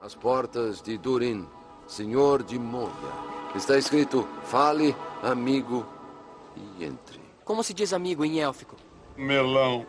[0.00, 1.48] As portas de Durin,
[1.86, 2.92] senhor de Moria.
[3.54, 5.86] Está escrito: fale, amigo,
[6.54, 7.20] e entre.
[7.44, 8.76] Como se diz amigo em élfico?
[9.16, 9.86] Melão.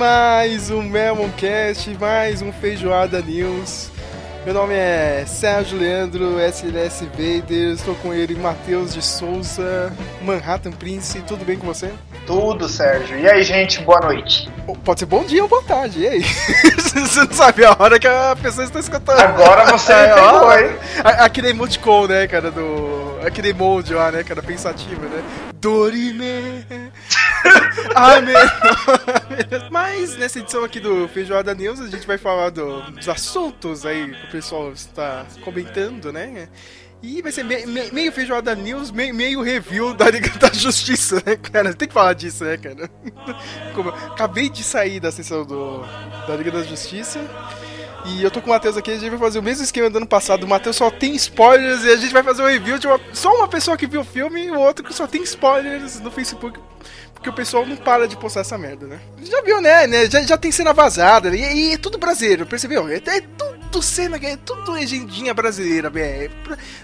[0.00, 3.90] Mais um Memoncast, mais um Feijoada News.
[4.46, 11.20] Meu nome é Sérgio Leandro, SLS Vader, estou com ele, Matheus de Souza, Manhattan Prince,
[11.28, 11.90] tudo bem com você?
[12.26, 13.18] Tudo, Sérgio.
[13.18, 14.50] E aí, gente, boa noite.
[14.82, 16.22] Pode ser bom dia ou boa tarde, e aí?
[16.80, 19.20] você não sabe a hora que a pessoa está escutando.
[19.20, 20.76] Agora você é, pegou, hein?
[21.04, 23.18] Aquele emoticon, né, cara, do...
[23.22, 25.22] Aquele emoji lá, né, cara, pensativo, né?
[25.60, 26.64] Dorime...
[27.94, 28.36] Ai, meu...
[29.70, 34.10] Mas nessa edição aqui do Feijoada News, a gente vai falar do, dos assuntos aí
[34.10, 36.48] que o pessoal está comentando, né?
[37.02, 41.22] E vai ser me, me, meio feijoada news, me, meio review da Liga da Justiça,
[41.24, 41.72] né, cara?
[41.72, 42.90] Tem que falar disso, né, cara?
[43.74, 45.82] Como, acabei de sair da sessão do,
[46.28, 47.18] da Liga da Justiça.
[48.04, 49.96] E eu tô com o Matheus aqui, a gente vai fazer o mesmo esquema do
[49.96, 50.44] ano passado.
[50.44, 53.34] O Matheus só tem spoilers e a gente vai fazer um review de uma, só
[53.34, 56.58] uma pessoa que viu o filme e o outro que só tem spoilers no Facebook.
[57.20, 58.98] Porque o pessoal não para de postar essa merda, né?
[59.22, 59.86] Já viu, né?
[59.86, 60.08] né?
[60.08, 61.28] Já, já tem cena vazada.
[61.36, 62.88] E, e é tudo brasileiro, percebeu?
[62.88, 65.92] É, é tudo cena, é tudo legendinha brasileira.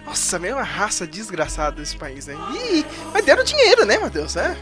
[0.04, 2.34] Nossa, é uma raça desgraçada desse país, né?
[3.14, 4.36] Mas deram dinheiro, né, Matheus?
[4.36, 4.54] É.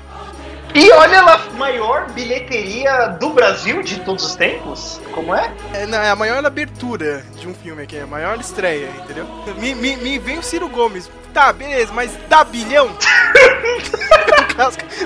[0.72, 5.00] E olha lá, maior bilheteria do Brasil de todos os tempos?
[5.12, 5.52] Como é?
[5.72, 9.26] É, não, é a maior abertura de um filme aqui, é a maior estreia, entendeu?
[9.56, 11.10] Me, me, me vem o Ciro Gomes.
[11.32, 12.90] Tá, beleza, mas dá bilhão?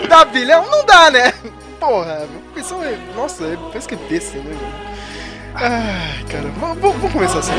[0.09, 0.67] dá bilhão?
[0.71, 1.33] Não dá, né?
[1.79, 2.99] Porra, pessoal é.
[3.15, 4.57] Nossa, parece que é besta, né?
[5.55, 7.53] Ai, cara, vamos, vamos começar assim.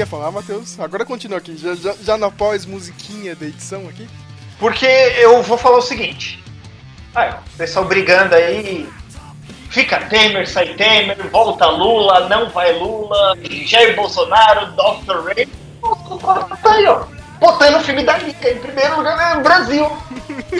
[0.00, 0.78] Ia falar, Matheus?
[0.80, 4.08] Agora continua aqui, já, já, já na pós-musiquinha da edição aqui.
[4.58, 6.42] Porque eu vou falar o seguinte.
[7.14, 8.88] Ah, o pessoal brigando aí.
[9.70, 15.24] Fica Temer, sai Temer, volta Lula, não vai Lula, Jair Bolsonaro, Dr.
[15.24, 15.46] Ray.
[16.62, 17.04] Tá aí, ó.
[17.38, 19.42] Botando o filme da Liga em primeiro lugar no né?
[19.42, 19.90] Brasil.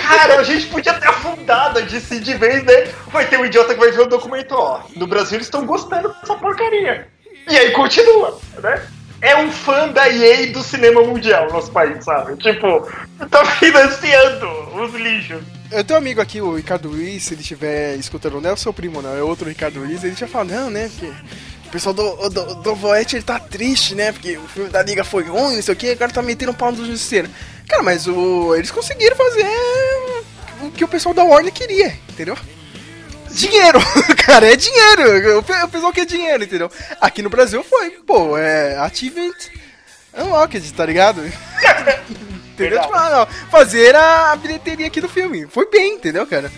[0.01, 2.93] Cara, a gente podia ter afundado a DC de vez, né?
[3.09, 4.81] Vai ter um idiota que vai ver o documento, ó.
[4.97, 7.09] No Brasil eles estão gostando dessa porcaria.
[7.49, 8.81] E aí continua, né?
[9.21, 12.37] É um fã da EA do cinema mundial no nosso país, sabe?
[12.37, 12.89] Tipo,
[13.31, 15.43] tá financiando os lixos.
[15.71, 18.57] Eu tenho um amigo aqui, o Ricardo Luiz, se ele estiver escutando, não é o
[18.57, 21.13] seu primo, não, é outro Ricardo Luiz, ele já fala, não, né, porque
[21.67, 25.05] o pessoal do, do, do Voete, ele tá triste, né, porque o filme da Liga
[25.05, 27.29] foi ruim, não sei o que, agora tá metendo um pau no justiceiro.
[27.69, 29.47] Cara, mas o, eles conseguiram fazer
[30.63, 32.37] o que o pessoal da Warner queria, entendeu?
[33.31, 33.79] Dinheiro,
[34.25, 35.39] cara, é dinheiro.
[35.39, 36.71] O pessoal quer dinheiro, entendeu?
[37.01, 39.37] Aqui no Brasil foi, pô, é Achievement
[40.17, 41.23] Unlocked, tá ligado?
[42.53, 42.81] entendeu?
[42.81, 45.47] Tipo, ah, fazer a bilheteria aqui do filme.
[45.47, 46.51] Foi bem, entendeu, cara?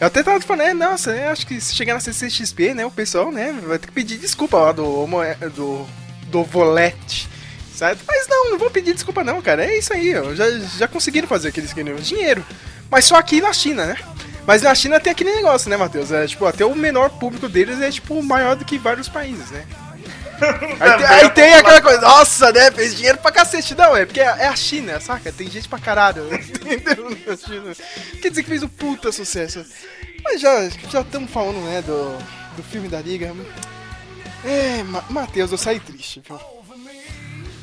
[0.00, 2.90] Eu até tava falando, é, nossa, eu acho que se chegar na CCXP, né, o
[2.90, 5.06] pessoal, né, vai ter que pedir desculpa lá do,
[5.54, 5.86] do,
[6.28, 7.28] do Volete,
[7.74, 8.02] certo?
[8.08, 11.28] Mas não, não vou pedir desculpa não, cara, é isso aí, ó, já, já conseguiram
[11.28, 12.42] fazer aqueles dinheiro.
[12.90, 13.96] Mas só aqui na China, né?
[14.50, 16.10] Mas na China tem aquele negócio, né, Matheus?
[16.10, 19.64] É, tipo, até o menor público deles é, tipo, maior do que vários países, né?
[20.80, 22.68] Aí, tem, aí tem aquela coisa, nossa, né?
[22.72, 23.76] Fez dinheiro pra cacete.
[23.76, 25.30] Não, é porque é a China, saca?
[25.30, 26.26] Tem gente pra caralho.
[26.34, 27.16] Entendeu?
[28.20, 29.64] Quer dizer que fez um puta sucesso.
[30.24, 32.18] Mas já estamos falando, né, do,
[32.56, 33.32] do filme da Liga.
[34.44, 36.40] É, Matheus, eu saí triste, viu?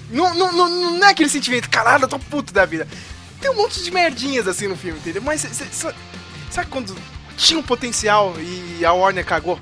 [0.10, 2.88] Não, não, não, não é aquele sentimento, caralho, eu tô puto da vida.
[3.42, 5.22] Tem um monte de merdinhas assim no filme, entendeu?
[5.22, 5.44] Mas
[6.50, 6.96] Sabe quando
[7.36, 9.60] tinha um potencial e a Warner cagou?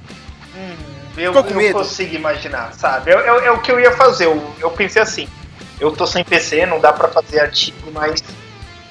[0.55, 0.75] Hum,
[1.17, 3.11] eu não consigo imaginar, sabe?
[3.11, 4.25] É, o que eu ia fazer.
[4.25, 5.27] Eu, eu pensei assim:
[5.79, 8.23] eu tô sem PC, não dá pra fazer artigo, mas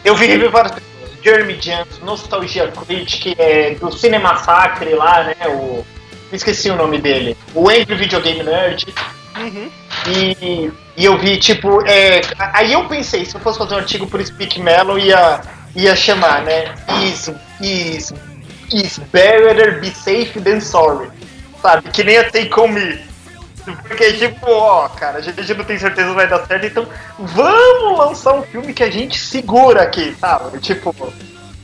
[0.04, 0.94] eu vi review várias pessoas.
[1.22, 5.34] Jeremy Jans, Nostalgia Critic, é, do Cinemassacre lá, né?
[5.46, 5.84] O,
[6.30, 7.34] esqueci o nome dele.
[7.54, 8.86] O Angry Video Game Nerd.
[9.36, 9.70] Uhum.
[10.06, 14.06] E, e eu vi, tipo, é, aí eu pensei, se eu fosse fazer um artigo
[14.06, 15.40] por Speak Melon, ia
[15.74, 16.74] ia chamar, né?
[17.02, 17.30] Is,
[17.60, 18.12] is,
[18.72, 21.10] is better be safe than sorry.
[21.60, 21.90] Sabe?
[21.90, 22.98] Que nem a Take On Me.
[23.64, 26.86] Porque, tipo, ó, cara, a gente não tem certeza se vai dar certo, então
[27.18, 30.58] vamos lançar um filme que a gente segura aqui, sabe?
[30.58, 30.94] Tipo,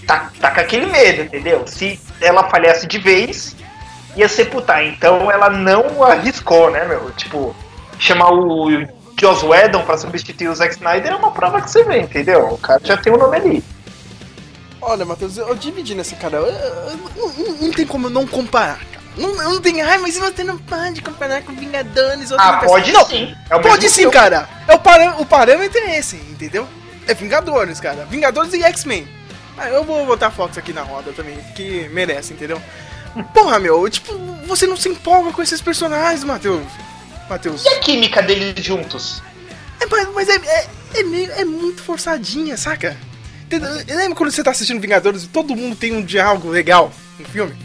[0.06, 1.62] tá, tá com aquele medo, entendeu?
[1.66, 3.54] Se ela falhasse de vez,
[4.16, 4.82] ia sepultar.
[4.82, 7.10] Então ela não arriscou, né, meu?
[7.12, 7.54] Tipo,
[7.98, 8.70] chamar o
[9.20, 12.48] Joss Whedon pra substituir o Zack Snyder é uma prova que você vê, entendeu?
[12.54, 13.64] O cara já tem o um nome ali.
[14.82, 16.38] Olha, Matheus, eu dividi nessa cara.
[16.38, 19.00] Eu, eu, não, não tem como não comparar, cara.
[19.16, 19.82] Não, não tem.
[19.82, 23.34] Ai, mas você não pode comparar com Vingadores ou Ah, pode não, sim.
[23.50, 24.48] É pode sim, cara.
[24.66, 26.66] É o, parâ o parâmetro é esse, entendeu?
[27.06, 28.06] É Vingadores, cara.
[28.06, 29.06] Vingadores e X-Men.
[29.58, 32.60] Ah, eu vou botar Fox aqui na roda também, que merece, entendeu?
[33.34, 34.14] Porra, meu, tipo,
[34.46, 36.66] você não se empolga com esses personagens, Matheus.
[37.28, 37.64] Matheus.
[37.64, 39.22] E a química deles juntos?
[39.80, 42.96] É, mas é, é, é, meio, é muito forçadinha, saca?
[43.58, 47.56] Lembra quando você tá assistindo Vingadores e todo mundo tem um diálogo legal no filme?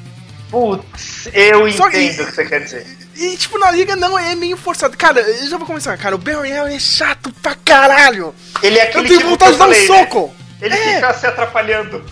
[0.50, 2.86] Putz, eu Só entendo o que você quer dizer.
[3.16, 4.96] E, tipo, na liga não, é meio forçado.
[4.98, 6.16] Cara, eu já vou começar, cara.
[6.16, 8.36] O Barry Allen é chato pra caralho.
[8.62, 9.86] Ele é aquele Eu tenho tipo vontade de dar um né?
[9.86, 10.28] soco.
[10.60, 10.68] Né?
[10.68, 10.96] Ele é.
[10.96, 12.04] fica se atrapalhando.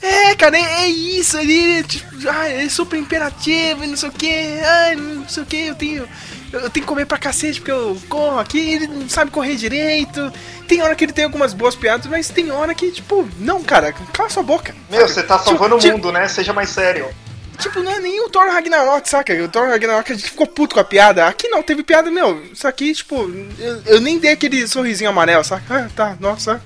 [0.00, 4.12] É, cara, é, é isso, ele, tipo, ah, é super imperativo e não sei o
[4.12, 6.08] que, ai, não sei o que, eu tenho.
[6.52, 10.32] Eu tenho que comer pra cacete porque eu corro aqui, ele não sabe correr direito.
[10.68, 13.92] Tem hora que ele tem algumas boas piadas, mas tem hora que, tipo, não, cara,
[14.12, 14.74] cala sua boca.
[14.90, 16.28] Meu, você tá salvando tipo, o mundo, né?
[16.28, 17.08] Seja mais sério.
[17.58, 19.32] Tipo, não é nem o Thor Ragnarok, saca?
[19.44, 21.26] O Thor Ragnarok a gente ficou puto com a piada.
[21.26, 22.42] Aqui não, teve piada, meu.
[22.52, 25.62] Isso aqui, tipo, eu, eu nem dei aquele sorrisinho amarelo, saca?
[25.86, 26.60] Ah, tá, nossa.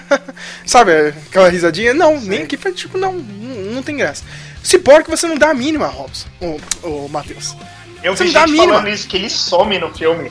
[0.66, 1.94] Sabe, aquela risadinha?
[1.94, 2.28] Não, Sim.
[2.28, 4.24] nem que foi tipo, não, não, não tem graça.
[4.62, 6.28] Cyborg você não dá a mínima, Robson.
[6.40, 7.56] Ô, ô Matheus.
[8.02, 10.30] Eu você vi gente falando isso, que ele some no filme.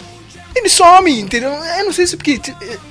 [0.53, 1.51] Ele some, entendeu?
[1.51, 2.39] Eu não sei se porque.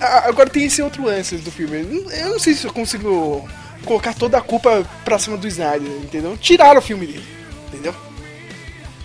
[0.00, 2.06] Agora tem esse outro lance do filme.
[2.10, 3.46] Eu não sei se eu consigo
[3.84, 6.36] colocar toda a culpa pra cima do Snyder, entendeu?
[6.38, 7.26] Tiraram o filme dele,
[7.68, 7.94] entendeu?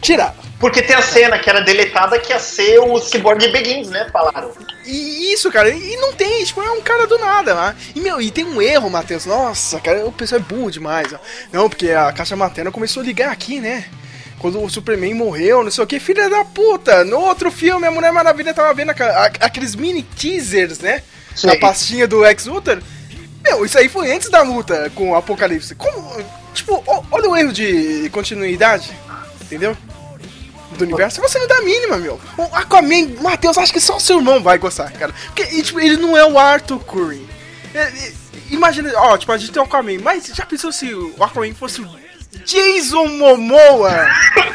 [0.01, 0.45] Tiraram.
[0.59, 4.07] Porque tem a cena que era deletada que ia ser o Cyborg Begins, né?
[4.11, 4.51] Falaram.
[4.85, 7.73] E isso, cara, e não tem, tipo, é um cara do nada lá.
[7.73, 7.75] Né?
[7.95, 9.25] E, meu, e tem um erro, Matheus.
[9.25, 11.11] Nossa, cara, o pessoal é burro demais.
[11.11, 11.17] Ó.
[11.51, 13.85] Não, porque a caixa materna começou a ligar aqui, né?
[14.45, 17.03] Quando o Superman morreu, não sei o que, filha da puta.
[17.03, 18.91] No outro filme, a Mulher Maravilha tava vendo
[19.39, 21.01] aqueles mini teasers, né?
[21.35, 21.47] Sim.
[21.47, 22.79] Na pastinha do Ex Luthor.
[23.43, 25.73] Meu, isso aí foi antes da luta com o Apocalipse.
[25.73, 26.23] Como.
[26.53, 28.95] Tipo, olha o erro de continuidade,
[29.41, 29.75] entendeu?
[30.77, 32.21] do universo, você não dá a mínima, meu.
[32.37, 35.11] O Aquaman, Matheus, acho que só o seu irmão vai gostar, cara.
[35.25, 37.27] Porque tipo, ele não é o Arthur Curry.
[37.73, 38.13] É, é,
[38.51, 41.81] imagina, ó, tipo, a gente tem o Aquaman, mas já pensou se o Aquaman fosse
[41.81, 42.04] o
[42.43, 44.07] Jason Momoa,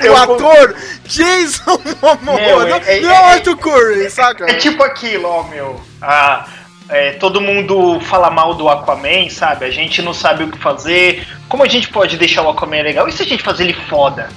[0.09, 4.51] o ator Jason Momoa, meu, não, é, não é, o Arthur Curry, saca?
[4.51, 5.81] É tipo aquilo, ó, meu.
[6.01, 6.47] Ah,
[6.89, 9.65] é, todo mundo fala mal do Aquaman, sabe?
[9.65, 11.27] A gente não sabe o que fazer.
[11.49, 13.09] Como a gente pode deixar o Aquaman legal?
[13.09, 14.29] E se a gente fazer ele foda?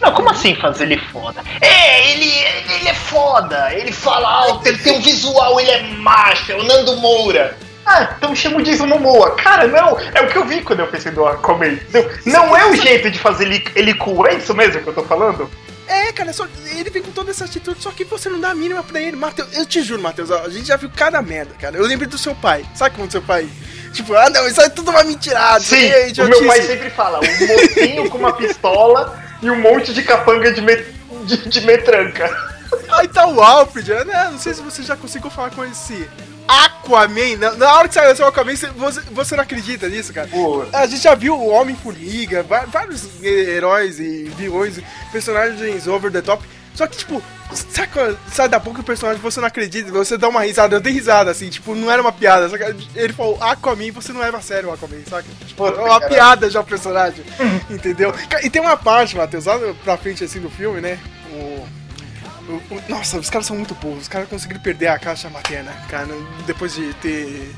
[0.00, 1.42] Não, como assim fazer ele foda?
[1.60, 2.30] É, ele,
[2.76, 6.62] ele é foda, ele fala alto, ele tem um visual, ele é macho, é o
[6.62, 7.58] Nando Moura.
[7.88, 9.34] Ah, então chama o Jason Momoa.
[9.36, 11.78] Cara, não, é o que eu vi quando eu pensei do Aquaman.
[11.90, 14.94] Não, não é o jeito de fazer ele, ele cool, é isso mesmo que eu
[14.94, 15.50] tô falando?
[15.86, 18.54] É, cara, só, ele vem com toda essa atitude, só que você não dá a
[18.54, 19.16] mínima pra ele.
[19.16, 21.78] Matheus, eu te juro, Matheus, a gente já viu cada merda, cara.
[21.78, 22.62] Eu lembrei do seu pai.
[22.74, 23.48] Sabe como seu pai?
[23.94, 25.60] Tipo, ah não, isso é tudo uma mentirada.
[25.60, 30.02] Sim, o meu pai sempre fala, um mocinho com uma pistola e um monte de
[30.02, 30.84] capanga de, met,
[31.24, 32.28] de, de metranca.
[32.90, 34.28] Aí tá o Alfred, né?
[34.30, 36.06] Não sei se você já conseguiu falar com esse
[36.48, 37.36] Aquaman.
[37.38, 40.28] Na, na hora que saiu o Aquaman, você, você não acredita nisso, cara?
[40.72, 44.80] A gente já viu o Homem-Formiga, vários heróis e vilões,
[45.12, 46.42] personagens over the top.
[46.74, 47.20] Só que, tipo,
[47.52, 47.90] sabe
[48.30, 51.28] sai da boca o personagem você não acredita, você dá uma risada, eu dei risada,
[51.28, 52.48] assim, tipo, não era uma piada.
[52.94, 55.26] ele falou Aquaman e você não leva a sério o Aquaman, saca?
[55.44, 57.24] Tipo, é uma piada já o personagem,
[57.68, 58.14] entendeu?
[58.42, 61.00] E tem uma parte, Matheus, lá pra frente, assim, do filme, né?
[61.32, 61.66] O,
[62.88, 66.08] nossa, os caras são muito burros, os caras conseguiram perder a caixa materna, cara,
[66.46, 67.54] depois de ter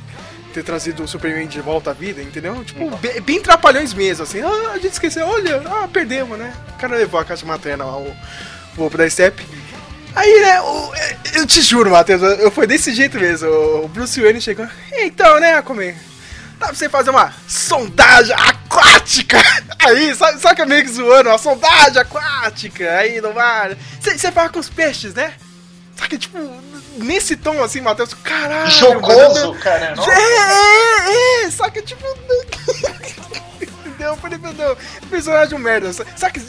[0.53, 2.65] ter trazido o Superman de volta à vida, entendeu?
[2.65, 2.97] Tipo, uhum.
[2.97, 4.41] bem, bem trapalhões mesmo, assim.
[4.41, 6.53] Ah, a gente esqueceu, olha, ah, perdemos, né?
[6.71, 8.13] O cara levou a caixa materna lá, o,
[8.75, 9.47] vou da Step.
[10.15, 10.93] Aí, né, o,
[11.37, 13.49] eu te juro, Matheus, eu, foi desse jeito mesmo.
[13.85, 14.67] O Bruce Wayne chegou.
[14.93, 15.95] Então, né, Aquaman?
[16.61, 19.39] Dá pra você fazer uma sondagem aquática!
[19.81, 21.31] Aí, sabe, sabe que é meio que zoando?
[21.31, 23.75] Uma sondagem aquática aí no mar.
[23.99, 25.33] Você fala com os peixes, né?
[25.97, 26.39] Só que, tipo,
[26.99, 28.71] nesse tom assim, Matheus, caralho.
[28.71, 29.95] Jocoso, cara.
[30.07, 32.05] É, é, é, só que, tipo.
[33.81, 34.11] Entendeu?
[34.13, 35.91] Eu falei, meu Deus, personagem um merda.
[35.93, 36.41] Sabe que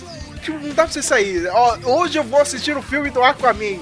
[0.42, 1.48] tipo, não dá pra você sair.
[1.48, 3.80] Ó, hoje eu vou assistir o filme do Aquaman.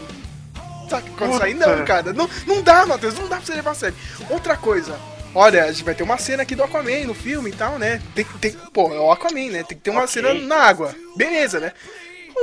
[0.90, 1.56] Sabe quando sair?
[1.56, 2.14] Não, cara.
[2.14, 3.18] Não, não dá, Matheus.
[3.18, 3.98] Não dá pra você levar a sério.
[4.30, 4.96] Outra coisa.
[5.34, 8.02] Olha, a gente vai ter uma cena aqui do Aquaman no filme e tal, né?
[8.16, 9.64] Tem, tem, pô, é o Aquaman, né?
[9.64, 10.14] Tem que ter uma okay.
[10.14, 10.96] cena na água.
[11.16, 11.72] Beleza, né?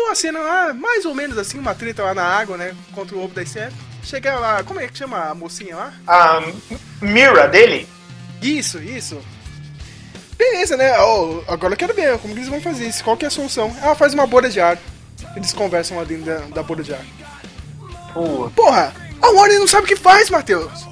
[0.04, 2.74] uma cena lá, mais ou menos assim, uma treta lá na água, né?
[2.92, 3.72] Contra o ovo da Steph.
[4.02, 5.94] Chega lá, como é que chama a mocinha lá?
[6.06, 6.42] A
[7.00, 7.88] Mira dele?
[8.40, 9.20] Isso, isso.
[10.36, 10.96] Beleza, né?
[10.98, 13.02] Ó, agora eu quero ver como que eles vão fazer isso.
[13.02, 13.74] Qual que é a solução?
[13.82, 14.78] Ela faz uma bolha de ar.
[15.34, 17.04] Eles conversam lá dentro da, da bolha de ar.
[18.54, 18.94] Porra!
[19.20, 20.86] A Warner não sabe o que faz, Matheus!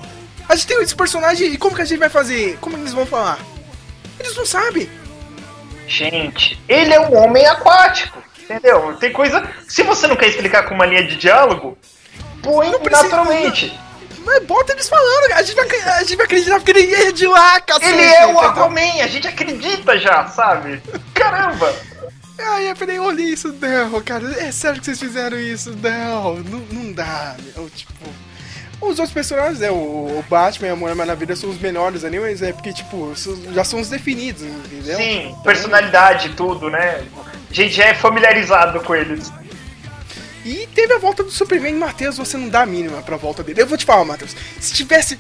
[0.49, 2.59] A gente tem esse personagem e como que a gente vai fazer?
[2.61, 3.39] Como eles vão falar?
[4.19, 4.89] Eles não sabem!
[5.87, 8.23] gente, ele é um homem aquático.
[8.43, 8.95] Entendeu?
[8.99, 9.47] Tem coisa.
[9.69, 11.79] Se você não quer explicar com uma linha de diálogo,
[12.43, 13.81] põe Não precisa- naturalmente.
[14.25, 17.27] Mas bota eles falando, a gente vai, a gente vai acreditar porque ele é de
[17.27, 17.87] lá, cacete!
[17.87, 18.41] Ele é o?
[18.41, 20.83] Aquaman, a gente acredita já, sabe?
[21.13, 21.75] Caramba!
[22.39, 25.71] Ai, eu falei, olha isso, não, cara, é sério que vocês fizeram isso?
[25.77, 27.93] Não, não, não dá, meu, tipo...
[28.85, 32.21] Os outros personagens, né, o, o Batman e a Mulher Maravilha são os melhores ali,
[32.21, 33.13] mas é porque, tipo,
[33.53, 34.97] já são os definidos, entendeu?
[34.97, 37.03] Sim, Então, personalidade, tudo, né?
[37.51, 39.33] A gente já é familiarizado com eles.
[40.45, 43.63] E teve a volta do Superman, Matheus, você não dá a mínima pra volta dele.
[43.63, 45.19] Eu vou te falar, Matheus, se tivesse...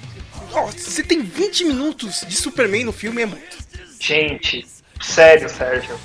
[0.52, 3.56] Ó, você tem 20 minutos de Superman no filme, é muito.
[3.98, 4.66] Gente,
[5.00, 5.98] sério, Sérgio.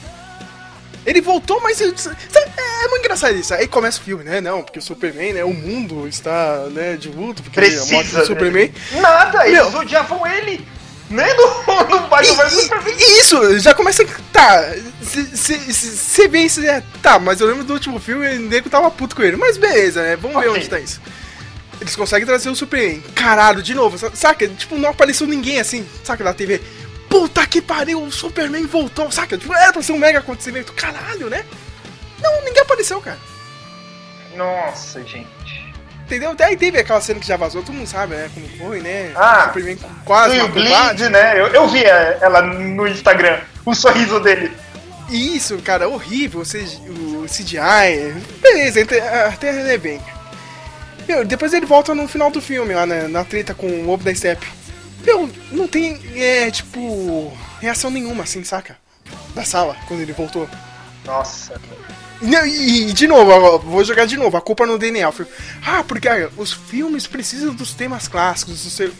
[1.09, 3.53] Ele voltou, mas é, é muito engraçado isso.
[3.53, 4.39] Aí começa o filme, né?
[4.39, 5.43] Não, porque o Superman, né?
[5.43, 8.11] O mundo está, né, de luto, porque a morte Precisa.
[8.11, 8.25] do né?
[8.25, 8.73] Superman.
[9.01, 9.63] Nada, Meu.
[9.65, 10.65] eles odiavam ele.
[11.09, 11.27] Né?
[11.33, 12.95] No, no Batman vs Superman.
[12.99, 14.05] e- isso, já começa.
[14.31, 14.63] Tá,
[15.01, 18.91] você vê isso, é, tá, mas eu lembro do último filme e o nego tava
[18.91, 19.35] puto com ele.
[19.35, 20.15] Mas beleza, né?
[20.15, 20.59] Vamos ver Ok.
[20.61, 21.01] onde tá isso.
[21.81, 23.01] Eles conseguem trazer o Superman.
[23.15, 24.47] Caralho, de novo, sa- saca?
[24.47, 26.61] Tipo, não apareceu ninguém assim, saca, na TV.
[27.09, 29.37] Puta que pariu, o Superman voltou, saca?
[29.37, 30.71] Tipo, era pra ser um mega acontecimento.
[30.73, 31.43] Caralho, né?
[32.21, 33.17] Não, ninguém apareceu, cara.
[34.35, 35.73] Nossa, gente.
[36.05, 36.35] Entendeu?
[36.39, 38.29] Aí teve aquela cena que já vazou, todo mundo sabe, né?
[38.33, 39.11] Como foi, né?
[39.15, 41.09] Ah, o Superman quase o Bleed, Batman.
[41.09, 41.39] né?
[41.39, 44.51] Eu, eu vi é, ela no Instagram, o sorriso dele.
[45.09, 48.13] Isso, cara, horrível, o CGI.
[48.41, 50.01] Beleza, até, até bem.
[51.07, 54.03] Meu, depois ele volta no final do filme, lá na, na treta com o Lobo
[54.03, 54.47] da Steppe.
[55.05, 58.77] Meu, não tem, é, tipo, reação nenhuma, assim, saca?
[59.33, 60.47] Da sala, quando ele voltou.
[61.05, 61.59] Nossa.
[62.21, 65.11] Não, e, e, de novo, vou jogar de novo, a culpa no Daniel.
[65.11, 65.25] Foi,
[65.65, 68.91] ah, porque ah, os filmes precisam dos temas clássicos, você,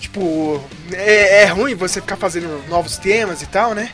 [0.00, 0.62] tipo,
[0.92, 3.90] é, é ruim você ficar fazendo novos temas e tal, né?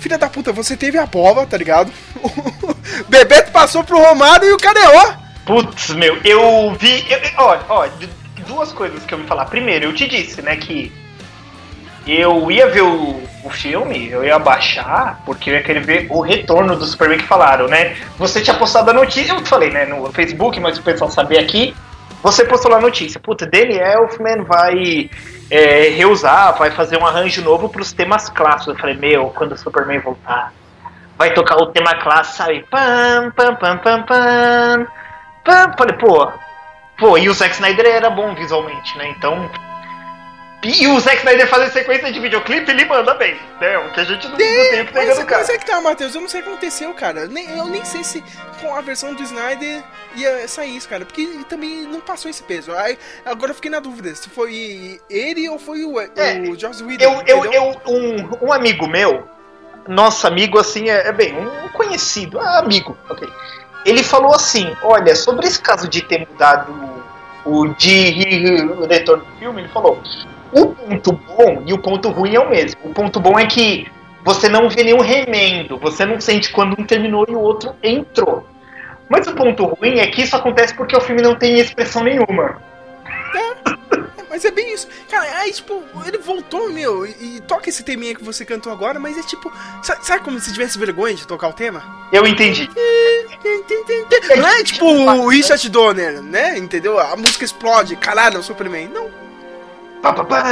[0.00, 1.92] Filha da puta, você teve a bola, tá ligado?
[2.22, 2.74] O
[3.10, 5.14] Bebeto passou pro Romário e o Careó.
[5.44, 7.04] Putz, meu, eu vi.
[7.10, 7.20] eu-
[7.68, 8.08] Olha, d-
[8.48, 9.44] duas coisas que eu me falar.
[9.44, 10.90] Primeiro, eu te disse, né, que
[12.06, 16.20] eu ia ver o, o filme, eu ia baixar, porque eu ia querer ver o
[16.20, 17.96] retorno do Superman que falaram, né?
[18.16, 21.74] Você tinha postado a notícia, eu falei, né, no Facebook, mas o pessoal sabia aqui.
[22.22, 25.08] Você postou lá a notícia, puta, Danny Elfman vai
[25.50, 28.74] é, reusar, vai fazer um arranjo novo pros temas clássicos.
[28.74, 30.52] Eu falei, meu, quando o Superman voltar,
[31.16, 32.66] vai tocar o tema clássico, sabe?
[32.68, 34.86] Pam, pam, pam, pam, pam.
[35.44, 35.72] pam.
[35.76, 36.32] Falei, pô,
[36.98, 39.08] pô, e o Zack Snyder era bom visualmente, né?
[39.08, 39.50] Então.
[40.60, 43.78] E o Zack Snyder fazer sequência de videoclipe, ele manda bem, né?
[43.78, 45.40] O que a gente não, tem que pegar Mas, no cara.
[45.42, 47.26] mas é que tá, Matheus, eu não sei o que aconteceu, cara.
[47.28, 48.24] Nem- eu nem sei se
[48.60, 49.84] com a versão do Snyder
[50.16, 51.04] ia sair isso, cara.
[51.04, 52.74] Porque também não passou esse peso.
[52.74, 56.82] Aí, agora eu fiquei na dúvida se foi ele ou foi o, É, o Joss
[56.82, 57.22] Whedon.
[57.24, 59.28] Eu, eu, eu, um, um amigo meu,
[59.86, 63.28] nosso amigo assim, é, é bem, um conhecido, ah, amigo, ok.
[63.84, 66.72] Ele falou assim: olha, sobre esse caso de ter mudado
[67.44, 70.00] o diretor do filme, ele falou:
[70.52, 72.80] o ponto bom e o ponto ruim é o mesmo.
[72.84, 73.86] O ponto bom é que
[74.24, 78.46] você não vê nenhum remendo, você não sente quando um terminou e o outro entrou.
[79.08, 82.60] Mas o ponto ruim é que isso acontece porque o filme não tem expressão nenhuma.
[84.28, 84.88] Mas é bem isso.
[85.08, 88.98] Cara, aí, tipo, ele voltou, meu, e, e toca esse teminha que você cantou agora,
[88.98, 89.52] mas é tipo.
[89.82, 91.84] Sabe, sabe como se tivesse vergonha de tocar o tema?
[92.12, 92.70] Eu entendi.
[94.36, 96.58] Não é tipo o Richard Donner, né?
[96.58, 96.98] Entendeu?
[96.98, 98.88] A música explode, caralho, é o Superman.
[98.88, 99.27] Não.
[100.02, 100.44] Pá, pá, pá,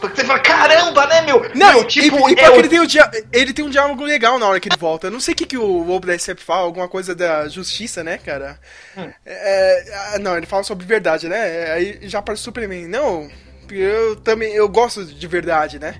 [0.00, 1.44] Porque você fala, caramba, né, meu?
[1.54, 3.68] Não, meu, e, tipo, e é que o- ele tem, um dia- ele tem um
[3.70, 5.06] diálogo legal na hora que ele volta.
[5.06, 8.58] Eu não sei o que, que o Step fala, alguma coisa da justiça, né, cara?
[8.96, 9.10] Hum.
[9.26, 11.72] É, ah, não, ele fala sobre verdade, né?
[11.72, 12.86] Aí já aparece o Superman.
[12.88, 13.28] Não,
[13.70, 15.96] eu também eu gosto de verdade, né?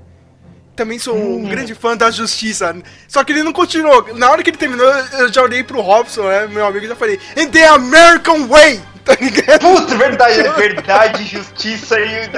[0.75, 1.49] Também sou um Hum.
[1.49, 2.75] grande fã da justiça.
[3.07, 4.13] Só que ele não continuou.
[4.15, 4.87] Na hora que ele terminou,
[5.19, 6.47] eu já olhei pro Robson, né?
[6.47, 8.81] Meu amigo, e já falei, In the American Way!
[9.05, 9.61] Tá ligado?
[9.61, 12.29] Puta, verdade, verdade, justiça e.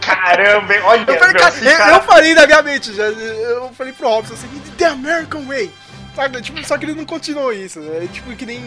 [0.00, 3.70] Caramba, olha, Eu falei, meu, cara, eu, cara- eu falei na minha mente, já, eu
[3.76, 5.70] falei pro Robson assim, The American Way.
[6.14, 7.78] Sabe, tipo, só que ele não continuou isso.
[8.02, 8.58] É tipo que nem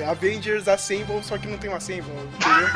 [0.00, 2.68] eh, Avengers Assemble, só que não tem um Assemble, entendeu?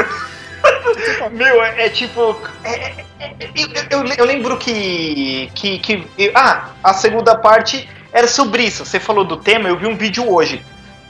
[1.31, 2.37] Meu, é, é tipo.
[2.65, 3.51] é- é- é-
[3.91, 5.49] eu, eu- eu lembro que.
[5.55, 6.05] que, que
[6.35, 8.85] ah, a segunda parte era sobre isso.
[8.85, 10.61] Você falou do tema, eu vi um vídeo hoje.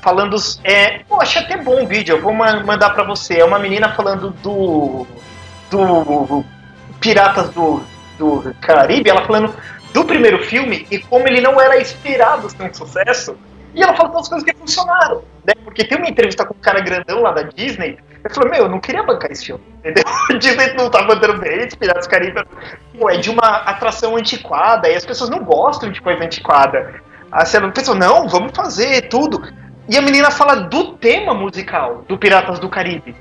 [0.07, 0.37] Falando.
[0.63, 3.41] É, eu achei até bom o vídeo, eu vou ma- mandar pra você.
[3.41, 5.05] É uma menina falando do.
[5.69, 6.45] do.
[7.01, 7.83] Piratas do,
[8.19, 9.55] do Caribe, ela falando
[9.93, 13.37] do primeiro filme e como ele não era inspirado ser um sucesso.
[13.75, 15.23] E ela fala todas as coisas que funcionaram.
[15.47, 15.53] Né?
[15.63, 17.99] Porque tem uma entrevista com um cara grandão lá da Disney.
[18.25, 19.63] Ele falou: Meu, eu não queria bancar esse filme.
[19.85, 20.05] Entendeu?
[20.31, 22.43] A Disney não tá mandando bem, Piratas Caribe.
[22.99, 26.95] Pô, é de uma atração antiquada e as pessoas não gostam de coisa antiquada.
[27.31, 29.43] A cena pensou: Não, vamos fazer tudo.
[29.89, 33.15] E a menina fala do tema musical do Piratas do Caribe.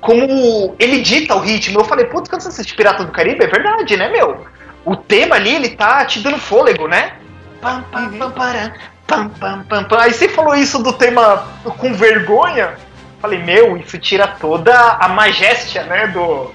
[0.00, 1.80] Como ele dita o ritmo.
[1.80, 4.44] Eu falei, putz, quando você assiste Piratas do Caribe, é verdade, né, meu?
[4.84, 7.14] O tema ali, ele tá te dando fôlego, né?
[7.60, 8.72] Pam, pam, pam, param,
[9.06, 10.00] pam, pam, pam, pam.
[10.00, 11.46] Aí você falou isso do tema
[11.78, 12.74] com vergonha.
[13.20, 16.52] Falei, meu, isso tira toda a majéstia, né, do,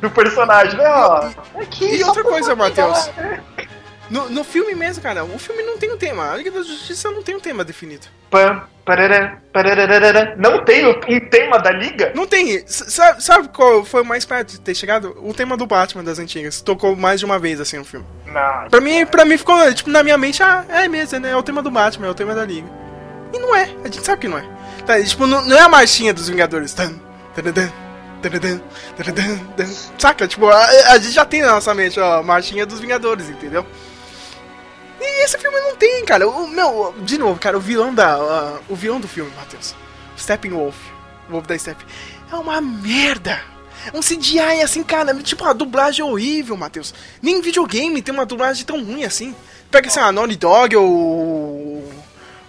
[0.00, 0.78] do personagem.
[0.78, 0.84] Né?
[0.86, 1.30] Ó,
[1.60, 3.10] aqui, E outra coisa, Matheus.
[4.10, 6.30] No, no filme mesmo, cara, o filme não tem um tema.
[6.30, 8.06] A Liga da Justiça não tem um tema definido.
[8.30, 10.34] Pam, parará, parararará.
[10.36, 12.12] Não tem um tema da liga?
[12.14, 12.64] Não tem.
[12.66, 15.16] Sabe, sabe qual foi o mais perto de ter chegado?
[15.22, 16.60] O tema do Batman das antigas.
[16.60, 18.04] Tocou mais de uma vez assim no filme.
[18.26, 18.68] Não.
[18.68, 21.30] Pra mim, pra mim ficou, tipo, na minha mente, ah, é mesmo, né?
[21.30, 22.68] É o tema do Batman, é o tema da Liga.
[23.32, 24.44] E não é, a gente sabe que não é.
[24.84, 26.74] Tá, tipo, não, não é a marchinha dos Vingadores.
[26.74, 26.94] Tan,
[27.34, 27.70] taradan,
[29.56, 29.66] tan.
[29.98, 30.26] Saca?
[30.26, 33.66] Tipo, a, a gente já tem na nossa mente, ó, a marchinha dos Vingadores, entendeu?
[35.16, 36.28] E esse filme não tem, cara.
[36.28, 38.14] O meu, de novo, cara, o vilão da.
[38.14, 39.74] a- o vilão do filme, Matheus.
[40.18, 40.74] Steppenwolf.
[41.28, 41.84] O Wolf da Step.
[42.30, 43.40] É uma merda.
[43.92, 45.14] É um CGI assim, cara.
[45.14, 46.92] Tipo, a dublagem é horrível, Matheus.
[47.22, 49.34] Nem em videogame tem uma dublagem tão ruim assim.
[49.70, 51.92] Pega assim, a Naughty Dog ou.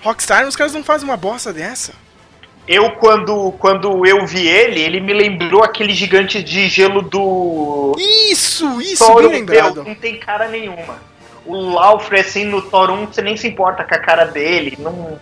[0.01, 1.93] Rockstar, os caras não fazem uma bosta dessa.
[2.67, 7.95] Eu, quando, quando eu vi ele, ele me lembrou aquele gigante de gelo do
[8.31, 9.29] Isso, isso, Thor bem 1.
[9.29, 9.84] Meu, lembrado.
[9.84, 11.00] não tem cara nenhuma.
[11.45, 14.75] O Laufre, assim, no Thor 1, você nem se importa com a cara dele.
[14.79, 15.19] Não,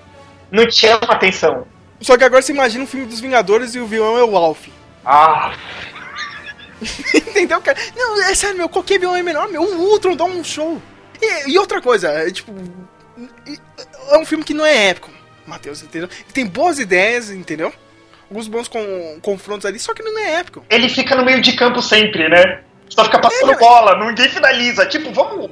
[0.51, 1.67] não te chama atenção.
[1.99, 4.67] Só que agora você imagina um filme dos Vingadores e o vilão é o Alf.
[5.05, 5.53] Ah,
[7.13, 7.77] Entendeu, cara?
[7.95, 9.61] Não, é sério, meu, qualquer vilão é melhor, meu.
[9.63, 10.81] O Ultron dá um show.
[11.21, 12.53] E, e outra coisa, é tipo.
[14.11, 15.09] É um filme que não é épico,
[15.45, 16.09] Matheus, entendeu?
[16.33, 17.71] Tem boas ideias, entendeu?
[18.29, 20.65] Alguns bons con- confrontos ali, só que não é épico.
[20.69, 22.61] ele fica no meio de campo sempre, né?
[22.89, 24.85] Só fica passando É, bola, ninguém finaliza.
[24.87, 25.51] Tipo, vamos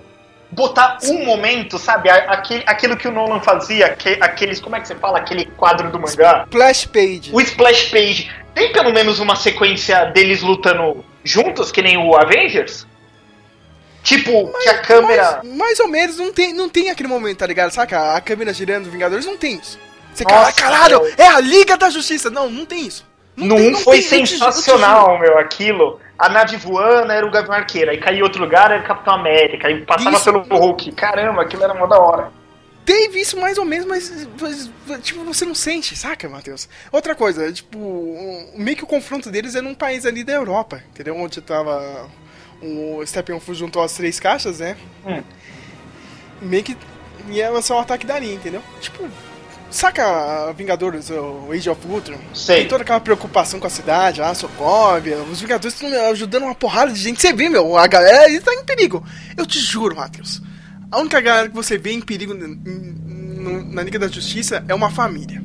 [0.51, 2.09] botar um momento, sabe?
[2.09, 4.59] Aquele, aquilo que o Nolan fazia, aque- aqueles.
[4.59, 5.17] Como é que você fala?
[5.19, 6.45] Aquele quadro do mangá.
[6.51, 7.29] Flash Page.
[7.33, 8.31] O Splash Page.
[8.53, 12.85] Tem pelo menos uma sequência deles lutando juntos, que nem o Avengers?
[14.03, 15.41] Tipo, que a câmera.
[15.43, 17.71] Mais, mais ou menos, não tem, não tem aquele momento, tá ligado?
[17.71, 18.15] Saca?
[18.15, 19.79] A câmera girando, Vingadores, não tem isso.
[20.13, 21.13] Você, cara, Nossa, caralho, meu.
[21.17, 22.29] é a Liga da Justiça.
[22.29, 23.05] Não, não tem isso.
[23.37, 25.99] Não, tem, foi tem, eu te sensacional, meu, aquilo.
[26.21, 29.15] A nave voando era o Gavião Arqueiro, aí caía em outro lugar era o Capitão
[29.15, 30.25] América, aí passava Isso.
[30.25, 30.91] pelo Hulk.
[30.91, 32.31] Caramba, aquilo era mó da hora.
[32.85, 34.69] Teve isso mais ou menos, mas, mas,
[35.01, 36.69] tipo, você não sente, saca, Matheus?
[36.91, 37.79] Outra coisa, tipo,
[38.55, 41.15] meio que o confronto deles é num país ali da Europa, entendeu?
[41.15, 42.07] Onde tava
[42.61, 44.77] o Steppenwolf juntou as três caixas, né?
[45.03, 45.23] Hum.
[46.39, 46.77] Meio que
[47.29, 48.61] ia lançar um ataque dali, entendeu?
[48.79, 49.09] Tipo,
[49.71, 52.17] saca Vingadores, o Age of Ultron?
[52.33, 52.57] Sei.
[52.57, 56.91] Tem toda aquela preocupação com a cidade, a Sokovia, os Vingadores estão ajudando uma porrada
[56.91, 57.21] de gente.
[57.21, 59.03] Você vê, meu, a galera aí tá em perigo.
[59.35, 60.41] Eu te juro, Matheus.
[60.91, 65.41] A única galera que você vê em perigo na Liga da Justiça é uma família.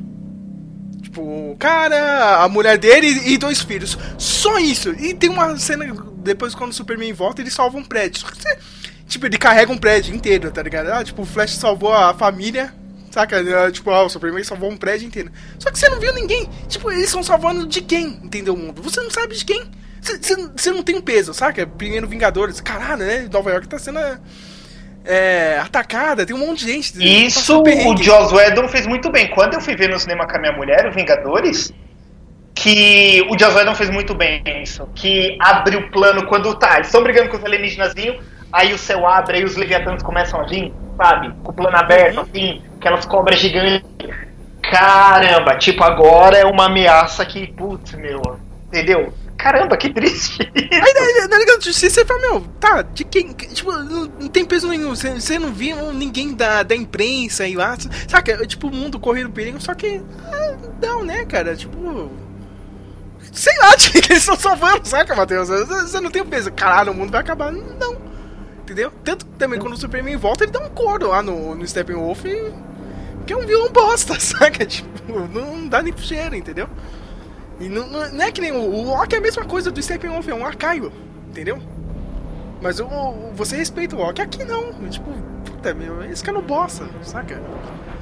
[1.01, 3.97] Tipo, o cara, a mulher dele e dois filhos.
[4.17, 4.91] Só isso.
[4.91, 5.85] E tem uma cena,
[6.17, 8.25] depois quando o Superman volta, ele salva um prédio.
[9.07, 10.87] Tipo, ele carrega um prédio inteiro, tá ligado?
[10.91, 12.73] Ah, tipo, o Flash salvou a família.
[13.17, 13.65] Saca?
[13.65, 15.31] Ah, Tipo, ah, o Superman salvou um prédio inteiro.
[15.57, 16.47] Só que você não viu ninguém.
[16.67, 18.19] Tipo, eles estão salvando de quem?
[18.23, 18.79] Entendeu o mundo?
[18.83, 19.63] Você não sabe de quem.
[20.55, 21.65] Você- não tem um peso, saca?
[21.65, 22.61] Primeiro Vingadores.
[22.61, 23.27] Caralho, né?
[23.33, 23.99] Nova York tá sendo
[25.03, 27.25] é, atacada, tem um monte de gente.
[27.25, 28.03] Isso passando o.
[28.03, 29.29] Joss Whedon fez muito bem.
[29.29, 31.71] Quando eu fui ver no cinema com a minha mulher, o Vingadores,
[32.53, 34.87] que o Joss Whedon fez muito bem isso.
[34.93, 38.17] Que abre o plano quando tá, eles estão brigando com os alienígenazinhos,
[38.51, 41.33] aí o céu abre, aí os leviatanos começam a vir, sabe?
[41.43, 43.87] Com o plano aberto, assim, aquelas cobras gigantes.
[44.61, 48.21] Caramba, tipo, agora é uma ameaça que, putz, meu,
[48.67, 49.13] entendeu?
[49.37, 50.41] Caramba, que triste.
[50.55, 53.31] Aí na, Liga da Justiça você fala, meu, tá, de quem.
[53.33, 54.89] Tipo, não, não tem peso nenhum.
[54.89, 57.77] Você, você não viu ninguém da, da imprensa aí lá.
[58.07, 58.45] Saca?
[58.47, 60.01] Tipo, o mundo correndo perigo, só que.
[60.25, 61.55] ah, não, né, cara?
[61.55, 62.11] Tipo.
[63.31, 65.49] Sei lá de que eles estão salvando, saca, Matheus?
[65.49, 66.51] Você você não tem o peso.
[66.51, 67.51] Caralho, o mundo vai acabar.
[67.51, 67.96] Não.
[68.67, 68.91] Entendeu?
[69.01, 72.21] Tanto que também quando o Superman volta, ele dá um coro lá no, no Steppenwolf.
[73.25, 74.65] Que é um vilão bosta, saca?
[74.65, 76.67] Tipo, não dá nem cheiro, entendeu?
[77.61, 80.27] E não, não, é que nem o, o Loki é a mesma coisa do Steppenwolf,
[80.27, 80.91] é um arcaio,
[81.29, 81.61] entendeu?
[82.61, 82.87] Mas o,
[83.33, 84.73] você respeita o Loki, aqui não.
[84.89, 85.13] Tipo,
[85.45, 87.41] puta meu, esse cara não bosta, saca?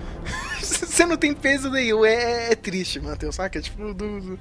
[0.60, 2.04] você não tem peso nenhum.
[2.04, 3.62] É, é triste, Matheus, saca?
[3.62, 4.40] Tipo, do, do...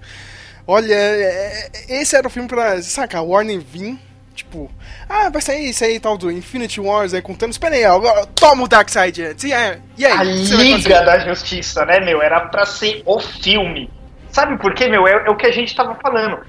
[0.66, 3.98] olha, é, é, esse era o filme pra, saca, Warner vir
[4.34, 4.68] Tipo,
[5.08, 7.52] ah, vai sair isso aí tal do Infinity Wars aí contando.
[7.52, 9.44] Espera aí, agora toma o Darkseid antes.
[9.44, 9.78] E aí?
[9.96, 12.20] E aí a Liga da Justiça, né, meu?
[12.20, 13.88] Era pra ser o filme.
[14.30, 15.06] Sabe por quê, meu?
[15.06, 16.40] É, é o que a gente tava falando.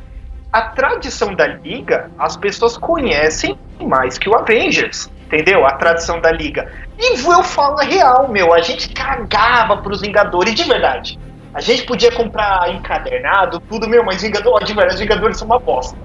[0.52, 5.12] A tradição da Liga, as pessoas conhecem mais que o Avengers.
[5.28, 5.66] Entendeu?
[5.66, 6.72] A tradição da Liga.
[6.98, 8.52] E eu falo real, meu.
[8.52, 11.20] A gente cagava pros Vingadores de verdade.
[11.54, 15.98] A gente podia comprar encadernado, tudo, meu, mas Vingadores, de verdade, Vingadores são uma bosta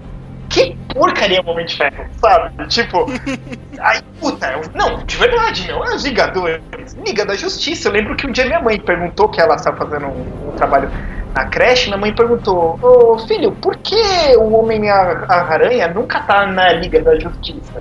[0.50, 2.66] que porcaria Homem de Ferro, sabe?
[2.66, 3.06] Tipo,
[3.78, 7.88] aí, puta, eu, não, de verdade, meu, é os Vingadores, Liga da Justiça.
[7.88, 10.90] Eu lembro que um dia minha mãe perguntou que ela estava fazendo um, um, trabalho
[11.34, 14.02] na creche, minha mãe perguntou, ô filho, por que
[14.36, 17.80] o Homem-Aranha nunca tá na Liga da Justiça?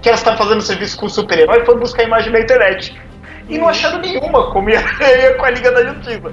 [0.00, 2.96] Que ela está fazendo serviço com o super-herói e foi buscar imagem na internet.
[3.48, 4.80] E não acharam nenhuma como ia
[5.36, 6.32] com a Liga da Justiça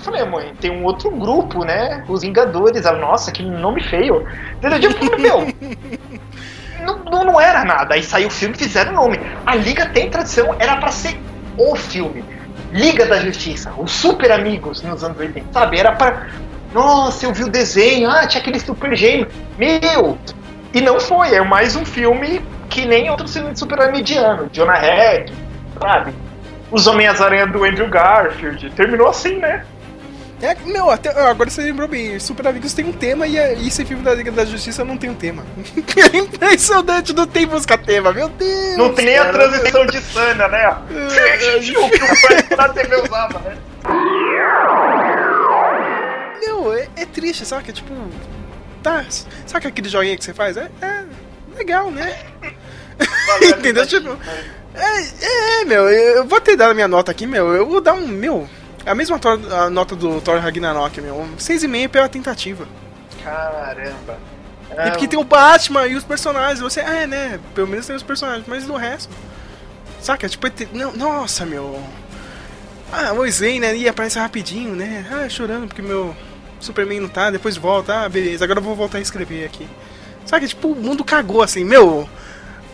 [0.00, 2.04] falei, mãe, tem um outro grupo, né?
[2.08, 2.84] Os Vingadores.
[2.84, 4.26] Ela, nossa, que nome feio.
[4.62, 5.46] Eu falei, meu.
[6.86, 7.94] Não, não, não, era nada.
[7.94, 9.18] Aí saiu o filme fizeram o nome.
[9.44, 11.18] A Liga tem tradição, era para ser
[11.58, 12.24] o filme.
[12.72, 15.78] Liga da Justiça, os Super Amigos nos anos 80, sabe?
[15.78, 16.28] Era para.
[16.72, 19.28] Nossa, eu vi o desenho, ah, tinha aquele super gêmeo.
[19.56, 20.18] Meu!
[20.74, 24.50] E não foi, é mais um filme que nem outro filme de super mediano.
[24.52, 25.32] Jonah Heck,
[25.80, 26.12] sabe?
[26.70, 28.68] Os Homens-Aranha do Andrew Garfield.
[28.70, 29.64] Terminou assim, né?
[30.42, 33.84] É, meu, até, agora você lembrou bem, Super Amigos tem um tema e, e esse
[33.86, 35.42] filme da Liga da Justiça não tem um tema.
[36.12, 38.76] é impressionante, não tem música tema, meu Deus!
[38.76, 40.76] Não tem nem a transição de Sana, né?
[40.90, 43.56] É, é, o que o pai na TV usava, né?
[46.40, 47.72] Meu, é, é triste, sabe?
[47.72, 47.94] Tipo,
[48.82, 49.06] tá.
[49.46, 50.58] Sabe aquele joinha que você faz?
[50.58, 51.04] É, é
[51.56, 52.14] legal, né?
[53.42, 53.86] Entendeu?
[53.86, 54.18] Tipo.
[54.74, 57.54] É, é, meu, eu vou ter dado a minha nota aqui, meu.
[57.54, 58.06] Eu vou dar um.
[58.06, 58.46] Meu,
[58.86, 59.20] é a mesma
[59.50, 61.28] a nota do Thor Ragnarok, meu.
[61.36, 62.68] 6,5 pela tentativa.
[63.22, 64.16] Caramba.
[64.70, 66.60] É porque tem o Batman e os personagens.
[66.60, 67.40] Você, é, né?
[67.52, 69.12] Pelo menos tem os personagens, mas do resto.
[70.00, 70.28] Saca?
[70.28, 71.82] Tipo, não, nossa, meu.
[72.92, 73.76] Ah, o Zen, né?
[73.76, 75.04] E aparece rapidinho, né?
[75.10, 76.14] Ah, chorando porque meu
[76.60, 78.04] Superman não tá, depois volta.
[78.04, 79.68] Ah, beleza, agora eu vou voltar a escrever aqui.
[80.24, 80.46] Saca?
[80.46, 82.08] Tipo, o mundo cagou assim, meu.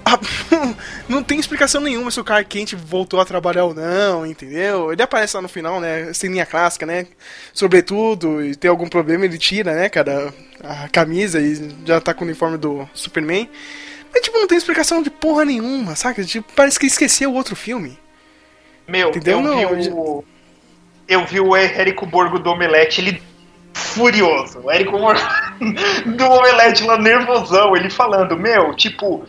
[1.08, 4.92] não tem explicação nenhuma se o Clark Kent voltou a trabalhar ou não, entendeu?
[4.92, 6.12] Ele aparece lá no final, né?
[6.12, 7.06] Ceninha clássica, né?
[7.52, 12.24] Sobretudo, e tem algum problema, ele tira, né, cara, a camisa e já tá com
[12.24, 13.48] o uniforme do Superman.
[14.12, 16.22] Mas, tipo, não tem explicação de porra nenhuma, saca?
[16.22, 17.98] Tipo, parece que esqueceu o outro filme.
[18.86, 19.38] Meu, entendeu?
[19.38, 20.24] eu não, vi o...
[21.08, 23.22] Eu vi o Érico Borgo do Omelete, ele
[23.72, 24.60] furioso.
[24.60, 25.20] O Érico Borgo
[26.16, 29.26] do Omelete lá nervosão, ele falando, meu, tipo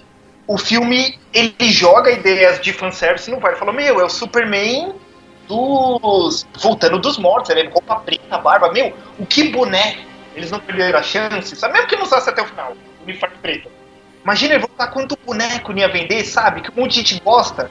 [0.48, 3.52] o filme ele joga ideias de fanservice não vai.
[3.52, 4.94] Ele fala, meu, é o Superman
[5.48, 6.46] dos.
[6.62, 8.72] voltando dos mortos, ele é roupa preta, barba.
[8.72, 10.00] Meu, o que boné?
[10.36, 11.74] Eles não perderam a chance, sabe?
[11.74, 13.70] Mesmo que não usasse até o final, uniforme preto.
[14.24, 16.62] Imagina ele voltar quanto boneco ia vender, sabe?
[16.62, 17.70] Que um monte de gente gosta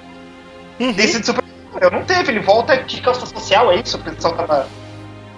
[0.78, 0.92] uhum.
[0.92, 1.52] desse de Superman.
[1.80, 3.96] Eu não teve, ele volta de calça social, é isso?
[3.96, 4.68] O pessoal tava.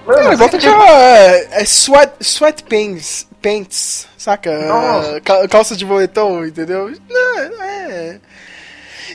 [0.04, 0.68] Mano, ele volta de.
[0.68, 4.66] É, é sweat, sweatpants pants, saca?
[4.66, 5.20] Nossa.
[5.50, 6.90] Calça de boletão, entendeu?
[7.08, 8.18] Não, é.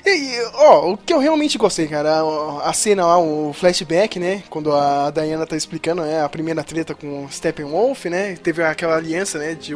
[0.05, 2.21] E, ó, o que eu realmente gostei, cara,
[2.63, 4.43] a cena lá, o flashback, né?
[4.49, 6.23] Quando a Diana tá explicando, né?
[6.23, 8.35] A primeira treta com o Steppenwolf, né?
[8.35, 9.55] Teve aquela aliança, né?
[9.55, 9.75] De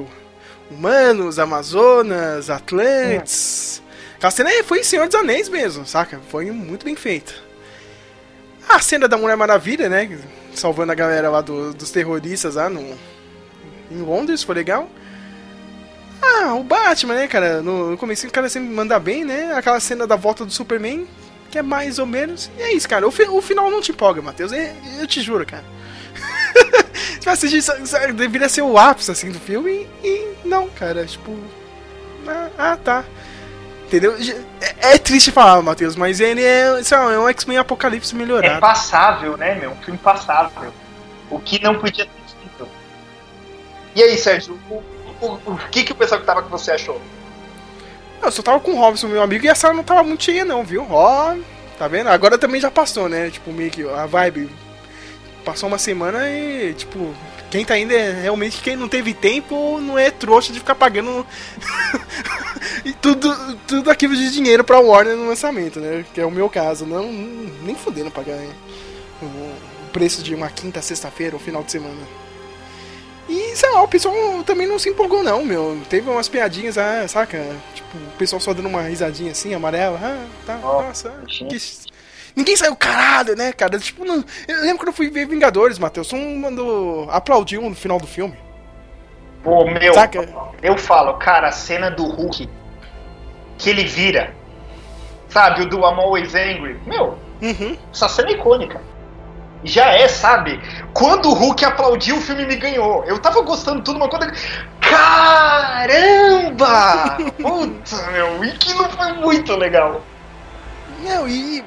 [0.70, 3.82] humanos, amazonas, atlantes.
[3.90, 4.16] É.
[4.18, 6.22] Aquela cena foi Senhor dos Anéis mesmo, saca?
[6.30, 7.34] Foi muito bem feita.
[8.70, 10.18] A cena da Mulher Maravilha, né?
[10.54, 12.96] Salvando a galera lá do, dos terroristas lá no,
[13.92, 14.88] em Londres, foi legal.
[16.24, 17.62] Ah, o Batman, né, cara?
[17.62, 19.54] No, no começo o cara sempre manda bem, né?
[19.54, 21.06] Aquela cena da volta do Superman,
[21.52, 22.50] que é mais ou menos.
[22.58, 23.06] E é isso, cara.
[23.06, 24.52] O, fi, o final não te empolga, Matheus.
[24.52, 25.66] Eu, eu te juro, cara.
[27.20, 29.88] Você assistir, deveria ser o ápice, assim, do filme.
[30.04, 31.06] E, e não, cara.
[31.06, 31.38] Tipo.
[32.26, 33.04] Ah, ah tá.
[33.86, 34.16] Entendeu?
[34.62, 38.56] É, é triste falar, Matheus, mas ele é, é um X-Men Apocalipse melhorado.
[38.56, 39.72] É passável, né, meu?
[39.72, 40.74] Um filme passável.
[41.30, 42.24] O que não podia ter
[43.96, 44.84] e aí, Sérgio, o,
[45.24, 47.00] o, o, que, que o pessoal que tava com você achou?
[48.22, 50.46] Eu só tava com o Robson, meu amigo, e a sala não tava muito cheia,
[50.46, 50.86] não, viu?
[50.90, 51.36] Ó,
[51.78, 52.08] tá vendo?
[52.10, 53.30] Agora também já passou, né?
[53.30, 54.50] Tipo, meio que a vibe.
[55.44, 57.14] Passou uma semana e, tipo,
[57.52, 61.28] quem tá indo é realmente quem não teve tempo não é trouxa de ficar pagando
[62.86, 66.06] e tudo, tudo aquilo de dinheiro pra Warner no lançamento, né?
[66.14, 66.86] Que é o meu caso.
[66.86, 67.04] Não,
[67.62, 68.40] nem fudendo pagar
[69.22, 72.23] o preço de uma quinta, sexta-feira, ou final de semana.
[73.34, 75.82] E, sei lá, o pessoal também não se empolgou, não, meu.
[75.90, 77.44] Teve umas piadinhas, ah, saca?
[77.74, 80.00] Tipo, o pessoal só dando uma risadinha assim, amarela.
[80.00, 81.10] Ah, tá, oh, nossa.
[81.28, 81.48] Que...
[82.36, 83.80] Ninguém saiu caralho, né, cara?
[83.80, 84.24] Tipo, não...
[84.48, 86.10] eu lembro quando eu fui ver Vingadores, Matheus.
[86.10, 88.38] Todo mundo aplaudiu no final do filme.
[89.44, 90.30] Pô, meu, Saca?
[90.62, 92.48] eu falo, cara, a cena do Hulk
[93.58, 94.34] que ele vira,
[95.28, 97.78] sabe, o do I'm Always Angry, meu, Uhum.
[97.92, 98.80] essa cena é icônica.
[99.64, 100.60] Já é, sabe?
[100.94, 103.04] Quando o Hulk aplaudiu, o filme me ganhou.
[103.06, 104.32] Eu tava gostando tudo, uma coisa.
[104.82, 105.98] Caramba!
[107.42, 110.02] Puta, meu, e que não foi muito legal.
[111.04, 111.64] Não, e, e,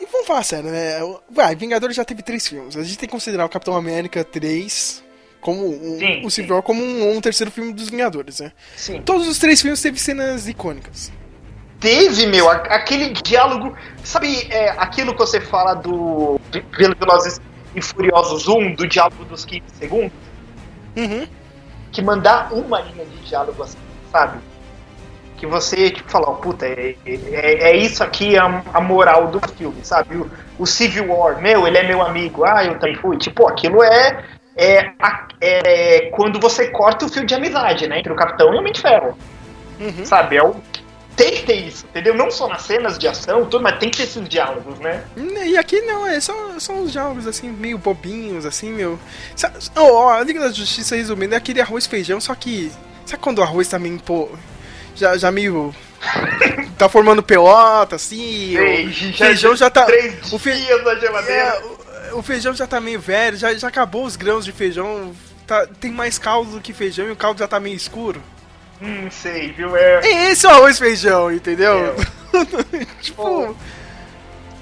[0.00, 0.98] e vamos falar sério, né?
[1.28, 2.76] Vai, Vingadores já teve três filmes.
[2.76, 5.02] A gente tem que considerar o Capitão América 3
[5.40, 6.30] como um, Sim, o.
[6.30, 8.52] Civil War como um, um terceiro filme dos Vingadores, né?
[8.76, 9.02] Sim.
[9.02, 11.10] Todos os três filmes teve cenas icônicas.
[11.80, 13.74] Teve, meu, aquele diálogo.
[14.04, 16.38] Sabe é, aquilo que você fala do
[16.76, 17.40] Velo- Velozes
[17.74, 20.12] e Furiosos 1, do diálogo dos 15 segundos?
[20.96, 21.26] Uhum.
[21.90, 23.78] Que mandar uma linha de diálogo assim,
[24.12, 24.38] sabe?
[25.38, 29.40] Que você, tipo, fala, ó, puta, é, é, é isso aqui a, a moral do
[29.56, 30.16] filme, sabe?
[30.16, 33.16] O, o Civil War, meu, ele é meu amigo, ah, eu também fui.
[33.16, 34.22] Tipo, aquilo é,
[34.54, 34.92] é,
[35.40, 38.00] é quando você corta o fio de amizade, né?
[38.00, 39.16] Entre o Capitão e o Homem de Ferro.
[39.80, 40.04] Uhum.
[40.04, 40.36] Sabe?
[40.36, 40.54] É o,
[41.20, 42.14] tem que ter isso, entendeu?
[42.14, 45.04] Não só nas cenas de ação, tudo, mas tem que ter esses diálogos, né?
[45.16, 48.98] E aqui não, é só, são uns jogos assim, meio bobinhos, assim, meu.
[49.76, 52.72] Ó, ó, a Liga da Justiça, resumindo, é aquele arroz feijão, só que.
[53.04, 54.28] Sabe quando o arroz tá meio, pô.
[54.94, 55.74] Já, já meio.
[56.78, 58.54] tá formando pelota, assim.
[58.56, 59.84] Sei, o feijão já tá.
[59.84, 61.40] Três O fe- dias na geladeira.
[61.42, 65.14] É, o, o feijão já tá meio velho, já, já acabou os grãos de feijão.
[65.46, 68.22] Tá, tem mais caldo do que feijão e o caldo já tá meio escuro.
[68.80, 69.76] Hum, sei, viu?
[69.76, 70.00] É.
[70.02, 71.94] É esse o arroz e feijão, entendeu?
[73.00, 73.54] tipo.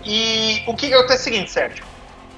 [0.05, 1.85] E o que acontece é o seguinte, Sérgio?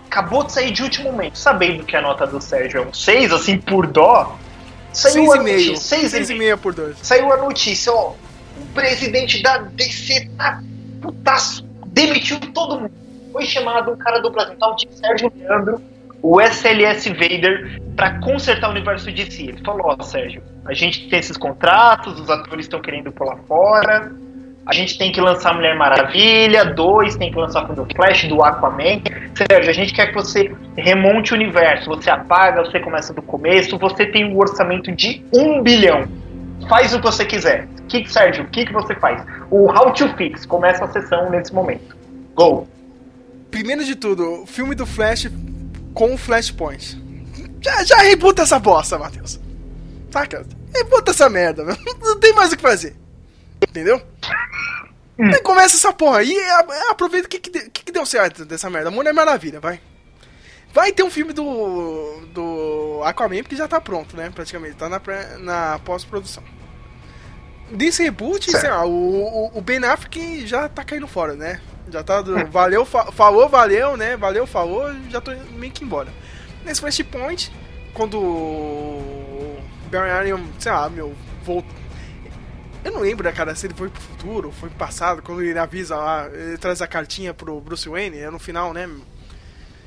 [0.06, 3.32] Acabou de sair de último momento, sabendo que a nota do Sérgio é um 6,
[3.32, 4.36] assim, por dó.
[4.92, 5.32] Saiu 6,5.
[5.32, 6.56] a notícia, 6 e meio.
[6.56, 6.96] 6,5 por 2.
[7.00, 8.14] Saiu a notícia, ó.
[8.60, 10.60] O presidente da DC tá
[11.00, 12.92] putaço, demitiu todo mundo.
[13.32, 15.80] Foi chamado um cara do Brasil, tal de Sérgio Leandro,
[16.22, 19.42] o SLS Vader, pra consertar o universo DC.
[19.42, 24.12] Ele falou, ó, Sérgio, a gente tem esses contratos, os atores estão querendo pular fora,
[24.66, 29.00] a gente tem que lançar Mulher Maravilha, dois, tem que lançar o Flash, do Aquaman.
[29.34, 31.88] Sérgio, a gente quer que você remonte o universo.
[31.90, 36.06] Você apaga, você começa do começo, você tem um orçamento de um bilhão.
[36.68, 37.66] Faz o que você quiser.
[37.88, 39.24] Que, Sérgio, o que, que você faz?
[39.50, 41.96] O How to Fix começa a sessão nesse momento.
[42.34, 42.68] Go!
[43.50, 45.28] Primeiro de tudo, o filme do Flash
[45.94, 47.00] com o Flashpoint.
[47.60, 49.38] Já, já rebuta essa bosta, Matheus.
[50.10, 50.44] Saca?
[50.74, 51.76] Rebuta essa merda, meu.
[52.00, 52.96] Não tem mais o que fazer.
[53.68, 54.00] Entendeu?
[55.18, 58.44] Aí começa essa porra aí, a- aproveita o que, que, de- que, que deu certo
[58.44, 58.90] dessa merda.
[58.90, 59.78] Mulher Maravilha, vai.
[60.72, 64.30] Vai ter um filme do, do Aquaman, porque já tá pronto, né?
[64.34, 66.42] Praticamente, tá na, pré- na pós-produção.
[67.72, 68.60] Desse reboot, Certo.
[68.62, 68.90] sei lá, o,
[69.52, 71.60] o, o Ben Affleck já tá caindo fora, né?
[71.90, 74.16] Já tá do, valeu, fa- falou, valeu, né?
[74.16, 76.08] Valeu, falou, já tô meio que embora.
[76.64, 77.50] Nesse Flashpoint,
[77.94, 79.58] quando o
[79.90, 81.80] Barry Allen, sei lá, meu, voltou.
[82.82, 85.58] Eu não lembro, né, cara, se ele foi pro futuro foi pro passado, quando ele
[85.58, 88.88] avisa lá, ele traz a cartinha pro Bruce Wayne, é no final, né?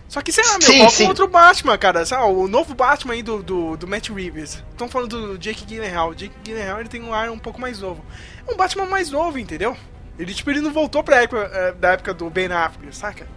[0.08, 2.06] Só que, sei lá, meu, Sim, outro Batman, cara?
[2.06, 4.64] Sei lá, o novo Batman aí do, do, do Matt Reeves.
[4.70, 6.10] Estão falando do Jake Gyllenhaal.
[6.10, 8.06] O Jake Gyllenhaal, ele tem um ar um pouco mais novo.
[8.48, 9.76] É um Batman mais novo, entendeu?
[10.18, 13.28] Ele, tipo, ele não voltou pra época, eh, da época do Ben Affleck, saca?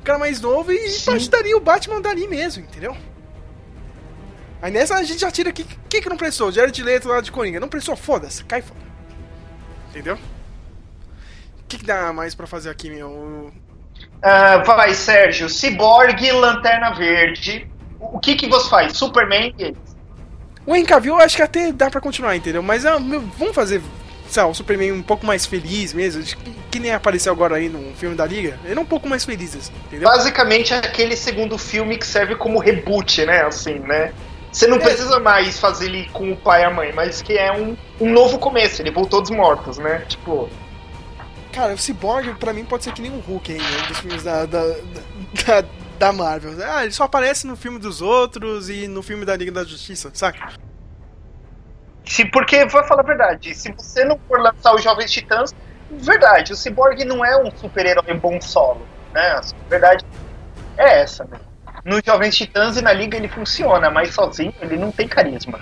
[0.00, 1.10] O cara mais novo e Sim.
[1.54, 2.96] o Batman dali mesmo, entendeu?
[4.60, 5.66] Aí nessa a gente já tira aqui.
[5.88, 6.50] Quem que não prestou?
[6.50, 7.60] Jared Leto lá de Coringa.
[7.60, 7.94] Não prestou?
[7.94, 8.80] Foda-se, cai fora.
[9.90, 10.14] Entendeu?
[10.14, 13.52] O que, que dá mais pra fazer aqui, meu?
[14.22, 15.50] Ah, vai, Sérgio.
[15.50, 17.70] Cyborg, Lanterna Verde.
[18.00, 18.96] O que, que você faz?
[18.96, 19.54] Superman?
[19.58, 19.96] e eles?
[20.66, 22.62] O Henry Cavill eu acho que até dá pra continuar, entendeu?
[22.62, 23.82] Mas ah, meu, vamos fazer,
[24.34, 27.68] sei lá, o Superman um pouco mais feliz mesmo, que, que nem apareceu agora aí
[27.68, 28.58] no filme da Liga.
[28.64, 30.08] Ele é um pouco mais feliz, assim, entendeu?
[30.08, 33.42] Basicamente é aquele segundo filme que serve como reboot, né?
[33.44, 34.12] Assim, né?
[34.50, 34.80] Você não É.
[34.80, 38.12] precisa mais fazer ele com o pai e a mãe, mas que é um, um
[38.12, 38.82] novo começo.
[38.82, 40.04] Ele voltou dos mortos, né?
[40.08, 40.48] Tipo,
[41.52, 44.24] Cara, o Cyborg pra mim pode ser que nem o Hulk ainda, né, dos filmes
[44.24, 44.64] da, da,
[45.46, 45.64] da,
[45.96, 46.54] da Marvel.
[46.68, 50.10] Ah, ele só aparece no filme dos outros e no filme da Liga da Justiça,
[50.12, 50.54] saca?
[52.04, 55.54] Se, porque, vou falar a verdade, se você não for lançar os Jovens Titãs,
[55.90, 59.20] verdade, o Cyborg não é um super-herói bom solo, né?
[59.22, 60.04] A verdade
[60.76, 61.38] é essa, né?
[61.84, 65.60] Nos Jovens Titãs e na Liga ele funciona, mas sozinho ele não tem carisma.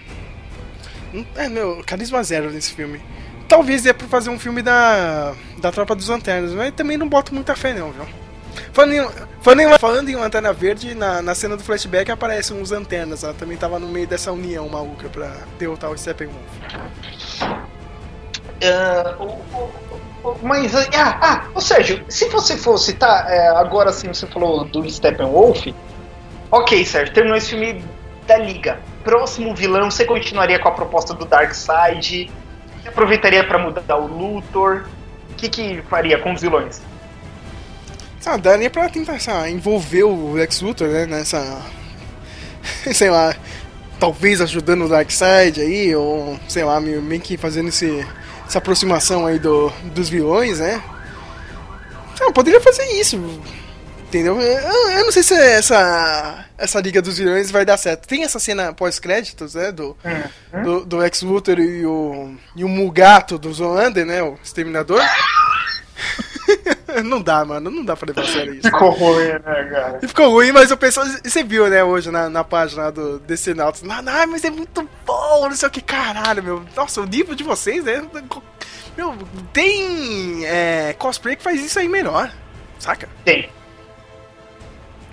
[1.12, 3.00] Não- É, meu, carisma zero nesse filme.
[3.48, 7.34] Talvez dê pra fazer um filme da, da Tropa dos Lanternas, mas também não boto
[7.34, 8.06] muita fé não, viu?
[8.72, 9.08] Falando em,
[9.42, 13.56] falando em, falando em Verde, na, na cena do flashback aparecem uns lanternas, ela também
[13.56, 16.38] tava no meio dessa união maluca pra derrotar o Steppenwolf.
[19.18, 19.24] O-
[20.28, 24.64] o- Mas, ah, ah, ô Sérgio, se você fosse, tá, é, agora sim você falou
[24.64, 25.66] do Steppenwolf,
[26.50, 27.84] ok, Sérgio, terminou esse filme
[28.26, 28.78] da Liga.
[29.04, 32.30] Próximo vilão, você continuaria com a proposta do Darkseid?
[32.86, 34.84] Aproveitaria para mudar o Luthor?
[35.30, 36.80] O que que faria com os vilões?
[38.24, 41.62] Ah, daria pra tentar sabe, envolver o Lex Luthor, né, nessa...
[42.94, 43.34] sei lá,
[43.98, 48.06] talvez ajudando o Darkseid aí, ou sei lá, meio que fazendo esse,
[48.46, 50.82] essa aproximação aí do, dos vilões, né?
[52.20, 53.16] Não, poderia fazer isso,
[54.04, 54.40] entendeu?
[54.40, 58.06] Eu, eu, não sei se essa, essa Liga dos Vilões vai dar certo.
[58.06, 59.96] Tem essa cena pós-créditos, né, do,
[60.52, 60.62] uhum.
[60.62, 65.02] do, do Lex Luthor e o, e o Mugato do Zoander, né, o Exterminador.
[67.04, 67.70] não dá, mano.
[67.70, 68.68] Não dá pra levar a sério isso.
[68.68, 70.00] Ficou ruim, né, cara?
[70.00, 71.06] Ficou ruim, mas o pessoal.
[71.06, 73.82] Você viu, né, hoje na, na página do DC Nauts.
[73.82, 75.80] Não, não, mas é muito bom, não sei o que.
[75.80, 76.64] Caralho, meu.
[76.76, 78.02] Nossa, o nível de vocês, né?
[78.96, 79.16] Meu,
[79.52, 82.32] tem é, cosplay que faz isso aí melhor.
[82.78, 83.08] Saca?
[83.24, 83.48] Tem.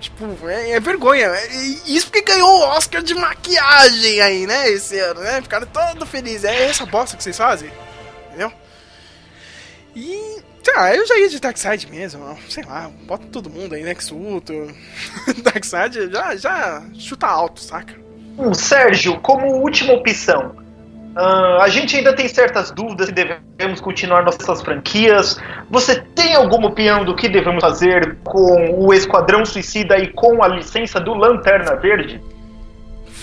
[0.00, 1.26] Tipo, é, é vergonha.
[1.26, 1.54] É,
[1.86, 4.68] isso porque ganhou o Oscar de maquiagem aí, né?
[4.70, 5.40] Esse ano, né?
[5.42, 6.44] Ficaram todo felizes.
[6.44, 7.70] É essa bosta que vocês fazem.
[8.28, 8.52] Entendeu?
[9.94, 10.42] E
[10.76, 14.68] ah, eu já ia de Darkseid mesmo, sei lá, bota todo mundo aí, Lex Luthor,
[15.42, 17.94] Darkseid, já, já chuta alto, saca?
[18.38, 20.56] Hum, Sérgio, como última opção,
[21.16, 25.38] uh, a gente ainda tem certas dúvidas se devemos continuar nossas franquias.
[25.70, 30.48] Você tem alguma opinião do que devemos fazer com o Esquadrão Suicida e com a
[30.48, 32.20] licença do Lanterna Verde?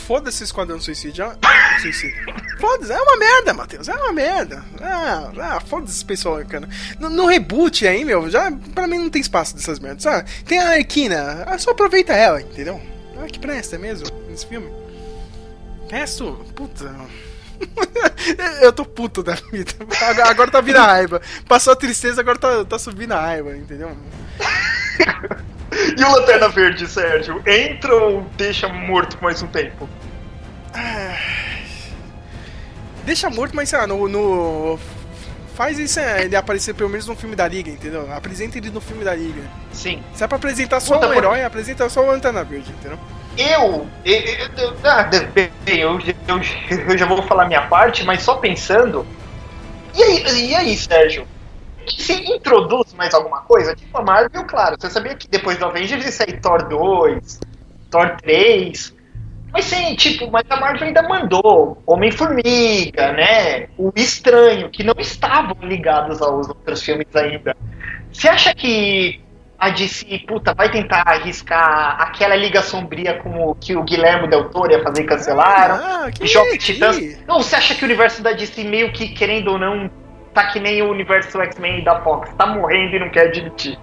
[0.08, 1.38] Foda-se Esquadrão Suicida.
[1.82, 2.16] Suicida.
[2.58, 3.90] Foda-se, é uma merda, Matheus.
[3.90, 4.64] É uma merda.
[4.82, 6.68] Ah, ah foda-se pessoal, cara.
[6.98, 10.06] No, no, reboot aí, meu, já pra mim não tem espaço dessas merdas.
[10.08, 12.82] Ah, tem a Arquina, ah, só aproveita ela, entendeu?
[13.22, 14.72] Ah, que presta mesmo nesse filme.
[15.90, 16.90] Resto, puta.
[18.62, 19.74] eu tô puto da vida.
[20.26, 21.22] Agora tá vindo a raiva.
[21.50, 23.92] Passou a tristeza, agora tá, tá subindo a raiva, entendeu?
[25.98, 27.42] E o Lanterna Verde, Sérgio?
[27.46, 29.88] Entra ou deixa morto por mais um tempo?
[33.04, 34.80] Deixa morto, mas sei lá, no, no.
[35.56, 38.12] Faz isso é, ele aparecer pelo menos no filme da Liga, entendeu?
[38.14, 39.42] Apresenta ele no filme da Liga.
[39.72, 40.04] Sim.
[40.14, 43.00] Se é pra apresentar só Puta, um herói, apresenta só o Lanterna Verde, entendeu?
[43.38, 44.16] Eu, eu,
[44.58, 46.42] eu, ah, bem, eu, eu,
[46.90, 49.06] eu já vou falar minha parte, mas só pensando.
[49.96, 51.28] E aí, e aí Sérgio?
[51.92, 56.06] Se introduz mais alguma coisa, tipo a Marvel, claro, você sabia que depois do Avengers
[56.06, 57.40] ia sair Thor 2,
[57.90, 58.96] Thor 3,
[59.52, 63.68] mas sim, tipo, mas a Marvel ainda mandou Homem-Formiga, né?
[63.78, 67.56] O Estranho, que não estavam ligados aos outros filmes ainda.
[68.12, 69.22] Você acha que
[69.58, 74.72] a DC, puta, vai tentar arriscar aquela Liga Sombria como que o Guilherme Del Toro
[74.72, 75.76] ia fazer e cancelaram?
[75.76, 77.20] Ah, que Jovem Titãs.
[77.26, 79.90] Não, você acha que o universo da DC meio que, querendo ou não,
[80.38, 83.80] tá que nem o universo X-Men da Fox, tá morrendo e não quer admitir.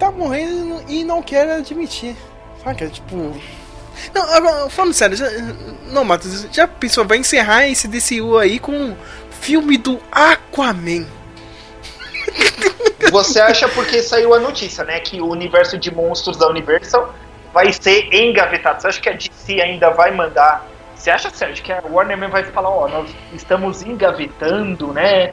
[0.00, 2.16] Tá morrendo e não quer admitir.
[2.64, 2.88] Saca?
[2.88, 3.36] Tipo.
[4.12, 5.26] Não, agora, falando sério, já,
[5.92, 8.96] não, Matheus, já pensou, vai encerrar esse DCU aí com um
[9.30, 11.06] filme do Aquaman.
[13.12, 14.98] Você acha porque saiu a notícia, né?
[15.00, 17.14] Que o universo de monstros da Universal
[17.52, 18.80] vai ser engavetado.
[18.80, 20.66] Você acha que a DC ainda vai mandar.
[20.94, 25.32] Você acha, Sérgio, que a Warner vai falar, ó, nós estamos engavetando, né?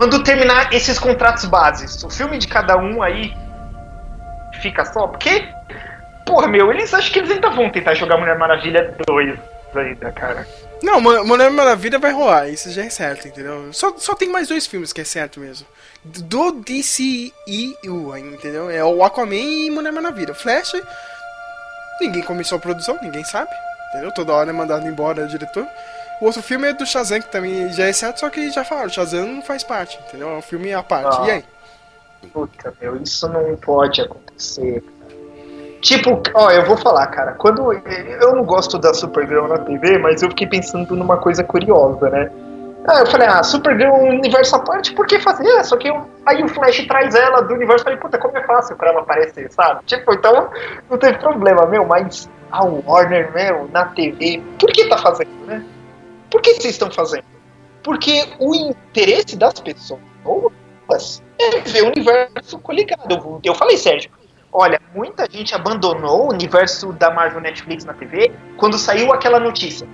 [0.00, 3.36] Quando terminar esses contratos bases, o filme de cada um aí
[4.62, 5.46] fica só, porque,
[6.24, 9.38] porra, meu, eles acham que eles ainda vão tentar jogar Mulher Maravilha 2
[9.74, 10.48] ainda, cara.
[10.82, 13.70] Não, Mulher Maravilha vai rolar, isso já é certo, entendeu?
[13.74, 15.66] Só, só tem mais dois filmes que é certo mesmo.
[16.02, 18.70] Do DCEU, entendeu?
[18.70, 20.32] É o Aquaman e Mulher Maravilha.
[20.32, 20.80] Flash,
[22.00, 23.50] ninguém começou a produção, ninguém sabe,
[23.90, 24.10] entendeu?
[24.12, 25.66] Toda hora é mandado embora o diretor.
[26.20, 28.90] O outro filme é do Shazam, que também já é certo, só que já falaram,
[28.90, 30.28] Shazam não faz parte, entendeu?
[30.28, 31.16] É um filme à parte.
[31.18, 31.26] Ah.
[31.26, 31.44] E aí?
[32.32, 34.84] Puta, meu, isso não pode acontecer.
[35.80, 37.72] Tipo, ó, eu vou falar, cara, quando.
[37.72, 42.30] Eu não gosto da Supergirl na TV, mas eu fiquei pensando numa coisa curiosa, né?
[42.86, 45.46] Ah, eu falei, ah, Supergirl é um universo à parte, por que fazer?
[45.46, 48.42] É, só que eu, aí o Flash traz ela do universo, falei, puta, como é
[48.44, 49.80] fácil pra ela aparecer, sabe?
[49.86, 50.50] Tipo, então
[50.88, 55.64] não teve problema, meu, mas a Warner, meu, na TV, por que tá fazendo, né?
[56.30, 57.24] Por que vocês estão fazendo?
[57.82, 60.00] Porque o interesse das pessoas
[61.38, 63.40] é ver o universo coligado.
[63.42, 64.10] Eu falei, Sérgio,
[64.52, 69.86] olha, muita gente abandonou o universo da Marvel Netflix na TV quando saiu aquela notícia.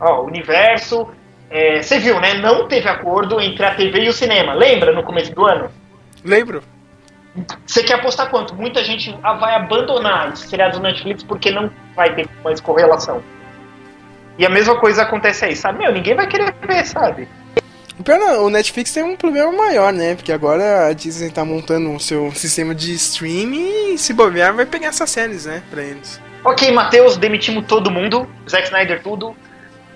[0.00, 1.08] Ó, o universo.
[1.52, 2.34] É, você viu, né?
[2.34, 4.54] Não teve acordo entre a TV e o cinema.
[4.54, 5.70] Lembra no começo do ano?
[6.24, 6.62] Lembro.
[7.66, 8.54] Você quer apostar quanto?
[8.54, 13.22] Muita gente vai abandonar os seriados do Netflix porque não vai ter mais correlação.
[14.38, 15.78] E a mesma coisa acontece aí, sabe?
[15.78, 17.28] Meu, ninguém vai querer ver, sabe?
[18.06, 20.14] Não, o Netflix tem um problema maior, né?
[20.14, 24.64] Porque agora a Disney tá montando o seu sistema de streaming e se bobear vai
[24.64, 25.62] pegar essas séries, né?
[25.70, 26.20] Pra eles.
[26.42, 28.26] Ok, Matheus, demitimos todo mundo.
[28.48, 29.36] Zack Snyder, tudo.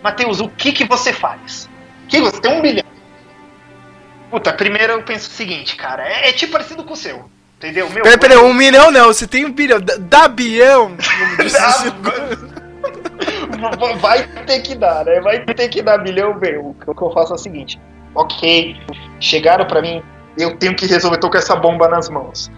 [0.02, 1.68] Matheus, o que que você faz?
[2.06, 2.84] Que você tem um milhão.
[4.30, 6.06] Puta, primeiro eu penso o seguinte, cara.
[6.06, 7.30] É, é tipo parecido com o seu.
[7.56, 7.88] Entendeu?
[7.88, 9.80] Meu, Peraí, peraí, um milhão não, você tem um bilhão.
[9.80, 10.96] Da, da bilhão!
[10.96, 11.56] como disse
[14.00, 15.20] vai ter que dar, né?
[15.20, 16.76] Vai ter que dar milhão, meu.
[16.86, 17.80] O que eu faço é o seguinte:
[18.14, 18.76] ok,
[19.20, 20.02] chegaram pra mim,
[20.38, 22.50] eu tenho que resolver, tô com essa bomba nas mãos.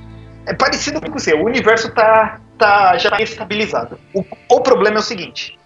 [0.47, 3.99] É parecido com seu, o universo tá, tá já tá estabilizado.
[4.15, 5.59] O, o problema é o seguinte: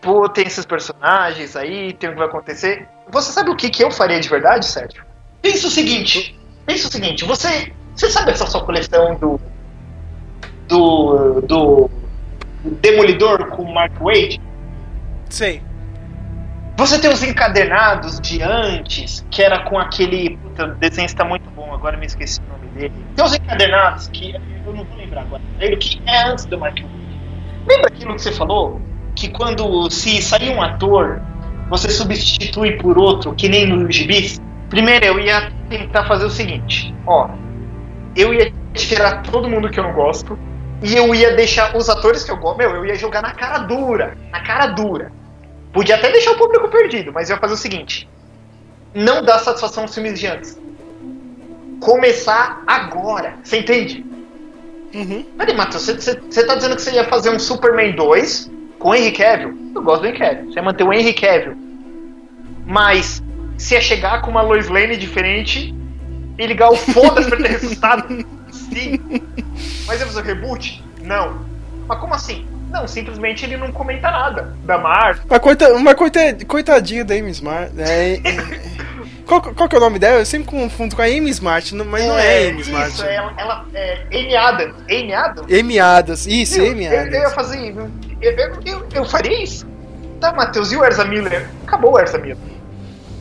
[0.00, 2.88] pô, tem esses personagens aí, tem o que vai acontecer.
[3.10, 5.04] Você sabe o que, que eu faria de verdade, Sérgio?
[5.40, 9.40] Pensa o seguinte: pensa o seguinte, você, você sabe essa sua coleção do.
[10.66, 11.40] do.
[11.42, 11.90] do.
[12.80, 14.40] Demolidor com o Mark Wade?
[15.28, 15.62] Sei.
[16.76, 20.36] Você tem os encadernados de antes, que era com aquele.
[20.36, 22.94] Puta, o desenho está muito bom, agora me esqueci o nome dele.
[23.16, 26.76] Tem os encadernados, que eu não vou lembrar agora, ele que é antes do Mark
[26.76, 27.20] Wade.
[27.68, 28.80] Lembra aquilo que você falou?
[29.16, 31.20] Que quando se sair um ator,
[31.68, 34.40] você substitui por outro, que nem no gibis?
[34.70, 37.28] Primeiro eu ia tentar fazer o seguinte: ó,
[38.14, 40.38] eu ia tirar todo mundo que eu não gosto,
[40.82, 43.58] e eu ia deixar os atores que eu gosto, meu, eu ia jogar na cara
[43.58, 45.12] dura, na cara dura.
[45.72, 48.08] Podia até deixar o público perdido, mas eu ia fazer o seguinte:
[48.94, 50.58] não dá satisfação aos filmes de antes.
[51.80, 54.04] Começar agora, você entende?
[54.94, 55.24] Uhum.
[55.36, 59.12] Peraí, Matheus, você, tá dizendo que você ia fazer um Superman 2 com o Henry
[59.12, 59.56] Cavill?
[59.74, 60.44] Eu gosto do Henry Cavill.
[60.46, 61.56] Você ia manter o Henry Cavill.
[62.64, 63.22] Mas
[63.58, 65.74] se ia chegar com uma Lois Lane diferente
[66.38, 68.26] e ligar o foda-se pra ter ressuscitado?
[68.72, 69.00] Sim.
[69.86, 70.82] Mas ia fazer o reboot?
[71.02, 71.40] Não.
[71.86, 72.46] Mas como assim?
[72.70, 75.24] Não, simplesmente ele não comenta nada da Marvel.
[75.28, 77.72] Mas, coita, mas coita, coitadinha da Amy Smart.
[77.78, 78.20] É, é,
[79.24, 80.18] qual, qual que é o nome dela?
[80.18, 82.90] Eu sempre confundo com a Amy Smart, mas não é Amy Smart.
[82.90, 84.74] Isso, ela, ela é Amy Adams.
[84.90, 85.52] Amy Adams?
[85.60, 87.34] Amy Adams, isso, Meu, Amy eu, eu ia Adams.
[87.34, 87.74] fazer.
[88.20, 89.66] Eu, eu, eu, eu faria isso.
[90.20, 91.48] Tá, Matheus, e o Erza Miller?
[91.66, 92.36] Acabou o Erza Miller.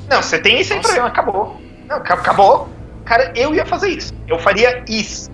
[0.09, 1.61] Não, você tem esse aí problema, acabou.
[1.87, 2.67] Não, aca- acabou.
[3.05, 4.13] Cara, eu ia fazer isso.
[4.27, 5.29] Eu faria isso.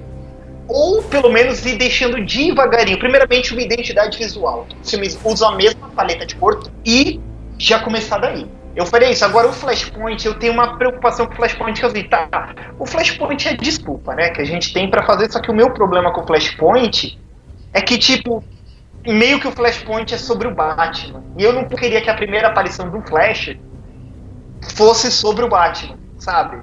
[0.67, 2.97] Ou pelo menos ir deixando devagarinho.
[2.97, 4.67] Primeiramente, uma identidade visual.
[4.83, 7.19] Filmes usam a mesma paleta de cor e
[7.57, 8.47] já começar daí.
[8.75, 9.23] Eu faria isso.
[9.23, 12.03] Agora, o Flashpoint, eu tenho uma preocupação com o Flashpoint que eu vi.
[12.05, 14.29] Tá, o Flashpoint é desculpa, né?
[14.29, 15.31] Que a gente tem pra fazer.
[15.31, 17.19] Só que o meu problema com o Flashpoint
[17.71, 18.43] é que, tipo,
[19.05, 21.23] meio que o Flashpoint é sobre o Batman.
[21.37, 23.55] E eu não queria que a primeira aparição do Flash
[24.75, 26.61] fosse sobre o Batman, sabe?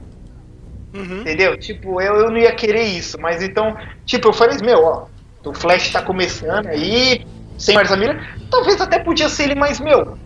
[0.92, 1.20] Uhum.
[1.20, 1.56] Entendeu?
[1.56, 5.06] Tipo, eu, eu não ia querer isso, mas então, tipo, eu falei, meu, ó,
[5.44, 7.24] o Flash tá começando aí,
[7.56, 8.20] sem Marza Miller,
[8.50, 10.18] talvez até podia ser ele, mas, meu,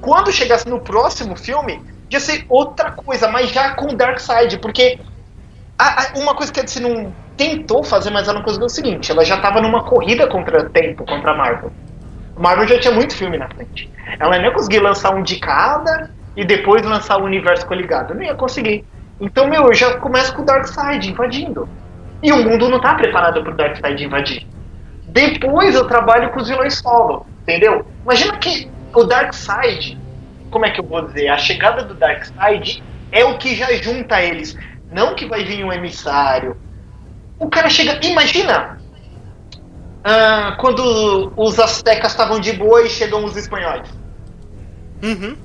[0.00, 1.80] quando chegasse no próximo filme,
[2.10, 4.98] ia ser outra coisa, mas já com Darkseid, porque
[5.78, 8.66] a- a- uma coisa que a DC não tentou fazer, mas uma coisa que é
[8.66, 11.72] o seguinte, ela já tava numa corrida contra tempo, contra a Marvel.
[12.36, 13.90] A Marvel já tinha muito filme na frente.
[14.18, 18.14] Ela não ia conseguir lançar um de cada e depois lançar o universo coligado.
[18.14, 18.84] Não ia conseguir.
[19.22, 21.68] Então, meu, eu já começo com o Darkseid invadindo.
[22.22, 24.46] E o mundo não tá preparado pro Darkseid invadir.
[25.06, 27.86] Depois eu trabalho com os vilões solo, entendeu?
[28.02, 29.98] Imagina que o Darkseid,
[30.50, 31.28] como é que eu vou dizer?
[31.28, 34.58] A chegada do Darkseid é o que já junta eles.
[34.90, 36.56] Não que vai vir um emissário.
[37.38, 37.98] O cara chega.
[38.04, 38.82] Imagina!
[40.04, 43.88] ah, quando os astecas estavam de boa e chegam os espanhóis.
[45.02, 45.36] Uhum.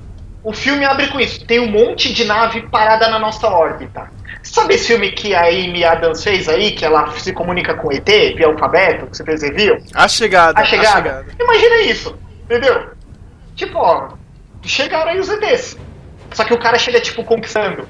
[0.42, 1.44] O filme abre com isso.
[1.44, 4.10] Tem um monte de nave parada na nossa órbita.
[4.42, 7.92] Sabe esse filme que a Amy Adams fez aí, que ela se comunica com o
[7.92, 9.78] ET via alfabeto, que vocês viram?
[9.94, 10.60] A chegada.
[10.60, 11.26] A chegada.
[11.38, 12.90] Imagina isso, entendeu?
[13.54, 14.08] Tipo, ó,
[14.62, 15.76] chegaram aí os ETs.
[16.32, 17.86] Só que o cara chega, tipo, conquistando.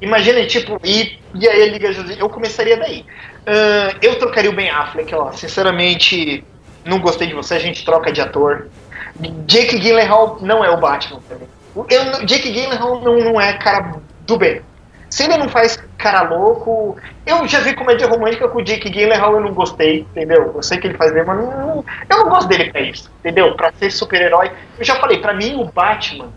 [0.00, 3.04] Imagina, tipo, e, e aí ele liga, eu começaria daí.
[3.46, 6.44] Ahn, eu trocaria o Ben Affleck, ó, sinceramente,
[6.84, 8.68] não gostei de você, a gente troca de ator.
[9.46, 11.46] Jake Gyllenhaal não é o Batman pra mim.
[11.90, 13.96] Eu, Jake Gyllenhaal não, não é cara
[14.26, 14.62] do bem.
[15.08, 16.96] Se ele não faz cara louco.
[17.24, 20.52] Eu já vi comédia romântica com o Jake Gyllenhaal, eu não gostei, entendeu?
[20.54, 23.54] Eu sei que ele faz bem, mas não, eu não gosto dele pra isso, entendeu?
[23.56, 24.52] Pra ser super-herói.
[24.78, 26.28] Eu já falei, pra mim o Batman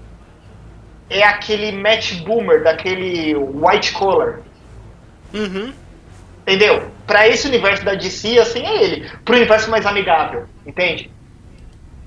[1.10, 4.40] é aquele Matt Boomer, daquele White Collar.
[5.34, 5.74] Uhum.
[6.42, 6.90] Entendeu?
[7.06, 9.10] Pra esse universo da DC, assim é ele.
[9.24, 11.12] Pro universo mais amigável, entende?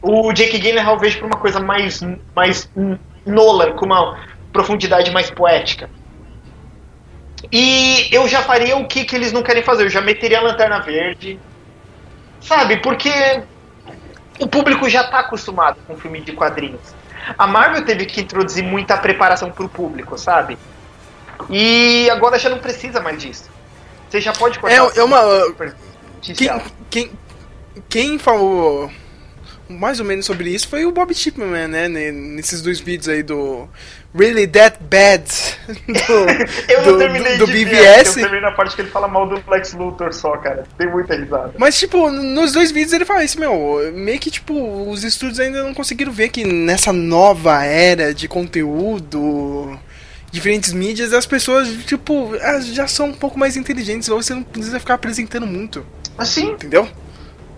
[0.03, 2.01] O Jake Gyllenhaal eu vejo pra uma coisa mais,
[2.35, 2.69] mais
[3.25, 4.19] Nolan, com uma
[4.53, 5.89] profundidade mais poética.
[7.51, 9.85] E eu já faria o que, que eles não querem fazer.
[9.85, 11.39] Eu já meteria a Lanterna Verde.
[12.41, 12.79] Sabe?
[12.79, 13.11] Porque
[14.41, 16.95] o público já tá acostumado com filme de quadrinhos.
[17.39, 20.59] A Marvel teve que introduzir muita preparação pro público, sabe?
[21.49, 23.49] E agora já não precisa mais disso.
[24.11, 24.77] Você já pode cortar.
[24.77, 25.21] É, é uma.
[26.21, 26.63] Quem, Quem...
[26.91, 27.11] quem,
[27.89, 28.91] quem falou
[29.69, 31.89] mais ou menos sobre isso foi o Bob Chipman, né?
[31.89, 33.69] ne- Nesses dois vídeos aí do
[34.15, 35.25] Really That Bad
[35.87, 36.13] do,
[36.73, 38.07] Eu não do, terminei do, do de ver.
[38.07, 40.65] Eu terminei na parte que ele fala mal do Lex Luthor só, cara.
[40.77, 41.55] Tem muita risada.
[41.59, 44.55] Mas, tipo, nos dois vídeos ele fala isso, meu, meio que, tipo,
[44.91, 49.79] os estúdios ainda não conseguiram ver que nessa nova era de conteúdo,
[50.31, 52.33] diferentes mídias, as pessoas, tipo,
[52.73, 55.85] já são um pouco mais inteligentes, ou você não precisa ficar apresentando muito,
[56.19, 56.87] Assim, entendeu?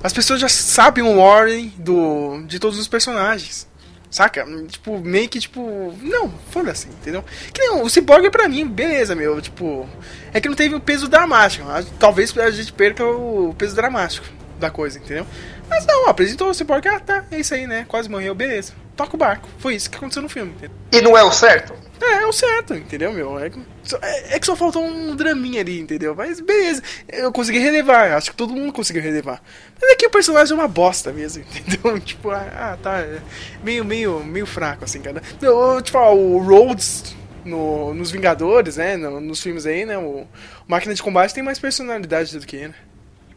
[0.05, 3.66] As pessoas já sabem o ordem do, de todos os personagens.
[4.11, 4.44] Saca?
[4.68, 5.94] Tipo, meio que tipo.
[6.02, 7.24] Não, foda-se, entendeu?
[7.55, 9.40] Que nem o Cyborg pra mim, beleza, meu.
[9.40, 9.88] Tipo.
[10.30, 11.66] É que não teve o peso dramático.
[11.98, 14.26] Talvez a gente perca o peso dramático
[14.61, 15.26] da coisa, entendeu?
[15.70, 17.86] Mas não, apresentou o Cyborg, ah tá, é isso aí, né?
[17.88, 18.74] Quase morreu, beleza.
[18.97, 19.49] Toca o barco.
[19.59, 20.76] Foi isso que aconteceu no filme, entendeu?
[20.92, 21.74] e não é o certo?
[22.01, 23.38] É, é o certo, entendeu, meu?
[23.38, 26.14] É, que só- é- é que só faltou um draminha ali, entendeu?
[26.14, 29.42] Mas beleza, eu consegui relevar, acho que todo mundo conseguiu relevar.
[29.80, 31.99] Mas é que o personagem é uma bosta mesmo, entendeu?
[32.01, 33.20] Tipo, ah, ah, tá, é
[33.62, 35.22] meio, meio, meio fraco, assim, cara.
[35.42, 40.20] Eu, tipo, ó, o Rhodes no, nos Vingadores, né, no- nos filmes aí, né, o,
[40.22, 40.28] o
[40.68, 42.74] Máquina de Combate tem mais personalidade do que ele.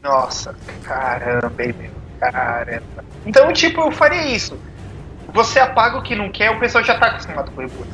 [0.03, 1.91] Nossa, caramba, meu.
[2.19, 3.05] Caramba.
[3.25, 4.57] Então, tipo, eu faria isso.
[5.37, 7.87] Você apaga o que não quer, o pessoal já tá acostumado com reboot.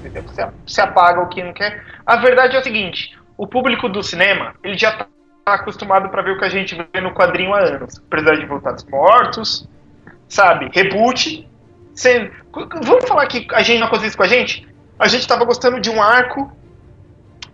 [0.00, 0.22] Entendeu?
[0.22, 1.82] Você, você apaga o que não quer.
[2.04, 5.06] A verdade é o seguinte: o público do cinema, ele já tá
[5.46, 7.98] acostumado pra ver o que a gente vê no quadrinho há anos.
[8.06, 9.66] Apesar de voltar dos mortos,
[10.28, 10.68] sabe?
[10.74, 11.48] Reboot.
[11.94, 12.30] Você-
[12.84, 14.68] Vamos falar que a gente não aconteceu isso com a gente?
[14.98, 16.52] A gente tava gostando de um arco,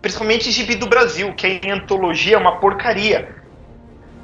[0.01, 3.33] principalmente Gibi do Brasil, que é em antologia, é uma porcaria.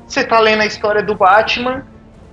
[0.05, 1.85] Você tá lendo a história do Batman,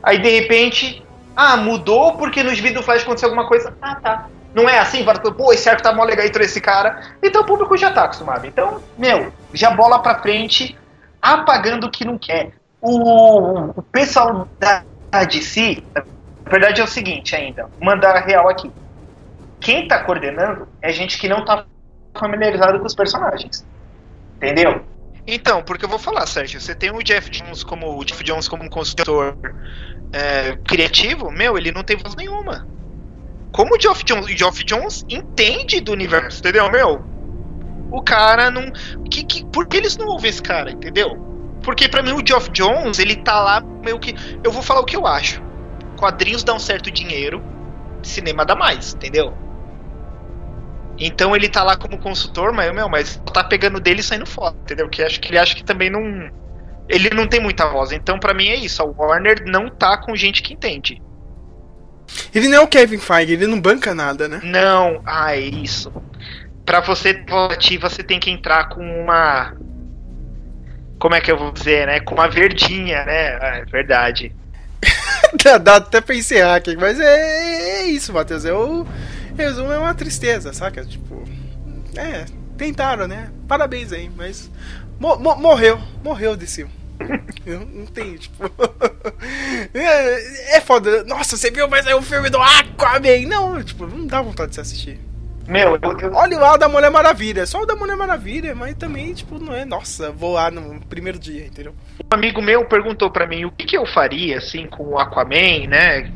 [0.02, 1.02] aí de repente,
[1.34, 3.74] ah, mudou porque no gibi do Flash aconteceu alguma coisa.
[3.80, 4.26] Ah, tá.
[4.54, 5.04] Não é assim,
[5.36, 7.14] pô, esse arco tá mó legal entre esse cara.
[7.22, 8.46] Então o público já tá acostumado.
[8.46, 10.76] Então, meu, já bola pra frente,
[11.22, 12.52] apagando o que não quer.
[12.80, 14.82] O, o pessoal da
[15.24, 16.02] DC, na
[16.50, 18.70] verdade é o seguinte ainda, mandar a real aqui.
[19.60, 21.64] Quem tá coordenando é gente que não tá
[22.18, 23.64] familiarizado com os personagens.
[24.36, 24.82] Entendeu?
[25.26, 28.48] Então, porque eu vou falar, Sérgio, você tem o Jeff Jones como o Jeff Jones
[28.48, 29.36] como um consultor
[30.12, 32.66] é, criativo, meu, ele não tem voz nenhuma.
[33.52, 37.04] Como o Geoff Jones, o Geoff Jones entende do universo, entendeu, meu?
[37.90, 38.70] O cara não,
[39.10, 41.16] que, que, por que eles não ouvem esse cara, entendeu?
[41.62, 44.84] Porque pra mim o Geoff Jones, ele tá lá meio que, eu vou falar o
[44.84, 45.42] que eu acho.
[45.98, 47.42] Quadrinhos dão certo dinheiro,
[48.02, 49.36] cinema dá mais, entendeu?
[51.00, 54.54] Então ele tá lá como consultor, mas, meu, mas tá pegando dele e saindo fora,
[54.60, 54.86] entendeu?
[54.86, 56.30] Que acho que ele acha que também não.
[56.88, 57.90] Ele não tem muita voz.
[57.90, 58.82] Então, pra mim, é isso.
[58.82, 61.00] A Warner não tá com gente que entende.
[62.34, 64.40] Ele não é o Kevin Feige, ele não banca nada, né?
[64.42, 65.92] Não, ah, é isso.
[66.66, 69.56] Pra você ter voz ativa, você tem que entrar com uma.
[70.98, 72.00] Como é que eu vou dizer, né?
[72.00, 73.38] Com uma verdinha, né?
[73.40, 74.34] Ah, é verdade.
[75.42, 78.44] dá, dá até pra encerrar aqui, mas é, é isso, Matheus.
[78.44, 78.86] É o
[79.36, 80.84] resumo é uma tristeza, saca?
[80.84, 81.24] Tipo,
[81.96, 82.24] é,
[82.56, 83.30] tentaram, né?
[83.48, 84.50] Parabéns aí, mas
[84.98, 86.66] mo- mo- morreu, morreu desse.
[87.46, 88.44] Eu não tenho, tipo.
[89.74, 91.04] é, é foda.
[91.04, 93.26] Nossa, você viu mais aí o filme do Aquaman?
[93.26, 95.00] Não, tipo, não dá vontade de se assistir.
[95.48, 99.12] Meu, eu, Olha lá o da Mulher Maravilha, só o da Mulher Maravilha, mas também,
[99.14, 101.74] tipo, não é, nossa, vou lá no primeiro dia, entendeu?
[102.12, 105.66] Um amigo meu perguntou pra mim o que, que eu faria, assim, com o Aquaman,
[105.68, 106.12] né?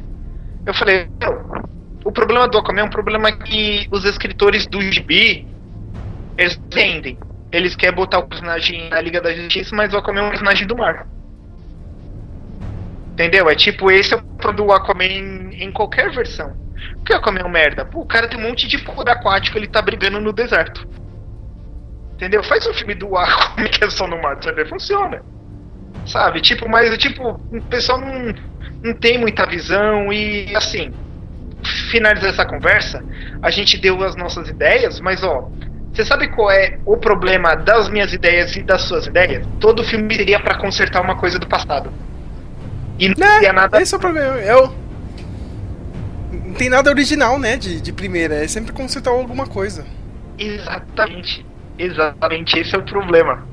[0.65, 1.65] Eu falei, meu,
[2.05, 5.47] o problema do Aquaman é um problema que os escritores do gibi
[6.37, 7.19] eles vendem.
[7.51, 10.67] Eles querem botar o personagem na Liga da Justiça, mas o Aquaman é um personagem
[10.67, 11.07] do mar.
[13.13, 13.49] Entendeu?
[13.49, 16.55] É tipo, esse é o do Aquaman em qualquer versão.
[16.97, 17.85] Por que o Aquaman é merda?
[17.85, 20.87] Pô, o cara tem um monte de poder aquático, ele tá brigando no deserto.
[22.15, 22.43] Entendeu?
[22.43, 25.23] Faz um filme do Aquaman que é só no mar, ver, funciona.
[26.07, 26.41] Sabe?
[26.41, 28.35] Tipo, mas tipo, o pessoal não,
[28.83, 30.93] não tem muita visão e assim,
[31.91, 33.03] finalizar essa conversa,
[33.43, 35.51] a gente deu as nossas ideias, mas ó,
[35.93, 39.47] você sabe qual é o problema das minhas ideias e das suas ideias?
[39.61, 41.93] Todo filme seria pra consertar uma coisa do passado.
[42.99, 43.33] E não Né?
[43.35, 43.81] seria nada.
[43.81, 44.41] Esse é o problema.
[44.41, 44.73] É o...
[46.33, 47.57] Não tem nada original, né?
[47.57, 48.35] De, de primeira.
[48.45, 49.85] É sempre consertar alguma coisa.
[50.39, 51.47] Exatamente.
[51.79, 53.45] Exatamente, esse é o problema.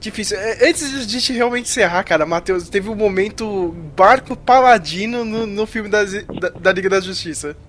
[0.00, 0.38] Difícil.
[0.38, 5.46] É, Antes de a gente realmente encerrar, cara, Matheus, teve um momento barco paladino no,
[5.46, 7.56] no filme da, da, da Liga da Justiça.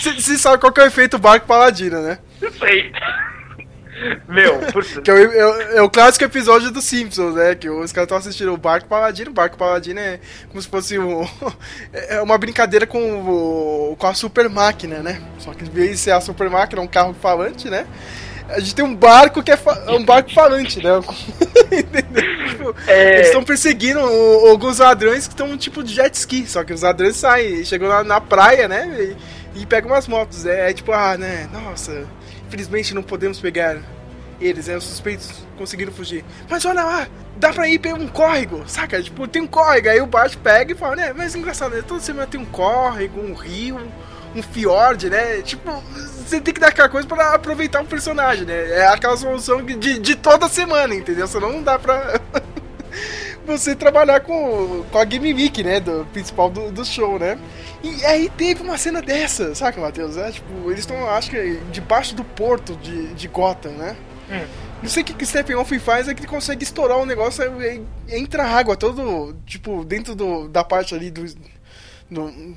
[0.00, 2.18] Você sabe qual que é o efeito barco paladino, né?
[2.40, 2.92] Não sei.
[4.28, 7.54] Meu, putz, Que é o, é é o clássico episódio dos Simpsons, né?
[7.54, 9.30] Que os caras estão assistindo o Barco Paladino.
[9.30, 11.26] O Barco Paladino é como se fosse um,
[11.92, 15.20] é uma brincadeira com, o, com a super máquina, né?
[15.38, 17.86] Só que em vez de ser a super máquina, é um carro falante, né?
[18.50, 20.90] A gente tem um barco que é, é um barco falante, né?
[21.70, 22.48] Entendeu?
[22.48, 23.14] Tipo, É.
[23.14, 26.46] Eles estão perseguindo alguns ladrões que estão tipo de jet ski.
[26.46, 29.16] Só que os ladrões saem, chegam na, na praia, né?
[29.54, 30.46] E, e pegam umas motos.
[30.46, 31.48] É, é tipo, ah, né?
[31.52, 32.06] Nossa,
[32.46, 33.78] infelizmente não podemos pegar
[34.40, 34.76] eles, né?
[34.76, 36.24] Os suspeitos conseguiram fugir.
[36.48, 39.02] Mas olha lá, dá pra ir pelo um córrego, saca?
[39.02, 39.90] Tipo, tem um córrego.
[39.90, 41.12] Aí o Bart pega e fala, né?
[41.14, 41.82] Mas engraçado, né?
[41.86, 43.80] Toda semana tem um córrego, um rio,
[44.34, 45.42] um fiord, né?
[45.42, 45.70] Tipo,
[46.26, 48.70] você tem que dar aquela coisa pra aproveitar o personagem, né?
[48.70, 51.26] É aquela solução de, de toda semana, entendeu?
[51.26, 52.20] Senão não dá pra.
[53.46, 55.80] você trabalhar com, com a gimmick, né?
[55.80, 57.38] Do principal do, do show, né?
[57.82, 60.16] E aí teve uma cena dessa, saca, Matheus?
[60.16, 63.96] É, tipo, eles estão, acho que, debaixo do porto de, de Gotham, né?
[64.30, 64.46] Hum.
[64.82, 67.42] Não sei o que, que o Steppenwolf faz, é que ele consegue estourar o negócio
[67.62, 71.24] e e entra água todo, tipo, dentro do, da parte ali do,
[72.10, 72.56] do-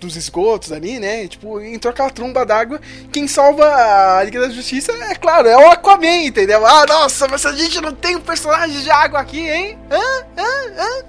[0.00, 1.26] dos esgotos ali, né?
[1.26, 2.80] Tipo, entrou aquela tromba d'água.
[3.12, 6.64] Quem salva a Liga da Justiça, é claro, é o Aquaman, entendeu?
[6.66, 9.78] Ah, nossa, mas a gente não tem um personagem de água aqui, hein?
[9.90, 10.24] Hã?
[10.38, 10.82] Hã?
[10.82, 11.04] Hã?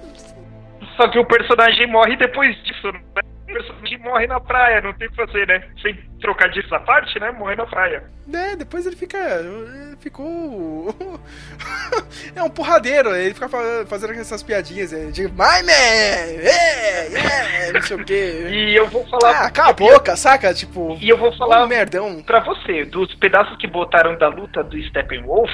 [0.96, 3.00] Só que o personagem morre depois disso, né?
[3.50, 5.62] O personagem morre na praia, não tem o que fazer, né?
[5.82, 7.30] Sem trocar disso à parte, né?
[7.32, 8.04] Morrer na praia.
[8.32, 9.18] É, depois ele fica.
[9.98, 10.94] Ficou.
[12.34, 15.72] é um porradeiro, ele fica fa- fazendo essas piadinhas é, de My man!
[15.72, 17.08] É,
[17.68, 18.46] é, não sei o quê.
[18.50, 19.46] E eu vou falar.
[19.46, 20.54] Ah, cala a boca, saca?
[20.54, 22.22] Tipo, E eu vou falar um merdão.
[22.22, 25.50] pra você, dos pedaços que botaram da luta do Steppenwolf,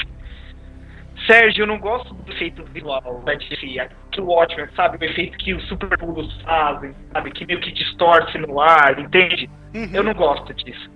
[1.26, 3.80] Sérgio, eu não gosto do efeito visual da DC,
[4.16, 4.98] que o Watchmen, sabe?
[4.98, 7.30] O efeito que os super pulos fazem, sabe?
[7.30, 9.48] Que meio que distorce no ar, entende?
[9.74, 9.90] Uhum.
[9.92, 10.90] Eu não gosto disso.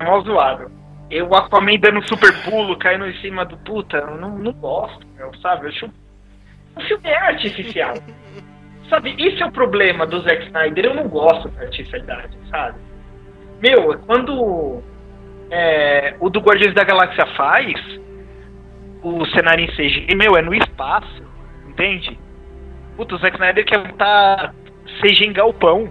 [0.00, 0.70] É mal zoado.
[1.10, 5.06] Eu, o Aquaman dando super pulo, caindo em cima do puta, eu não, não gosto,
[5.14, 5.66] meu, sabe?
[5.66, 5.90] Eu acho.
[6.74, 7.94] O filme é artificial.
[8.88, 10.86] sabe, esse é o problema do Zack Snyder.
[10.86, 12.78] Eu não gosto da artificialidade, sabe?
[13.60, 14.82] Meu, quando
[15.50, 17.74] é, o do Guardiões da Galáxia faz,
[19.02, 21.22] o cenário em CG, meu, é no espaço,
[21.68, 22.18] entende?
[22.96, 24.54] Puta, o Zack Snyder quer botar
[25.00, 25.90] CG em galpão.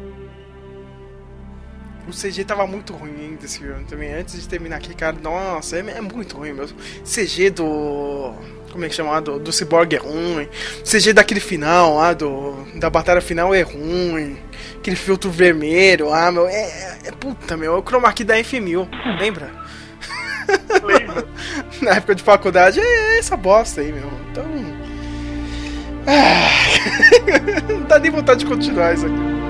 [2.07, 4.13] O CG tava muito ruim desse filme também.
[4.13, 6.77] Antes de terminar aqui, cara, nossa, é, é muito ruim mesmo.
[7.03, 8.33] CG do.
[8.71, 9.11] Como é que chama?
[9.11, 9.19] lá?
[9.19, 10.47] Do, do Cyborg é ruim.
[10.83, 14.37] CG daquele final lá, do, da batalha final é ruim.
[14.77, 16.47] Aquele filtro vermelho, ah, meu.
[16.47, 17.75] É, é, é puta, meu.
[17.75, 18.87] É o chroma key da F1000,
[19.19, 19.51] lembra?
[20.83, 21.25] Lembra?
[21.81, 24.11] Na época de faculdade é essa bosta aí, meu.
[24.31, 24.45] Então.
[26.07, 26.70] Ah,
[27.69, 29.40] não dá nem vontade de continuar isso aqui.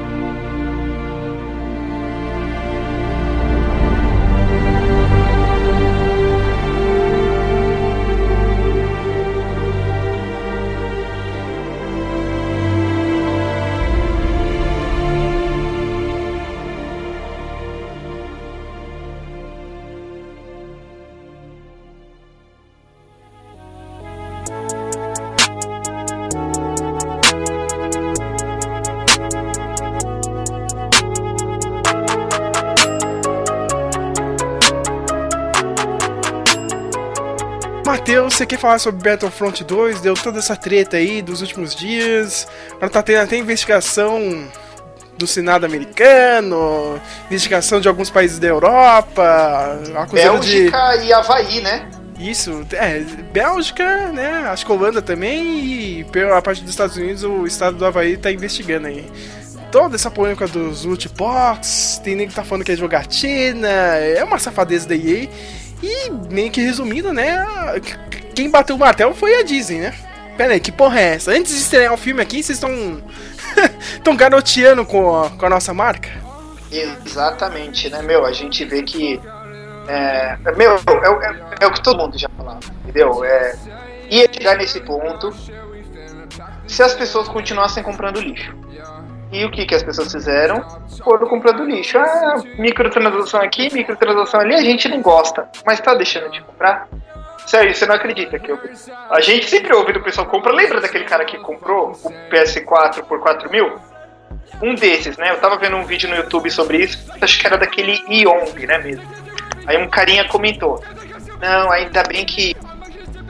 [38.61, 40.01] Falar sobre Battlefront 2?
[40.01, 42.47] Deu toda essa treta aí dos últimos dias.
[42.73, 44.47] Agora tá tendo até investigação
[45.17, 46.99] do Senado americano,
[47.29, 50.69] investigação de alguns países da Europa, acusando de.
[50.69, 51.89] Bélgica e Havaí, né?
[52.19, 52.99] Isso, é,
[53.33, 54.47] Bélgica, né?
[54.47, 58.31] Acho que Holanda também e pela parte dos Estados Unidos o estado do Havaí tá
[58.31, 59.05] investigando aí.
[59.71, 64.23] Toda essa polêmica dos loot box, tem nego que tá falando que é jogatina, é
[64.23, 65.27] uma safadeza da EA.
[65.81, 67.43] E meio que resumindo, né?
[68.35, 69.93] Quem bateu o martelo foi a Disney, né?
[70.37, 71.31] Pera aí, que porra é essa?
[71.31, 73.01] Antes de estrear o filme aqui, vocês estão.
[73.93, 76.09] estão garoteando com a, com a nossa marca?
[76.71, 78.25] Exatamente, né, meu?
[78.25, 79.19] A gente vê que.
[79.87, 83.23] É, meu, é, é- é o que todo mundo já falava, entendeu?
[83.25, 83.55] É,
[84.09, 85.33] ia chegar nesse ponto
[86.67, 88.55] se as pessoas continuassem comprando lixo.
[89.31, 90.61] E o que, que as pessoas fizeram?
[91.03, 91.97] Foram comprando lixo.
[91.97, 95.47] Ah, microtransação aqui, microtransação ali, a gente não gosta.
[95.65, 96.87] Mas tá deixando de comprar?
[97.51, 98.57] Sério, você não acredita que eu...
[99.09, 100.53] A gente sempre ouve do pessoal compra.
[100.53, 103.77] Lembra daquele cara que comprou o PS4 por 4 mil?
[104.61, 105.31] Um desses, né?
[105.31, 107.11] Eu tava vendo um vídeo no YouTube sobre isso.
[107.21, 109.05] Acho que era daquele Yong, né mesmo?
[109.67, 110.81] Aí um carinha comentou:
[111.41, 112.55] Não, ainda bem que.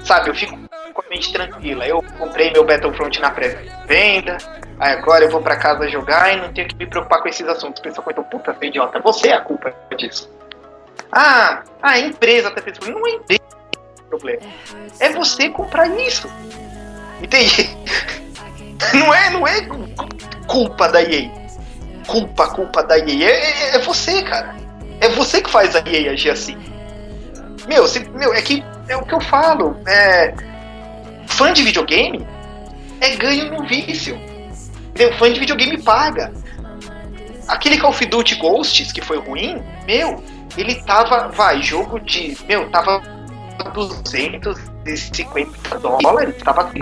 [0.03, 0.55] Sabe, eu fico
[0.93, 1.88] com a mente tranquila.
[1.88, 4.38] Eu comprei meu Battlefront na pré-venda.
[4.80, 7.47] Aí agora eu vou pra casa jogar e não tenho que me preocupar com esses
[7.47, 7.80] assuntos.
[7.80, 10.32] O pessoal comentou: Puta, seu idiota, você é a culpa disso.
[11.11, 13.61] Ah, a empresa tá fez Não é empresa
[14.12, 14.41] problema.
[14.99, 16.30] É você comprar isso.
[17.22, 17.78] Entende?
[18.95, 19.62] Não é, não é
[20.47, 21.30] culpa da EA.
[22.07, 23.30] Culpa, culpa da EA.
[23.30, 24.55] É, é, é você, cara.
[24.99, 26.57] É você que faz a EA agir assim.
[27.68, 29.78] Meu, se, meu, é que é o que eu falo.
[29.88, 30.34] É,
[31.28, 32.28] fã de videogame
[32.99, 34.16] é ganho no vício.
[34.89, 35.16] Entendeu?
[35.20, 36.34] Fã de videogame paga.
[37.47, 40.24] Aquele Call of Duty Ghosts, que foi ruim, meu,
[40.57, 43.20] ele tava, vai, jogo de, meu, tava
[43.64, 46.82] 250 dólares, tava assim,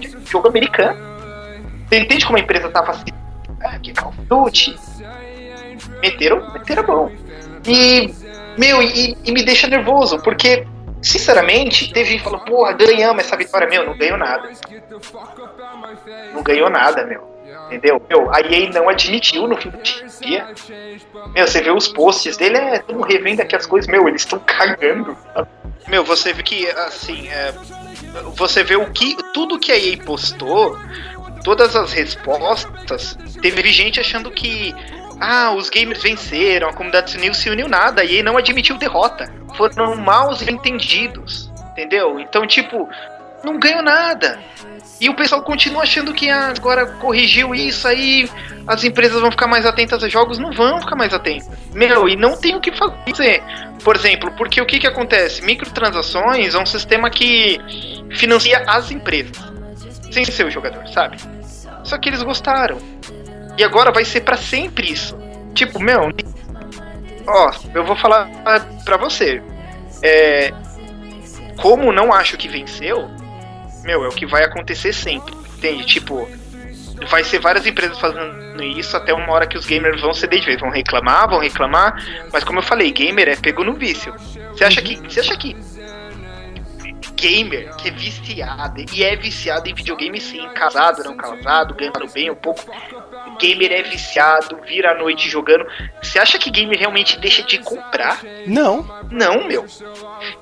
[0.00, 0.98] de jogo americano.
[1.88, 3.12] Você entende como a empresa tava assim?
[3.62, 4.76] Ah, que Call of Duty.
[6.02, 7.12] Meteram, meteram mão.
[7.66, 8.14] E,
[8.56, 10.66] meu, e, e me deixa nervoso, porque
[11.00, 13.68] Sinceramente, teve gente falou, porra, ganhamos essa vitória.
[13.68, 14.50] Meu, não ganhou nada.
[16.34, 17.38] Não ganhou nada, meu.
[17.66, 18.02] Entendeu?
[18.08, 20.46] Meu, a EA não admitiu no fim do dia.
[21.34, 23.88] Meu, você vê os posts dele, é tudo revendo aqui as coisas.
[23.88, 25.16] Meu, eles estão cagando.
[25.88, 27.52] Meu, você vê que, assim, é,
[28.34, 29.16] você vê o que.
[29.32, 30.78] Tudo que a EA postou,
[31.42, 34.74] todas as respostas, teve gente achando que
[35.20, 39.32] ah, os gamers venceram, a comunidade se uniu, se uniu nada, e não admitiu derrota.
[39.56, 42.20] Foram maus entendidos, entendeu?
[42.20, 42.88] Então, tipo,
[43.44, 44.38] não ganhou nada.
[45.00, 48.28] E o pessoal continua achando que ah, agora corrigiu isso aí,
[48.66, 51.48] as empresas vão ficar mais atentas a jogos, não vão ficar mais atentas.
[51.72, 53.42] Meu, e não tem o que fazer.
[53.84, 55.42] Por exemplo, porque o que, que acontece?
[55.44, 57.60] Microtransações é um sistema que
[58.10, 59.36] financia as empresas,
[60.10, 61.16] sem ser o jogador, sabe?
[61.84, 62.78] Só que eles gostaram.
[63.56, 65.16] E agora vai ser para sempre isso.
[65.54, 66.10] Tipo, meu.
[67.26, 68.28] Ó, eu vou falar
[68.84, 69.40] pra você.
[70.02, 70.52] É,
[71.60, 73.10] como não acho que venceu,
[73.88, 75.34] meu, é o que vai acontecer sempre.
[75.56, 75.86] Entende?
[75.86, 76.28] Tipo,
[77.08, 80.46] vai ser várias empresas fazendo isso até uma hora que os gamers vão ceder de
[80.46, 80.60] vez.
[80.60, 81.96] Vão reclamar, vão reclamar.
[82.30, 84.14] Mas como eu falei, gamer é pego no vício.
[84.52, 84.96] Você acha que.
[84.96, 85.56] Você acha que
[87.14, 92.30] gamer que é viciado e é viciado em videogame sim, casado, não casado, ganhando bem
[92.30, 92.62] um pouco.
[93.40, 95.66] Gamer é viciado, vira a noite jogando.
[96.02, 98.20] Você acha que gamer realmente deixa de comprar?
[98.46, 98.86] Não.
[99.10, 99.66] Não, meu.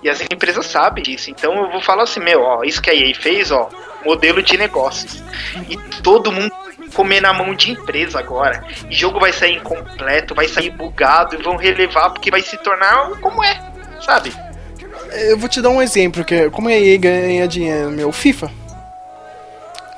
[0.02, 1.30] E as empresas sabem disso.
[1.30, 3.68] Então eu vou falar assim, meu, ó, isso que a EA fez, ó,
[4.04, 5.22] modelo de negócios.
[5.68, 6.52] E todo mundo
[6.94, 8.64] comer na mão de empresa agora.
[8.88, 13.10] E jogo vai sair incompleto, vai sair bugado e vão relevar porque vai se tornar
[13.20, 13.60] como é,
[14.04, 14.32] sabe?
[15.12, 18.50] Eu vou te dar um exemplo, que é como a EA ganha dinheiro, meu, FIFA.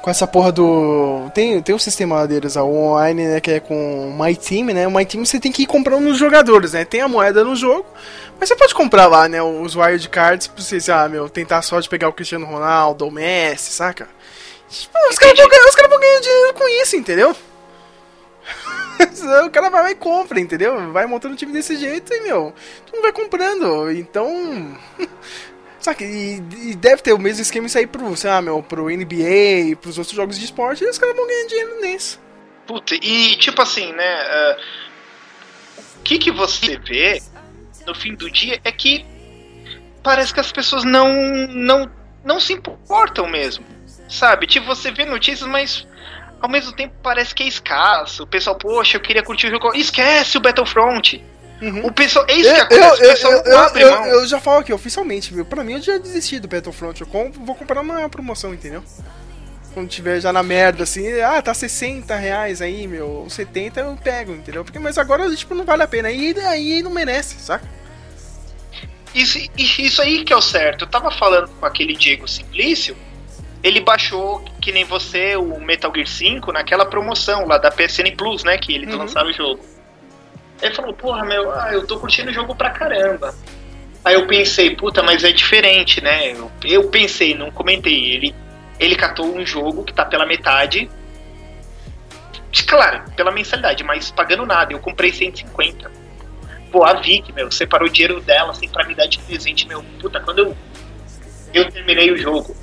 [0.08, 1.30] Com essa porra do.
[1.34, 4.86] Tem, tem um sistema deles, o online, né, que é com My Team, né?
[4.86, 6.86] O My Team você tem que ir comprando nos jogadores, né?
[6.86, 7.84] Tem a moeda no jogo,
[8.40, 9.42] mas você pode comprar lá, né?
[9.42, 13.70] Os wildcards pra você, ah, meu, tentar a sorte pegar o Cristiano Ronaldo, o Messi,
[13.70, 14.08] saca?
[14.70, 15.46] Os caras vão,
[15.76, 17.36] cara vão ganhar dinheiro com isso, entendeu?
[19.44, 20.90] o cara vai lá e compra, entendeu?
[20.90, 22.54] Vai montando um time desse jeito e, meu,
[22.86, 23.92] tu não vai comprando.
[23.92, 24.74] Então.
[26.00, 29.76] E, e, deve ter o mesmo esquema isso aí pro, sei lá, meu, pro NBA,
[29.80, 32.20] pros outros jogos de esporte, e os caras vão ganhar dinheiro nisso.
[32.66, 34.22] Puta, e tipo assim, né?
[34.22, 34.60] Uh,
[35.98, 37.22] o que que você vê
[37.86, 39.04] no fim do dia é que
[40.02, 41.08] parece que as pessoas não,
[41.48, 41.90] não,
[42.24, 43.64] não se importam mesmo.
[44.08, 44.46] Sabe?
[44.46, 45.86] Tipo, você vê notícias, mas
[46.40, 48.22] ao mesmo tempo parece que é escasso.
[48.22, 49.74] O pessoal, poxa, eu queria curtir o jogo.
[49.74, 51.22] Esquece o Battlefront.
[51.60, 51.86] Uhum.
[51.86, 53.02] O pessoal, é isso que acontece.
[53.02, 55.44] Eu, o pessoal eu, abre eu, eu, já falo aqui oficialmente, viu?
[55.44, 57.00] Pra mim eu já desisti do Battlefront.
[57.00, 58.82] Eu compro, vou comprar uma promoção, entendeu?
[59.74, 64.32] Quando tiver já na merda, assim, ah, tá 60 reais aí, meu, 70 eu pego,
[64.32, 64.64] entendeu?
[64.64, 66.10] Porque, mas agora, tipo, não vale a pena.
[66.10, 67.68] E aí não merece, saca?
[69.14, 70.84] Isso, isso aí que é o certo.
[70.84, 72.96] Eu tava falando com aquele Diego Simplício
[73.62, 78.44] ele baixou, que nem você, o Metal Gear 5 naquela promoção lá da PSN Plus,
[78.44, 78.56] né?
[78.56, 79.00] Que eles uhum.
[79.00, 79.60] lançaram o jogo.
[80.60, 83.34] Ele falou, porra, meu, ah, eu tô curtindo o jogo pra caramba.
[84.04, 86.32] Aí eu pensei, puta, mas é diferente, né?
[86.32, 88.12] Eu, eu pensei, não comentei.
[88.12, 88.34] Ele,
[88.78, 90.90] ele catou um jogo que tá pela metade.
[92.66, 94.72] Claro, pela mensalidade, mas pagando nada.
[94.72, 95.90] Eu comprei 150.
[96.72, 99.82] Pô, a Vic, meu, separou o dinheiro dela assim pra me dar de presente, meu.
[100.00, 100.56] Puta, quando eu,
[101.54, 102.54] eu terminei o jogo,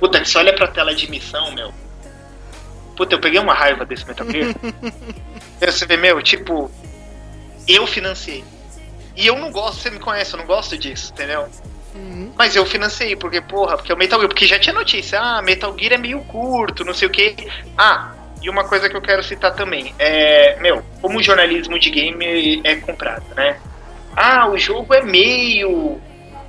[0.00, 1.74] Puta, você olha pra tela de missão, meu.
[2.96, 4.54] Puta, eu peguei uma raiva desse Metal Gear.
[5.60, 6.70] você vê, meu, tipo,
[7.68, 8.44] eu financiei.
[9.16, 11.48] E eu não gosto, você me conhece, eu não gosto disso, entendeu?
[11.94, 12.32] Uhum.
[12.36, 15.74] Mas eu financei, porque, porra, porque o Metal Gear, porque já tinha notícia, ah, Metal
[15.78, 17.36] Gear é meio curto, não sei o que.
[17.76, 21.90] Ah, e uma coisa que eu quero citar também, é, meu, como o jornalismo de
[21.90, 23.58] game é comprado, né?
[24.16, 26.00] Ah, o jogo é meio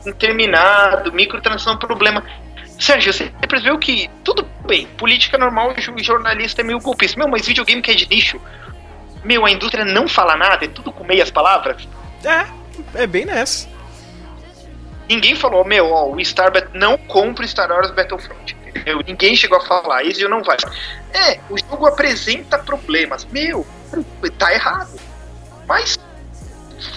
[0.06, 2.24] interminado, microtransação problema.
[2.80, 7.20] Sérgio, você percebeu que, tudo bem, política normal e jornalista é meio golpista.
[7.20, 8.42] Meu, mas videogame que é de nicho,
[9.24, 11.88] meu, a indústria não fala nada, é tudo com meias palavras.
[12.24, 13.70] É, é bem nessa.
[15.08, 18.56] Ninguém falou, meu, ó, o Star Bet não compra o Star Wars Battlefront.
[18.66, 19.02] Entendeu?
[19.06, 20.58] Ninguém chegou a falar, isso não vai.
[21.14, 23.26] É, o jogo apresenta problemas.
[23.26, 23.68] Meu,
[24.38, 24.98] tá errado.
[25.68, 26.00] Mas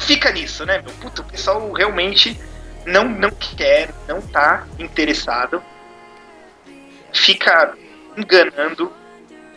[0.06, 0.92] fica nisso, né, meu?
[0.94, 2.40] Puta, o pessoal realmente
[2.86, 5.62] não, não quer, não tá interessado.
[7.12, 7.74] Fica
[8.16, 8.92] enganando.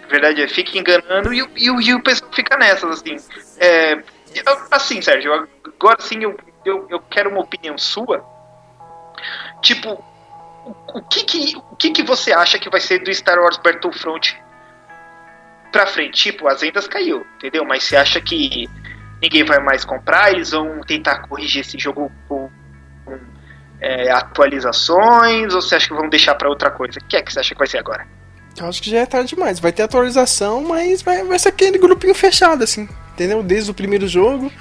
[0.10, 3.18] Verdade, é, fica enganando e, e, e o pessoal fica nessas, assim.
[3.60, 4.02] É,
[4.72, 8.26] assim, Sérgio, agora sim eu, eu, eu quero uma opinião sua.
[9.62, 10.04] Tipo,
[10.66, 13.58] o, o, que, que, o que, que você acha que vai ser do Star Wars
[13.58, 14.40] Battlefront
[15.72, 16.32] pra frente?
[16.32, 17.66] Tipo, as vendas caiu, entendeu?
[17.66, 18.70] Mas você acha que
[19.22, 20.32] ninguém vai mais comprar?
[20.32, 22.50] Eles vão tentar corrigir esse jogo com,
[23.06, 23.20] com
[23.82, 25.54] é, atualizações?
[25.54, 27.00] Ou você acha que vão deixar pra outra coisa?
[27.00, 28.08] O que é que você acha que vai ser agora?
[28.60, 29.60] Eu acho que já é tarde demais.
[29.60, 32.88] Vai ter atualização, mas vai, vai ser aquele grupinho fechado, assim.
[33.14, 33.44] Entendeu?
[33.44, 34.52] Desde o primeiro jogo.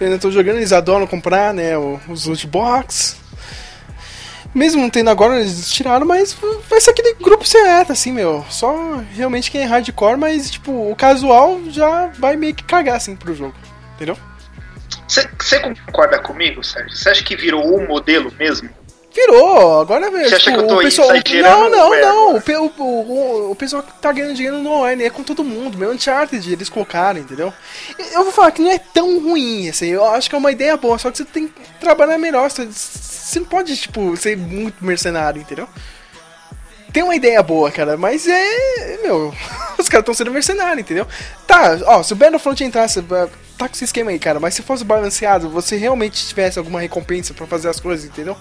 [0.00, 1.76] Eu ainda tô jogando, eles adoram comprar, né?
[2.08, 3.16] Os loot box.
[4.54, 6.34] Mesmo não tendo agora, eles tiraram, mas
[6.68, 8.44] vai ser aquele grupo secreto, assim, meu.
[8.48, 13.14] Só realmente quem é hardcore, mas, tipo, o casual já vai meio que cagar, assim,
[13.14, 13.54] pro jogo.
[13.96, 14.16] Entendeu?
[15.06, 15.28] Você
[15.60, 16.96] concorda comigo, Sérgio?
[16.96, 18.70] Você acha que virou o modelo mesmo?
[19.16, 20.28] Virou, agora velho.
[20.28, 21.08] Você acha tipo, que eu tô o pessoal,
[21.42, 22.36] Não, não, não.
[22.36, 25.78] O, o, o, pessoal que tá ganhando dinheiro no online é com todo mundo.
[25.78, 27.50] Meu Uncharted, eles colocaram, entendeu?
[28.12, 29.86] Eu vou falar que não é tão ruim, assim.
[29.86, 32.50] Eu acho que é uma ideia boa, só que você tem que trabalhar melhor.
[32.50, 35.66] Você, você não pode, tipo, ser muito mercenário, entendeu?
[36.92, 38.98] Tem uma ideia boa, cara, mas é.
[39.02, 39.34] Meu,
[39.78, 41.06] os caras estão sendo mercenários, entendeu?
[41.46, 43.02] Tá, ó, se o Battlefront entrasse.
[43.56, 47.32] Tá com esse esquema aí, cara, mas se fosse balanceado, você realmente tivesse alguma recompensa
[47.32, 48.36] pra fazer as coisas, entendeu?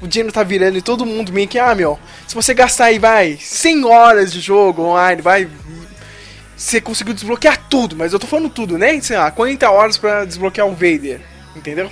[0.00, 2.98] O dinheiro tá virando e todo mundo meio que, ah, meu, se você gastar aí,
[2.98, 5.48] vai, 100 horas de jogo online, vai.
[6.56, 9.00] Você conseguiu desbloquear tudo, mas eu tô falando tudo, né?
[9.00, 11.20] Sei lá, 40 horas pra desbloquear o Vader,
[11.56, 11.90] entendeu?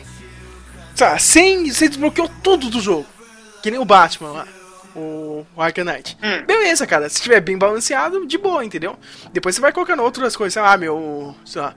[0.95, 3.07] Sei lá, 100, você desbloqueou tudo do jogo.
[3.63, 4.49] Que nem o Batman lá,
[4.95, 6.17] o, o Arkham Knight.
[6.23, 6.45] Hum.
[6.47, 8.97] Beleza, cara, se tiver bem balanceado, de boa, entendeu?
[9.33, 11.75] Depois você vai colocando outras coisas, sei lá, meu, sei lá.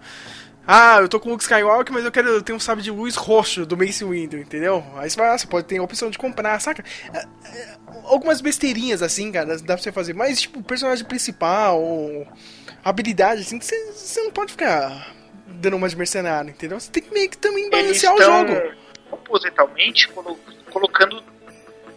[0.67, 3.15] Ah, eu tô com o Luke Skywalker, mas eu quero ter um sabre de luz
[3.15, 4.83] roxo do Mace Windu, entendeu?
[4.95, 6.83] Aí você vai lá, você pode ter a opção de comprar, saca?
[7.13, 10.13] É, é, Algumas besteirinhas assim, cara, dá pra você fazer.
[10.13, 11.79] Mas, tipo, personagem principal,
[12.83, 15.13] habilidade, assim, que você, você não pode ficar
[15.47, 16.79] dando uma de mercenário, entendeu?
[16.79, 18.53] Você tem que meio que também balancear o jogo.
[19.09, 20.39] propositalmente colo-
[20.71, 21.23] colocando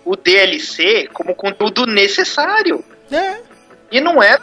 [0.05, 2.85] o DLC como conteúdo necessário.
[3.11, 3.39] É,
[3.91, 4.39] E não é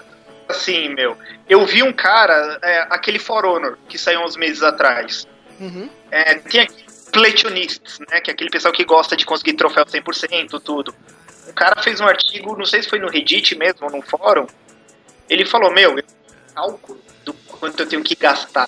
[0.50, 1.16] assim, meu.
[1.48, 5.28] Eu vi um cara, é, aquele For Honor, que saiu uns meses atrás.
[5.60, 5.90] uhum.
[6.12, 6.68] É, tem
[8.12, 8.20] né?
[8.20, 10.94] Que é aquele pessoal que gosta de conseguir troféu 100%, tudo.
[11.48, 14.48] O cara fez um artigo, não sei se foi no Reddit mesmo, ou num fórum.
[15.30, 16.04] Ele falou, meu, eu
[16.54, 18.68] cálculo do quanto eu tenho que gastar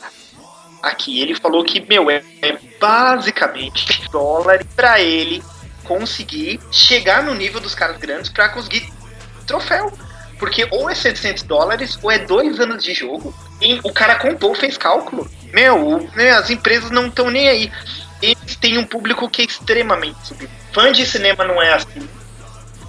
[0.81, 1.21] aqui.
[1.21, 5.43] Ele falou que, meu, é, é basicamente dólar pra ele
[5.83, 8.91] conseguir chegar no nível dos caras grandes pra conseguir
[9.45, 9.91] troféu.
[10.39, 13.33] Porque ou é 700 dólares ou é dois anos de jogo.
[13.61, 15.29] E o cara contou, fez cálculo.
[15.53, 17.71] Meu, né, as empresas não estão nem aí.
[18.21, 20.51] Eles têm um público que é extremamente subido.
[20.73, 22.07] Fã de cinema não é assim.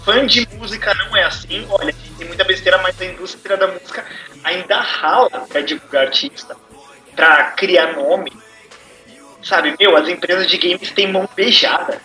[0.05, 1.67] Fã de música não é assim.
[1.69, 4.05] Olha, tem muita besteira, mas a indústria da música
[4.43, 6.57] ainda rala pra divulgar artista,
[7.15, 8.33] pra criar nome.
[9.43, 12.01] Sabe, meu, as empresas de games têm mão beijada.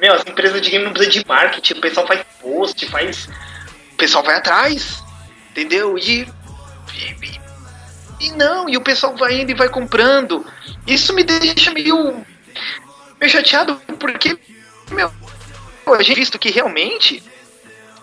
[0.00, 3.28] Meu, as empresas de game não precisam de marketing, o pessoal faz post, faz.
[3.94, 5.02] O pessoal vai atrás.
[5.50, 5.96] Entendeu?
[5.96, 6.28] E.
[6.92, 7.40] E,
[8.26, 10.44] e- não, e o pessoal vai indo e vai comprando.
[10.86, 12.24] Isso me deixa meio.
[13.20, 14.38] meio chateado, porque.
[14.90, 15.10] Meu,
[15.86, 17.22] a gente visto que realmente.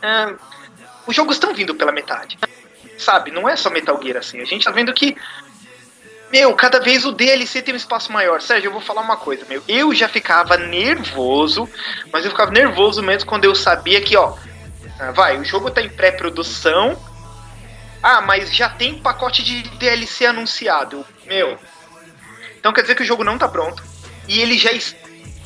[0.02, 0.34] ah,
[1.06, 2.38] os jogos estão vindo pela metade.
[2.98, 4.40] Sabe, não é só Metal Gear assim.
[4.40, 5.16] A gente tá vendo que.
[6.32, 8.42] Meu, cada vez o DLC tem um espaço maior.
[8.42, 9.62] Sérgio, eu vou falar uma coisa, meu.
[9.68, 11.68] Eu já ficava nervoso,
[12.14, 14.38] mas eu ficava nervoso mesmo quando eu sabia que, ó.
[15.02, 16.98] Ah, Vai, o jogo tá em pré-produção.
[18.04, 21.06] Ah, mas já tem pacote de DLC anunciado.
[21.26, 21.58] Meu.
[22.58, 23.84] Então quer dizer que o jogo não tá pronto.
[24.28, 24.96] E eles já, es-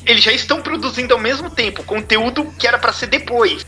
[0.06, 3.66] eles já estão produzindo ao mesmo tempo conteúdo que era pra ser depois.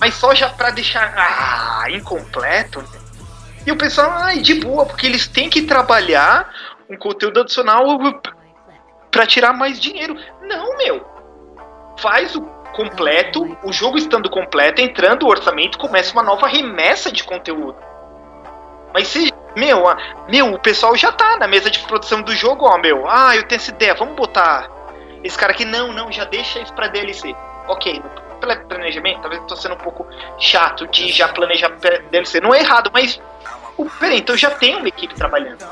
[0.00, 1.14] Mas só já pra deixar.
[1.16, 2.84] Ah, incompleto.
[3.66, 6.50] E o pessoal, ai, de boa, porque eles têm que trabalhar
[6.88, 7.84] um conteúdo adicional
[9.10, 10.14] pra tirar mais dinheiro.
[10.42, 11.04] Não, meu.
[11.98, 12.42] Faz o
[12.76, 17.76] completo, o jogo estando completo, entrando o orçamento, começa uma nova remessa de conteúdo.
[18.92, 19.82] Mas se, meu,
[20.28, 23.08] meu, o pessoal já tá na mesa de produção do jogo, ó, meu.
[23.08, 24.68] Ah, eu tenho essa ideia, vamos botar
[25.24, 25.64] esse cara aqui.
[25.64, 27.34] Não, não, já deixa isso pra DLC.
[27.68, 30.06] Ok, no pela- planejamento, talvez eu tô sendo um pouco
[30.38, 31.70] chato de já planejar
[32.10, 32.40] DLC.
[32.40, 33.20] Não é errado, mas.
[33.98, 35.64] Peraí, então já tem uma equipe trabalhando.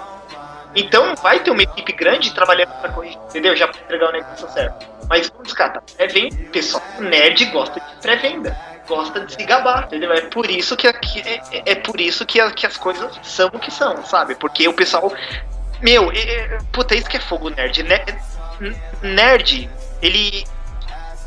[0.75, 3.55] Então vai ter uma equipe grande trabalhando pra corrigir, entendeu?
[3.57, 4.87] Já pra entregar o negócio certo.
[5.09, 5.83] Mas vamos descartar.
[5.97, 8.57] Pré-venda, pessoal nerd gosta de pré-venda.
[8.89, 10.13] Gosta de se gabar, entendeu?
[10.13, 13.19] É por isso que aqui é, é- é por isso que, a- que as coisas
[13.23, 14.35] são o que são, sabe?
[14.35, 15.11] Porque o pessoal.
[15.81, 17.83] Meu, é, é, puta, isso que é fogo nerd.
[17.83, 18.05] Ne-
[18.61, 19.71] n- Nerd,
[20.03, 20.45] ele.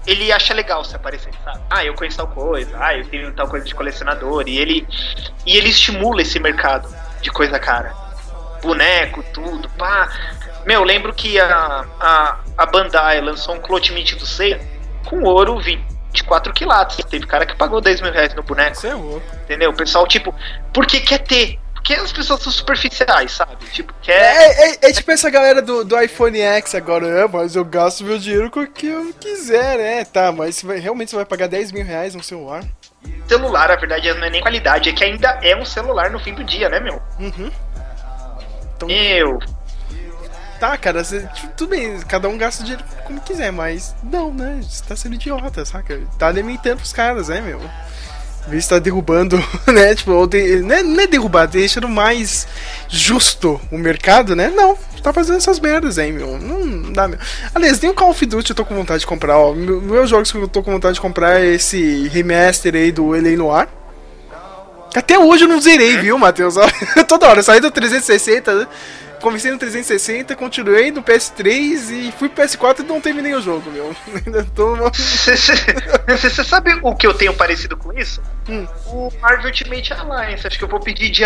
[0.05, 1.59] Ele acha legal se aparecer, sabe?
[1.69, 4.47] Ah, eu conheço tal coisa, ah, eu tenho tal coisa de colecionador.
[4.47, 4.87] E ele.
[5.45, 6.87] E ele estimula esse mercado
[7.21, 7.93] de coisa cara
[8.61, 10.09] boneco, tudo, pá.
[10.65, 14.59] Meu, lembro que a, a, a Bandai lançou um Clotimite do Seiya
[15.05, 16.97] com ouro 24 quilates.
[17.05, 19.23] Teve cara que pagou 10 mil reais no boneco, Você é louco.
[19.43, 19.69] entendeu?
[19.71, 20.33] O pessoal, tipo,
[20.73, 21.59] porque quer ter?
[21.73, 23.55] Porque as pessoas são superficiais, sabe?
[23.71, 24.13] Tipo, quer.
[24.19, 28.03] É, é, é tipo essa galera do, do iPhone X agora, é, mas eu gasto
[28.03, 30.03] meu dinheiro com o que eu quiser, né?
[30.03, 32.61] Tá, mas você vai- realmente você vai pagar 10 mil reais no celular?
[33.25, 36.33] Celular, a verdade, não é nem qualidade, é que ainda é um celular no fim
[36.33, 37.01] do dia, né, meu?
[37.19, 37.49] Uhum.
[38.77, 39.39] Então, Meu,
[40.59, 44.33] tá, cara, você, tipo, tudo bem, cada um gasta o dinheiro como quiser, mas não,
[44.33, 44.59] né?
[44.61, 45.99] Você tá sendo idiota, saca?
[46.17, 47.59] Tá alimentando os caras, né, meu?
[48.47, 49.93] Vez de tá derrubando, né?
[49.93, 52.47] Tipo, ou de, não, é, não é derrubar, deixando mais
[52.87, 54.47] justo o mercado, né?
[54.55, 56.37] Não, tá fazendo essas merdas aí, meu.
[56.37, 57.19] Não dá, meu.
[57.53, 59.53] Aliás, nem o Call of Duty eu tô com vontade de comprar, ó.
[59.53, 63.13] Meu- Meus jogos que eu tô com vontade de comprar é esse remaster aí do
[63.13, 63.35] L.A.
[63.37, 63.67] Noir.
[64.95, 66.55] Até hoje eu não zerei, viu, Matheus?
[67.07, 68.67] Toda hora, eu saí do 360, né?
[69.21, 73.69] comecei no 360, continuei no PS3 e fui pro PS4 e não terminei o jogo,
[73.71, 73.95] meu.
[74.25, 74.75] Ainda tô.
[74.91, 78.21] Você sabe o que eu tenho parecido com isso?
[78.47, 78.67] Hum.
[78.85, 80.45] O Marvel Ultimate Alliance.
[80.45, 81.23] Acho que eu vou pedir de,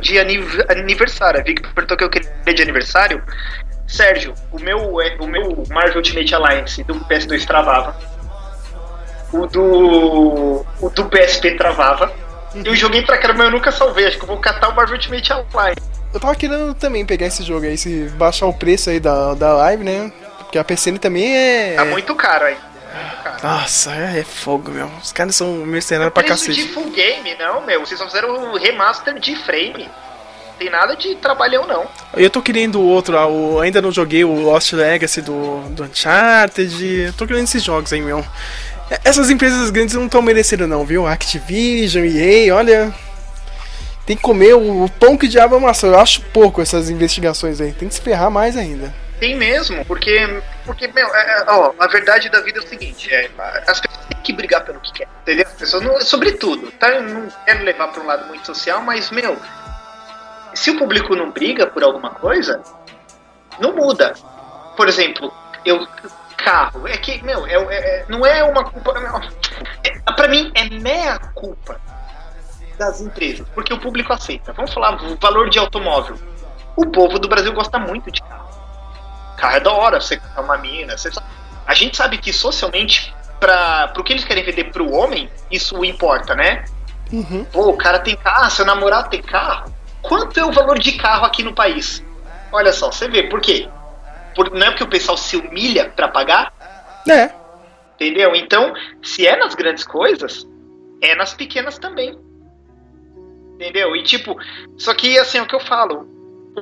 [0.00, 1.40] de aniv- aniversário.
[1.40, 3.22] A Vicky perguntou que eu queria de aniversário.
[3.86, 7.96] Sérgio, o meu, é, o meu Marvel Ultimate Alliance do PS2 travava.
[9.32, 10.64] O do.
[10.80, 12.12] O do PSP travava.
[12.64, 14.06] Eu joguei pra caramba, mas eu nunca salvei.
[14.06, 15.82] Acho que eu vou catar o Marvel Ultimate Alliance.
[16.12, 19.52] Eu tava querendo também pegar esse jogo aí, se baixar o preço aí da, da
[19.54, 20.12] live, né?
[20.38, 21.74] Porque a PCN também é.
[21.76, 22.56] Tá muito caro aí.
[23.22, 23.36] Caro.
[23.42, 24.90] Nossa, é fogo, meu.
[25.02, 26.54] Os caras são mercenários pra cacete.
[26.54, 27.80] de full game, não, meu.
[27.80, 29.88] Vocês só fizeram o remaster de frame.
[30.58, 31.86] Tem nada de trabalhão, não.
[32.16, 37.02] Eu tô querendo outro, ah, o, ainda não joguei o Lost Legacy do, do Uncharted.
[37.08, 38.24] Eu tô querendo esses jogos aí, meu.
[38.90, 41.06] É, Essas empresas grandes não estão merecendo, não, viu?
[41.06, 42.94] Activision, EA, olha.
[44.04, 45.90] Tem que comer o, o pão que diabo amassou.
[45.90, 47.72] Eu acho pouco essas investigações aí.
[47.72, 48.94] Tem que se ferrar mais ainda.
[49.18, 53.12] Tem mesmo, porque, porque meu, é, é, ó, a verdade da vida é o seguinte,
[53.12, 53.30] é,
[53.66, 55.46] as pessoas têm que brigar pelo que querem, entendeu?
[55.46, 56.90] As pessoas, não, sobretudo, tá?
[56.90, 59.38] Eu não quero levar para um lado muito social, mas, meu,
[60.52, 62.62] se o público não briga por alguma coisa,
[63.58, 64.12] não muda.
[64.76, 65.32] Por exemplo,
[65.64, 65.86] eu
[66.36, 68.92] carro, é que, meu, é, é- não é uma culpa,
[69.84, 71.80] é, para mim é meia culpa
[72.78, 74.52] das empresas, porque o público aceita.
[74.52, 76.16] Vamos falar valor de automóvel.
[76.76, 78.48] O povo do Brasil gosta muito de carro.
[79.36, 80.96] Carro é da hora, você é uma mina.
[80.96, 81.10] Você.
[81.66, 86.34] A gente sabe que socialmente, para o que eles querem vender pro homem, isso importa,
[86.34, 86.64] né?
[87.12, 87.44] Uhum.
[87.46, 89.72] Pô, o cara tem carro, seu namorado tem carro.
[90.02, 92.04] Quanto é o valor de carro aqui no país?
[92.52, 93.68] Olha só, você vê, por quê?
[94.36, 96.52] Por, não é porque o pessoal se humilha para pagar,
[97.08, 97.30] É.
[97.94, 98.36] entendeu?
[98.36, 98.72] Então,
[99.02, 100.46] se é nas grandes coisas,
[101.02, 102.16] é nas pequenas também.
[103.54, 103.96] Entendeu?
[103.96, 104.36] E tipo,
[104.76, 106.06] só que assim, é o que eu falo,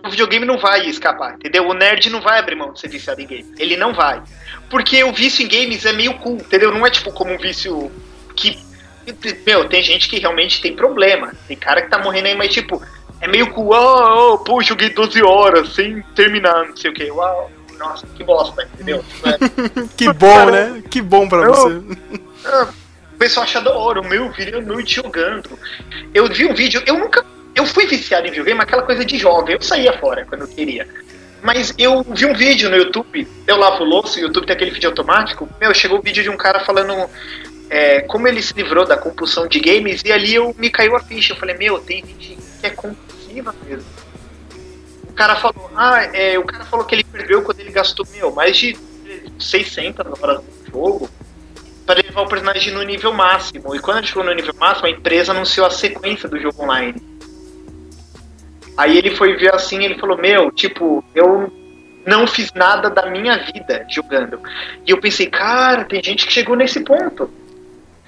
[0.05, 1.67] o videogame não vai escapar, entendeu?
[1.69, 3.55] O nerd não vai abrir mão de ser viciado em game.
[3.59, 4.23] Ele não vai.
[4.71, 6.73] Porque o vício em games é meio cool, entendeu?
[6.73, 7.91] Não é tipo como um vício
[8.37, 8.59] que.
[9.47, 11.33] Meu, tem gente que realmente tem problema.
[11.47, 12.81] Tem cara que tá morrendo aí, mas tipo,
[13.21, 13.71] é meio cool.
[13.73, 17.11] Oh, oh, pô, joguei 12 horas sem terminar, não sei o que.
[17.11, 19.03] Uau, nossa, que bosta, entendeu?
[19.09, 20.83] Tipo, é- Que bom, né?
[20.91, 21.83] Que bom pra Eu- você.
[22.47, 22.69] Ah,
[23.15, 25.51] o pessoal acha da hora, o meu virei a noite jogando.
[26.13, 27.25] Eu vi um vídeo, eu nunca.
[27.55, 30.87] Eu fui viciado em videogame, aquela coisa de jovem, eu saía fora quando eu queria.
[31.43, 34.71] Mas eu vi um vídeo no YouTube, eu lavo o louço, o YouTube tem aquele
[34.73, 35.49] vídeo automático.
[35.61, 36.95] Meu, chegou o vídeo de um cara falando
[37.71, 41.01] é, como ele se livrou da compulsão de games, e ali eu me caiu a
[41.01, 41.33] ficha.
[41.33, 43.85] Eu falei, meu, tem gente que é compulsiva mesmo.
[45.15, 48.33] O cara falou, ah, é, o cara falou que ele perdeu quando ele gastou, meu,
[48.33, 48.77] mais de
[49.39, 51.09] 600 horas no jogo
[51.87, 53.77] para levar o personagem no nível máximo.
[53.77, 57.01] E quando ele chegou no nível máximo, a empresa anunciou a sequência do jogo online.
[58.77, 61.49] Aí ele foi ver assim, ele falou: Meu, tipo, eu
[62.05, 64.41] não fiz nada da minha vida jogando.
[64.85, 67.31] E eu pensei, cara, tem gente que chegou nesse ponto.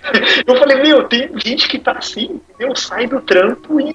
[0.44, 2.76] Eu falei, meu, tem gente que tá assim, entendeu?
[2.76, 3.94] Sai do trampo e.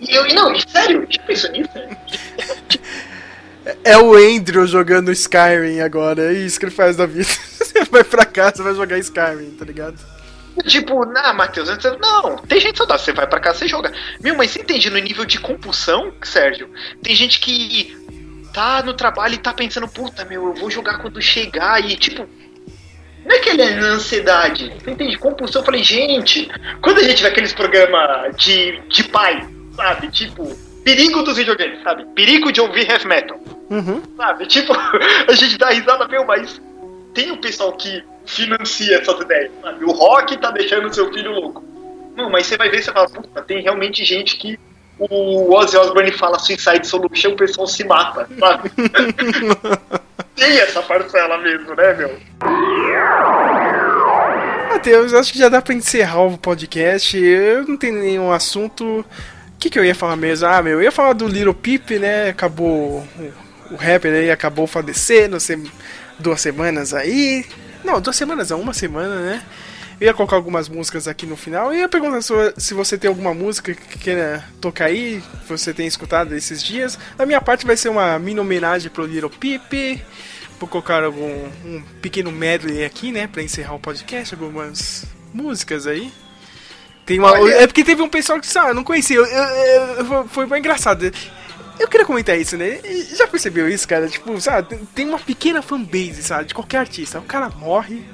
[0.00, 1.70] E eu, e não, sério, já pensou nisso?
[3.84, 6.32] É o Andrew jogando Skyrim agora.
[6.32, 7.28] É isso que ele faz da vida.
[7.58, 9.98] Você vai pra casa vai jogar Skyrim, tá ligado?
[10.64, 11.68] Tipo, ah, Matheus,
[12.00, 13.92] não, tem gente saudável, você vai pra casa, você joga.
[14.20, 16.68] Meu, mas você entende no nível de compulsão, Sérgio?
[17.00, 17.96] Tem gente que
[18.52, 22.28] tá no trabalho e tá pensando, puta, meu, eu vou jogar quando chegar e, tipo,
[23.24, 25.16] não é que ele é na ansiedade, você entende?
[25.16, 29.46] Compulsão, eu falei, gente, quando a gente vê aqueles programas de, de pai,
[29.78, 30.10] sabe?
[30.10, 30.44] Tipo,
[30.84, 32.04] perigo dos videogames, sabe?
[32.06, 33.38] Perigo de ouvir heavy metal.
[33.70, 34.02] Uhum.
[34.16, 34.46] Sabe?
[34.50, 36.60] Tipo, a gente dá risada, meu, mas
[37.14, 39.84] tem o pessoal que financia essas ideias, sabe?
[39.84, 41.64] O rock tá deixando seu filho louco.
[42.16, 44.58] Não, mas você vai ver, você fala, puta, tem realmente gente que
[44.98, 48.72] o Ozzy Osbourne fala Suicide Solution, o pessoal se mata, sabe?
[50.34, 52.18] tem essa parcela mesmo, né, meu?
[54.70, 57.16] Matheus, acho que já dá pra encerrar o podcast.
[57.16, 59.04] Eu não tenho nenhum assunto.
[59.58, 60.46] O que, que eu ia falar mesmo?
[60.46, 62.28] Ah, meu, eu ia falar do Little Peep, né?
[62.28, 63.04] Acabou.
[63.72, 65.60] O rapper aí acabou falecendo, se,
[66.16, 67.44] duas semanas aí.
[67.82, 69.42] Não, duas semanas, uma semana, né?
[70.00, 71.74] Eu ia colocar algumas músicas aqui no final.
[71.74, 72.20] E ia perguntar
[72.56, 76.96] se você tem alguma música que queira tocar aí, que você tem escutado esses dias.
[77.16, 80.00] Da minha parte vai ser uma mini homenagem pro Little Peep.
[80.60, 85.04] Vou colocar algum um pequeno medley aqui, né, pra encerrar o podcast, algumas
[85.34, 86.12] músicas aí.
[87.08, 89.16] Tem uma, é porque teve um pessoal que sabe, não conhecia.
[89.16, 91.10] Eu, eu, eu, foi bem engraçado.
[91.80, 92.80] Eu queria comentar isso, né?
[93.16, 94.06] Já percebeu isso, cara?
[94.08, 97.18] Tipo, sabe, tem uma pequena fanbase, sabe, de qualquer artista.
[97.18, 98.04] O cara morre,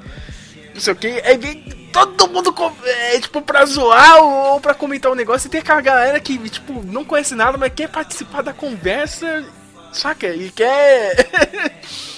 [0.73, 4.73] não sei o que, aí vem todo mundo, é, tipo, pra zoar ou, ou pra
[4.73, 5.47] comentar um negócio.
[5.47, 9.43] E tem aquela galera que, tipo, não conhece nada, mas quer participar da conversa,
[9.91, 10.27] saca?
[10.27, 11.17] E quer.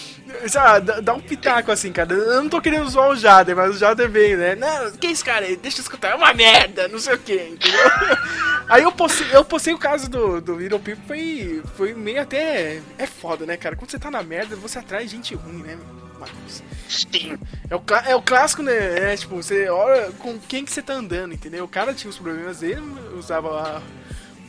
[0.47, 2.13] Sabe, dá um pitaco assim, cara.
[2.13, 4.55] Eu não tô querendo zoar o Jader, mas o Jader veio, né?
[4.55, 5.55] Não, que esse cara aí?
[5.55, 7.91] Deixa eu escutar, é uma merda, não sei o que, entendeu?
[8.67, 12.81] aí eu postei, eu postei o caso do, do Little People, foi, foi meio até.
[12.97, 13.75] É foda, né, cara?
[13.75, 15.77] Quando você tá na merda, você atrai gente ruim, né,
[16.19, 16.63] Marcos?
[16.87, 17.37] Sim.
[17.69, 19.13] É o, é o clássico, né?
[19.13, 21.65] É, tipo, você olha com quem que você tá andando, entendeu?
[21.65, 22.81] O cara tinha os problemas dele,
[23.17, 23.81] usava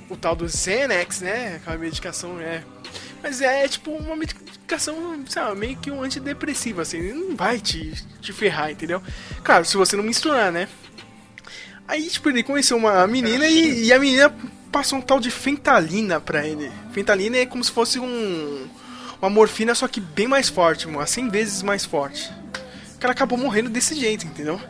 [0.09, 1.57] o tal do Xanax, né?
[1.57, 2.63] Aquela medicação, é.
[3.23, 7.93] Mas é, é tipo uma medicação, sabe, meio que um antidepressivo, assim, não vai te,
[8.21, 9.03] te ferrar, entendeu?
[9.43, 10.69] Claro, se você não misturar, né?
[11.87, 14.35] Aí, tipo, ele conheceu uma menina e, e, a menina
[14.71, 16.71] passou um tal de fentalina pra ele.
[16.93, 18.69] Fentalina é como se fosse um.
[19.21, 22.31] Uma morfina, só que bem mais forte, umas 100 vezes mais forte.
[22.95, 24.61] O cara acabou morrendo desse jeito, entendeu?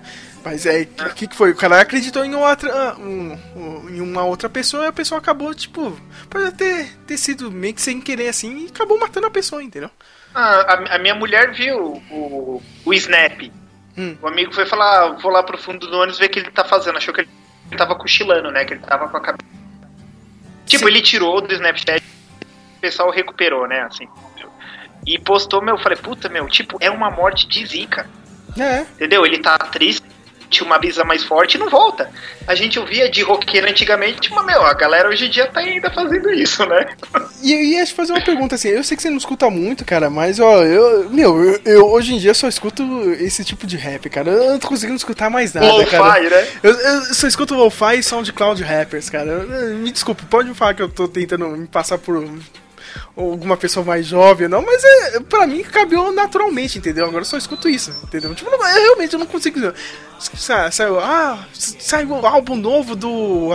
[0.44, 1.50] Mas é, o que, que foi?
[1.50, 5.54] O cara acreditou em outra, um, um, em uma outra pessoa e a pessoa acabou,
[5.54, 5.98] tipo,
[6.30, 9.90] pode ter, ter sido meio que sem querer assim e acabou matando a pessoa, entendeu?
[10.34, 13.50] Ah, a, a minha mulher viu o, o Snap.
[13.96, 14.16] Hum.
[14.22, 16.50] O amigo foi falar, ah, vou lá pro fundo do ônibus ver o que ele
[16.50, 16.96] tá fazendo.
[16.96, 17.30] Achou que ele
[17.76, 18.64] tava cochilando, né?
[18.64, 19.48] Que ele tava com a cabeça.
[20.66, 20.90] Tipo, Sim.
[20.90, 22.04] ele tirou do Snapchat,
[22.76, 23.80] o pessoal recuperou, né?
[23.80, 24.06] Assim.
[25.06, 28.08] E postou, meu, eu falei, puta, meu, tipo, é uma morte de zica.
[28.58, 28.82] É.
[28.82, 29.24] Entendeu?
[29.24, 30.06] Ele tá triste,
[30.48, 32.10] tinha uma brisa mais forte e não volta.
[32.46, 35.90] A gente ouvia de roqueiro antigamente, mas, meu, a galera hoje em dia tá ainda
[35.90, 36.86] fazendo isso, né?
[37.40, 39.84] E eu ia te fazer uma pergunta assim, eu sei que você não escuta muito,
[39.84, 42.82] cara, mas, ó, eu, meu, eu, eu hoje em dia só escuto
[43.12, 44.30] esse tipo de rap, cara.
[44.30, 46.20] Eu não tô conseguindo escutar mais nada, lo cara.
[46.20, 46.48] né?
[46.64, 49.44] Eu, eu só escuto lo-fi e SoundCloud rappers, cara.
[49.74, 52.28] Me desculpe, pode me falar que eu tô tentando me passar por
[53.16, 57.06] alguma pessoa mais jovem, não, mas é, pra mim cabeu naturalmente, entendeu?
[57.06, 58.34] Agora eu só escuto isso, entendeu?
[58.34, 59.58] Tipo, não, eu realmente eu não consigo.
[60.70, 63.50] Saiu, ah, saiu o álbum novo do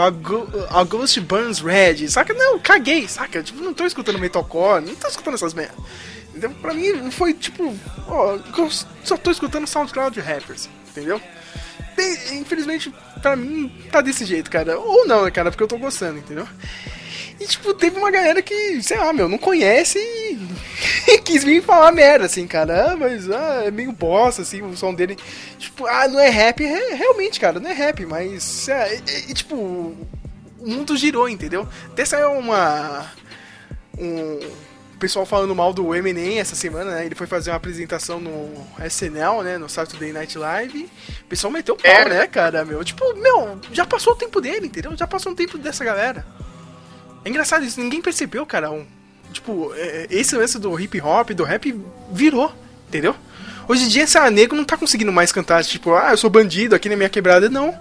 [0.70, 2.34] August Burns Red, saca?
[2.34, 3.44] Não, caguei, saca?
[3.44, 5.76] Tipo, não tô escutando metalcore, não tô escutando essas merdas.
[6.36, 7.76] Então, pra mim foi tipo,
[8.08, 8.70] ó, eu
[9.04, 11.22] só tô escutando SoundCloud rappers, entendeu?
[12.32, 14.80] Infelizmente, pra mim, tá desse jeito, cara.
[14.80, 16.48] Ou não, né, cara, porque eu tô gostando, entendeu?
[17.39, 21.91] E, tipo, teve uma galera que, sei lá, meu, não conhece e quis vir falar
[21.91, 22.91] merda, assim, cara.
[22.91, 25.18] Ah, mas ah, é meio bosta, assim, o som dele.
[25.57, 26.64] Tipo, ah, não é rap.
[26.64, 28.68] É, realmente, cara, não é rap, mas.
[28.69, 30.07] É, é, é, tipo, o
[30.60, 31.68] mundo girou, entendeu?
[31.91, 33.11] Até saiu uma.
[33.97, 34.39] Um
[35.03, 37.05] pessoal falando mal do Eminem essa semana, né?
[37.05, 38.49] Ele foi fazer uma apresentação no
[38.85, 39.57] SNL, né?
[39.57, 40.89] No Saturday Night Live.
[41.22, 42.07] O pessoal meteu pau, é.
[42.07, 42.81] né, cara, meu?
[42.85, 44.95] Tipo, meu, já passou o tempo dele, entendeu?
[44.95, 46.26] Já passou o tempo dessa galera.
[47.26, 48.72] É engraçado isso, ninguém percebeu, cara.
[48.72, 48.86] Um,
[49.32, 51.74] tipo, é, esse lance do hip hop, do rap,
[52.12, 52.54] virou,
[52.88, 53.16] entendeu?
[53.68, 56.76] Hoje em dia, essa nego não tá conseguindo mais cantar, tipo, ah, eu sou bandido
[56.76, 57.50] aqui na minha quebrada.
[57.50, 57.74] Não.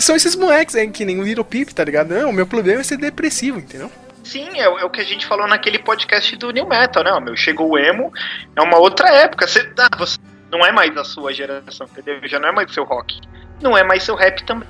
[0.00, 2.08] São esses moleques, é, que nem o Little Peep, tá ligado?
[2.08, 3.90] Não, o meu problema é ser depressivo, entendeu?
[4.24, 7.20] Sim, é, é, o que a gente falou naquele podcast do New Metal, né?
[7.20, 8.12] Meu, chegou o emo,
[8.56, 9.46] é uma outra época.
[9.46, 10.18] Você, ah, você
[10.50, 12.20] não é mais a sua geração, entendeu?
[12.24, 13.20] Já não é mais seu rock.
[13.60, 14.68] Não é mais seu rap também.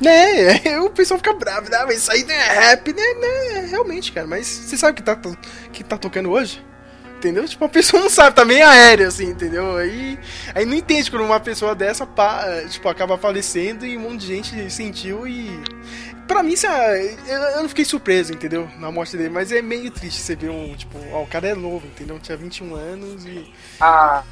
[0.00, 1.78] Né, o pessoal fica bravo, né?
[1.86, 3.02] Mas isso aí não é rap, né?
[3.14, 3.66] né?
[3.70, 5.18] Realmente, cara, mas você sabe o que tá,
[5.72, 6.64] que tá tocando hoje?
[7.16, 7.46] entendeu?
[7.48, 9.76] Tipo, a pessoa não sabe, tá meio aérea, assim, entendeu?
[9.76, 10.18] Aí,
[10.54, 14.26] aí não entende quando uma pessoa dessa, pá, tipo, acaba falecendo e um monte de
[14.26, 15.50] gente sentiu e...
[16.28, 18.68] Pra mim, isso é- eu, não fiquei surpreso, entendeu?
[18.78, 21.54] Na morte dele, mas é meio triste você ver um, tipo, ó, o cara é
[21.54, 22.18] novo, entendeu?
[22.18, 23.52] Tinha 21 anos e...
[23.80, 24.22] A,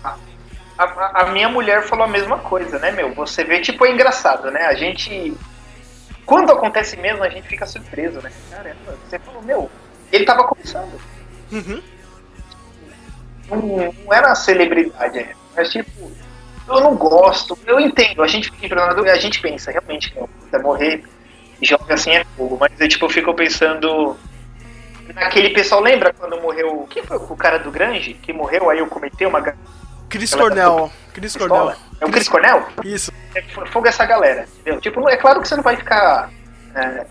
[0.77, 3.15] a minha mulher falou a mesma coisa, né, meu?
[3.15, 4.63] Você vê, tipo, é engraçado, né?
[4.67, 5.33] A gente.
[6.27, 8.33] Quando acontece mesmo, a gente fica surpreso, né?
[8.51, 9.71] Caramba, você falou, meu,
[10.13, 11.01] ele tava começando.
[11.53, 11.83] Uhum.
[13.49, 15.35] Não, não era uma celebridade, né?
[15.55, 16.11] mas tipo,
[16.67, 20.59] eu não gosto, eu entendo, a gente fica impressionado, a gente pensa, realmente, não, puta,
[20.59, 21.05] morrer
[21.63, 24.17] jovem assim é fogo, mas eu tipo, eu fico pensando
[25.15, 28.87] naquele pessoal, lembra quando morreu, quem foi o cara do Grange que morreu, aí eu
[28.87, 29.43] cometei uma
[30.09, 30.91] Chris Cornell.
[31.15, 31.69] Chris Cornell.
[31.69, 31.77] pistola?
[32.01, 32.67] É o Chris Cornell?
[32.85, 33.13] Isso.
[33.35, 34.81] É, fogo essa galera, entendeu?
[34.81, 36.31] Tipo, é claro que você não vai ficar
[36.75, 37.07] é,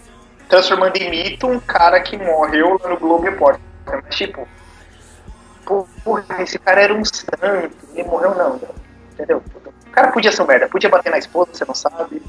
[0.50, 4.48] transformando em mito um cara que morreu lá no Globo Repórter, mas tipo,
[6.04, 8.60] porra, esse cara era um santo, ele morreu não,
[9.14, 9.42] entendeu?
[9.88, 12.22] O cara podia ser um merda, podia bater na esposa, você não sabe,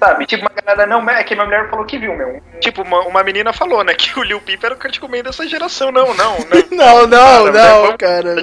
[0.00, 0.26] sabe?
[0.26, 2.42] Tipo, uma galera, não, é que minha mulher falou que viu, meu.
[2.60, 5.46] Tipo, uma, uma menina falou, né, que o Lil Peep era o Kurt Cobain dessa
[5.46, 5.92] geração.
[5.92, 6.64] Não, não, não.
[6.74, 8.34] Não, não, Cara, não, cara.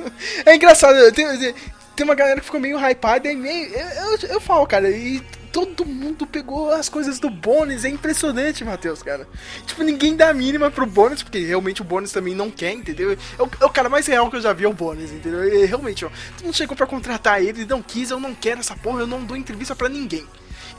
[0.44, 1.54] É engraçado, tem,
[1.98, 3.74] tem uma galera que ficou meio hypada e meio.
[3.74, 5.20] Eu, eu, eu falo, cara, e
[5.52, 9.26] todo mundo pegou as coisas do Bones, é impressionante, Matheus, cara.
[9.66, 13.18] Tipo, ninguém dá a mínima pro Bones, porque realmente o Bones também não quer, entendeu?
[13.36, 15.42] É o, é o cara mais real que eu já vi, é o Bones, entendeu?
[15.52, 18.76] E, realmente, ó, todo mundo chegou pra contratar ele, não quis, eu não quero essa
[18.76, 20.24] porra, eu não dou entrevista pra ninguém.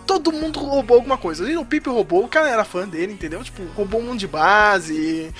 [0.07, 1.43] Todo mundo roubou alguma coisa.
[1.59, 3.43] O Pipe roubou, o cara era fã dele, entendeu?
[3.43, 5.31] Tipo, roubou um monte de base,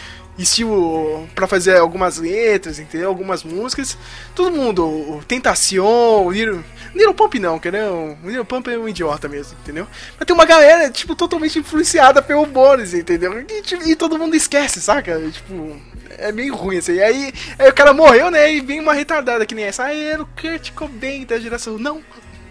[0.44, 3.10] estilo pra fazer algumas letras, entendeu?
[3.10, 3.98] Algumas músicas.
[4.34, 6.64] Todo mundo, Tentacion, o Little,
[6.94, 8.18] Little Pump não, entendeu?
[8.24, 9.88] O Little Pump é um idiota mesmo, entendeu?
[10.18, 13.40] Mas tem uma galera, tipo, totalmente influenciada pelo Boris, entendeu?
[13.42, 15.20] E, tipo, e todo mundo esquece, saca?
[15.30, 15.76] Tipo,
[16.18, 16.94] é meio ruim assim.
[16.94, 18.54] E aí, aí o cara morreu, né?
[18.54, 19.86] E vem uma retardada que nem essa.
[19.86, 21.78] Ah, era o Kurt Cobain da geração.
[21.78, 22.02] Não,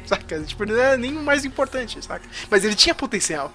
[0.06, 0.40] saca?
[0.40, 2.26] Tipo, não era nem o mais importante, saca?
[2.50, 3.52] Mas ele tinha potencial,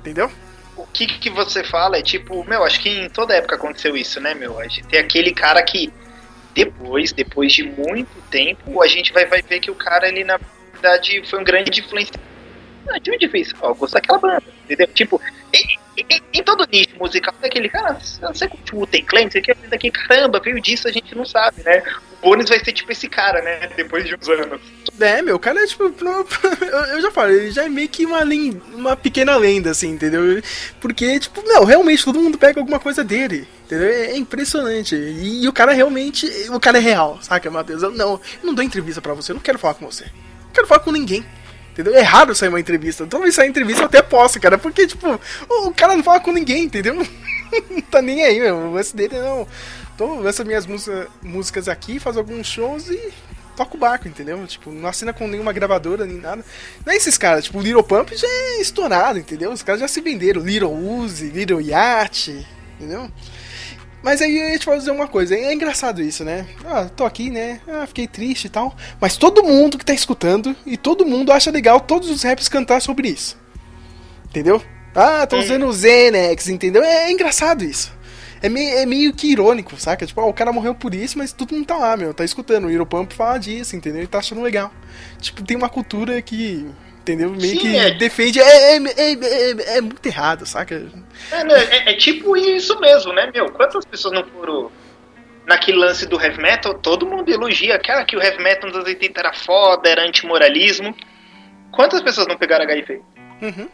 [0.00, 0.30] entendeu?
[0.78, 4.20] O que que você fala é tipo, meu, acho que em toda época aconteceu isso,
[4.20, 4.60] né, meu?
[4.60, 5.92] A gente tem aquele cara que
[6.54, 10.38] depois, depois de muito tempo, a gente vai, vai ver que o cara, ele na
[10.72, 12.22] verdade foi um grande influenciador.
[12.88, 13.52] Ah, de onde fez?
[13.60, 14.86] Ó, eu gosto daquela banda, entendeu?
[14.86, 15.20] Tipo,
[16.32, 17.98] em, todo nicho musical, daquele cara,
[18.32, 21.62] você curte o Wu-Tang Clan, você quer daqui, caramba, veio disso, a gente não sabe,
[21.64, 21.82] né?
[22.22, 23.68] O Bones vai ser tipo esse cara, né?
[23.76, 24.60] Depois de uns anos.
[25.00, 25.84] É, meu, o cara é tipo.
[26.92, 30.42] Eu já falei, ele já é meio que uma, len- uma pequena lenda, assim, entendeu?
[30.80, 33.88] Porque, tipo, não, realmente todo mundo pega alguma coisa dele, entendeu?
[33.88, 34.96] É é impressionante.
[34.96, 36.26] E, e o cara realmente.
[36.50, 37.82] O cara é real, saca, Matheus?
[37.84, 40.04] Eu não, eu não dou entrevista pra você, eu não quero falar com você.
[40.04, 41.24] Não quero falar com ninguém.
[41.78, 41.94] Entendeu?
[41.94, 43.06] É raro sair uma entrevista.
[43.06, 44.58] Toda vez sair entrevista eu até posso, cara.
[44.58, 46.94] Porque, tipo, o, cara não fala com ninguém, entendeu?
[47.70, 48.56] não tá nem aí, meu.
[48.56, 49.46] O lance dele não.
[49.96, 53.12] Tô, lança minhas música, músicas aqui, faz alguns shows e
[53.56, 54.44] toca o barco, entendeu?
[54.44, 56.44] Tipo, não assina com nenhuma gravadora nem nada.
[56.84, 59.52] Não é esses caras, tipo, o Little Pump já é estourado, entendeu?
[59.52, 60.42] Os caras já se venderam.
[60.42, 62.44] Little Uzi, Little Yacht,
[62.76, 63.08] entendeu?
[64.02, 66.46] Mas aí eu ia te fazer uma coisa, é engraçado isso, né?
[66.64, 67.60] Ah, tô aqui, né?
[67.66, 68.74] Ah, fiquei triste e tal.
[69.00, 72.80] Mas todo mundo que tá escutando e todo mundo acha legal todos os raps cantar
[72.80, 73.36] sobre isso.
[74.26, 74.62] Entendeu?
[74.94, 76.82] Ah, tô usando o Xenex, entendeu?
[76.82, 77.92] É, engraçado isso.
[78.40, 80.06] É meio, é meio que irônico, saca?
[80.06, 82.14] Tipo, ah, o cara morreu por isso, mas todo mundo tá lá, meu.
[82.14, 82.66] Tá escutando.
[82.66, 84.00] O Europump fala disso, entendeu?
[84.00, 84.72] Ele tá achando legal.
[85.20, 86.66] Tipo, tem uma cultura que.
[87.08, 87.30] Entendeu?
[87.30, 87.90] Meio Sim, que é.
[87.92, 88.38] defende.
[88.38, 90.74] É, é, é, é- é muito errado, saca?
[91.32, 93.50] É, né, é- é tipo isso mesmo, né, meu?
[93.52, 94.70] Quantas pessoas não foram
[95.46, 96.74] naquele lance do heavy metal?
[96.74, 100.94] Todo mundo elogia, cara, que o heavy metal nos anos 80 era foda, era antimoralismo.
[101.72, 103.00] Quantas pessoas não pegaram HIV?
[103.40, 103.68] Uhum.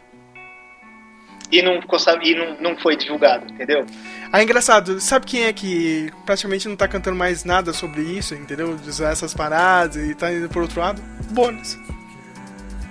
[1.51, 1.79] E não,
[2.23, 3.85] e não, não foi divulgado, entendeu?
[4.31, 8.75] Ah, engraçado, sabe quem é que praticamente não tá cantando mais nada sobre isso, entendeu?
[8.77, 11.01] De usar essas paradas e tá indo por outro lado?
[11.31, 11.77] Bônus.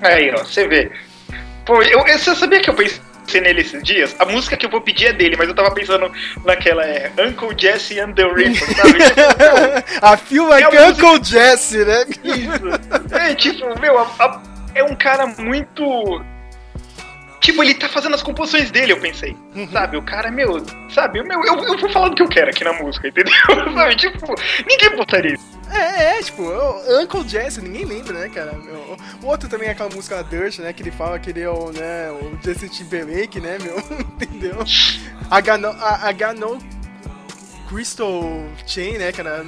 [0.05, 0.91] Aí, ó, você vê.
[1.67, 4.15] Pô, eu, eu- você sabia que eu pensei nele esses dias?
[4.19, 6.13] A música que eu vou pedir é dele, mas eu tava pensando
[6.45, 8.99] naquela, é Uncle Jesse and the Ripper, sabe?
[10.03, 12.05] A feel like É a Uncle Jesse, né?
[12.23, 13.15] Isso.
[13.17, 14.43] É, tipo, meu, a- a-
[14.75, 16.23] é um cara muito.
[17.41, 19.37] Tipo, ele tá fazendo as composições dele, eu pensei.
[19.71, 22.65] Sabe, o cara, meu, sabe, meu, eu, eu vou falar do que eu quero aqui
[22.65, 23.33] na música, entendeu?
[23.75, 24.35] sabe, tipo,
[24.67, 25.61] ninguém botaria isso.
[25.71, 26.43] É, é, tipo,
[27.01, 28.53] Uncle Jesse, ninguém lembra, né, cara?
[28.53, 28.97] meu?
[29.23, 31.73] O outro também é aquela música Dirt, né, que ele fala que ele é o,
[31.73, 33.79] né, o Justin Timberlake, né, meu?
[34.21, 34.57] Entendeu?
[34.57, 36.59] Got no, I got no
[37.69, 38.23] Crystal
[38.67, 39.45] Chain, né, cara?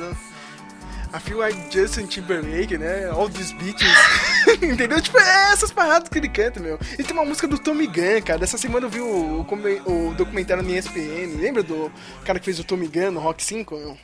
[1.14, 3.08] I feel like Justin Timberlake, né?
[3.08, 3.88] All these bitches.
[4.60, 5.00] Entendeu?
[5.00, 6.78] Tipo, é essas paradas que ele canta, meu.
[6.92, 8.44] Ele tem uma música do Tommy Gunn, cara.
[8.44, 11.40] Essa semana eu vi o, o, o documentário no ESPN.
[11.40, 11.90] Lembra do
[12.24, 13.96] cara que fez o Tommy Gunn no Rock 5, meu?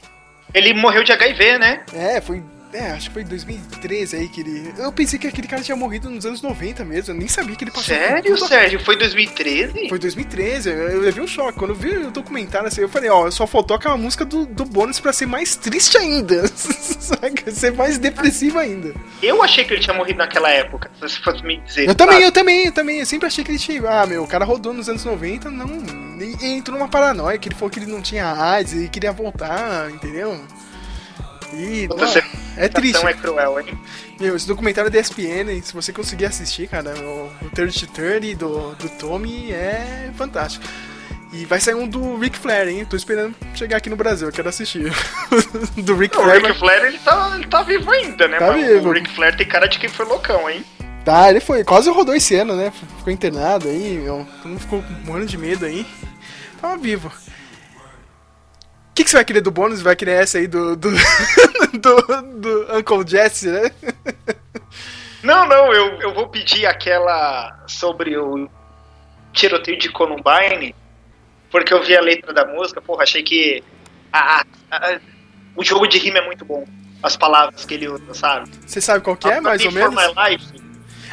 [0.55, 1.81] Ele morreu de HIV, né?
[1.93, 2.43] É, foi.
[2.73, 4.73] É, acho que foi em 2013 aí que ele.
[4.79, 7.13] Eu pensei que aquele cara tinha morrido nos anos 90 mesmo.
[7.13, 7.95] Eu nem sabia que ele passou.
[7.95, 8.81] Sério, Sérgio?
[8.81, 9.91] Foi 2013?
[9.91, 11.59] Foi 2013, eu levei um choque.
[11.59, 14.65] Quando eu vi o documentário assim, eu falei, ó, só faltou aquela música do, do
[14.65, 16.45] bônus pra ser mais triste ainda.
[17.53, 18.95] Ser mais depressivo ainda.
[19.23, 21.89] Eu achei que ele tinha morrido naquela época, se você fosse me dizer.
[21.89, 22.27] Eu também, sabe?
[22.27, 22.99] eu também, eu também.
[23.01, 23.83] Eu sempre achei que ele tinha.
[23.89, 26.02] Ah, meu, o cara rodou nos anos 90, não.
[26.23, 29.13] E e entrou numa paranoia, que ele falou que ele não tinha AIDS e queria
[29.13, 30.41] voltar, entendeu?
[31.53, 31.89] E.
[31.89, 31.99] Não,
[32.57, 33.05] é triste.
[33.05, 33.79] é cruel, hein?
[34.19, 37.87] Meu, esse documentário é da ESPN, se você conseguir assistir, cara, o, o 30 to
[37.89, 40.65] 30 do, do Tommy é fantástico.
[41.33, 42.85] E vai sair um do Ric Flair, hein?
[42.85, 44.93] Tô esperando chegar aqui no Brasil, eu quero assistir.
[45.83, 46.43] do Ric O Flair.
[46.45, 48.39] Ric Flair, ele tá, ele tá vivo ainda, né?
[48.39, 48.91] Tá Mas vivo.
[48.91, 50.63] O Ric Flair tem cara de quem foi loucão, hein?
[51.05, 52.71] Tá, ele foi, quase rodou esse ano, né?
[52.99, 54.27] Ficou internado aí, meu.
[54.43, 55.87] Todo mundo ficou morrendo de medo aí.
[56.63, 57.09] Tava vivo.
[57.09, 59.83] O que, que você vai querer do bônus?
[59.83, 60.77] Vai querer essa aí do.
[60.77, 60.91] do,
[61.75, 63.71] do, do Uncle Jesse, né?
[65.23, 68.49] Não, não, eu, eu vou pedir aquela sobre o
[69.33, 70.75] tiroteio de Columbine,
[71.51, 73.63] porque eu vi a letra da música, porra, achei que
[74.13, 75.01] a- a-
[75.57, 76.65] o jogo de rima é muito bom.
[77.03, 78.51] As palavras que ele usa, sabe?
[78.67, 79.95] Você sabe qual que é, mais ou menos?
[79.95, 80.62] My Life,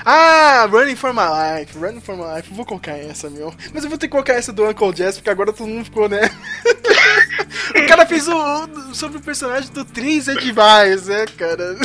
[0.05, 1.21] Ah, Running for My
[1.59, 2.49] Life, Running for My Life.
[2.49, 3.53] Eu Vou colocar essa, meu.
[3.73, 6.07] Mas eu vou ter que colocar essa do Uncle Jess, porque agora todo mundo ficou,
[6.09, 6.21] né?
[7.75, 11.75] o cara fez o, o- sobre o personagem do 3 é demais, né, cara?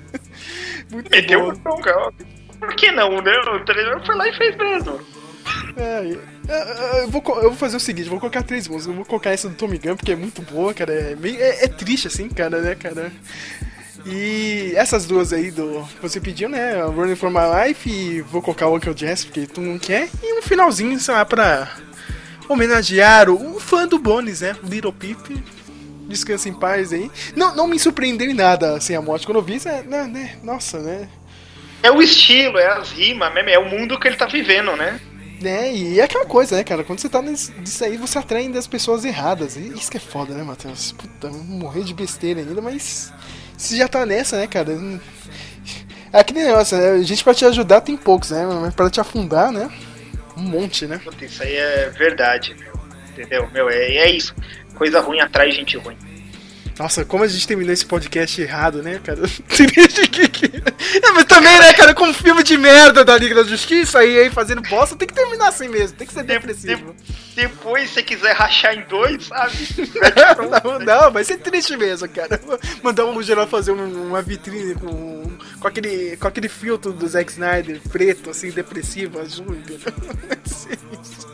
[0.90, 1.48] Muito meteu bom.
[1.52, 2.12] o bronca.
[2.58, 3.32] Por que não, né?
[3.38, 5.00] O trailer foi lá e fez mesmo.
[5.76, 6.16] É,
[6.48, 8.88] é, eu, vou, eu vou fazer o seguinte, eu vou colocar três músicas.
[8.88, 10.92] Eu vou colocar essa do Tommy Gunn, porque é muito boa, cara.
[10.92, 13.10] É, meio- é- é triste, assim, cara, né, cara?
[14.04, 16.82] E essas duas aí do que você pediu, né?
[16.82, 20.08] Running for My Life e vou colocar o Uncle Jess, porque tu não quer.
[20.22, 21.76] E um finalzinho, sei lá, pra
[22.48, 24.56] homenagear o, fã do Bones, né?
[24.64, 25.42] Little Peep.
[26.08, 27.10] Descansa em paz aí.
[27.34, 29.24] Não, não me surpreendeu em nada, assim, a morte.
[29.24, 31.08] Quando eu vi, é, né, né, nossa, né?
[31.82, 35.00] É o estilo, é as rimas mesmo, é o mundo que ele tá vivendo, né?
[35.40, 36.84] Né, e é aquela coisa, né, cara?
[36.84, 37.52] Quando você tá nisso
[37.82, 39.56] aí, você atrai ainda as pessoas erradas.
[39.56, 40.92] E isso que é foda, né, Matheus?
[40.92, 43.12] Puta, eu vou morrer de besteira ainda, mas
[43.62, 44.72] você já tá nessa, né, cara?
[46.12, 47.02] É aquele negócio, né?
[47.02, 48.46] Gente pra te ajudar tem poucos, né?
[48.46, 49.70] Mas pra te afundar, né?
[50.36, 51.00] Um monte, né?
[51.20, 52.72] Isso aí é verdade, meu.
[53.10, 53.48] Entendeu?
[53.52, 54.34] Meu, é, é isso.
[54.74, 55.96] Coisa ruim atrai gente ruim.
[56.82, 59.20] Nossa, como a gente terminou esse podcast errado, né, cara?
[59.22, 64.18] é, mas também, né, cara, com um filme de merda da Liga da Justiça aí,
[64.18, 66.92] aí fazendo bosta, tem que terminar assim mesmo, tem que ser depressivo.
[67.36, 69.56] Depois, se você quiser rachar em dois, sabe?
[70.64, 72.40] não, não, vai ser triste mesmo, cara.
[72.82, 75.30] Mandar um geral fazer um- uma vitrine com,
[75.60, 79.78] com, aquele, com aquele filtro do Zack Snyder preto, assim, depressivo, azul, entendeu?
[80.26, 81.31] Vai ser isso.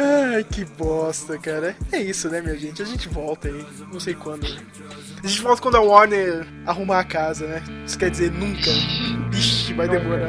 [0.00, 1.74] Ai, que bosta, cara.
[1.90, 2.80] É isso, né, minha gente?
[2.80, 3.66] A gente volta aí.
[3.92, 4.48] Não sei quando.
[4.48, 4.60] né?
[5.22, 7.62] A gente volta quando a Warner arrumar a casa, né?
[7.84, 8.70] Isso quer dizer nunca.
[9.36, 10.28] Ixi, vai demorar.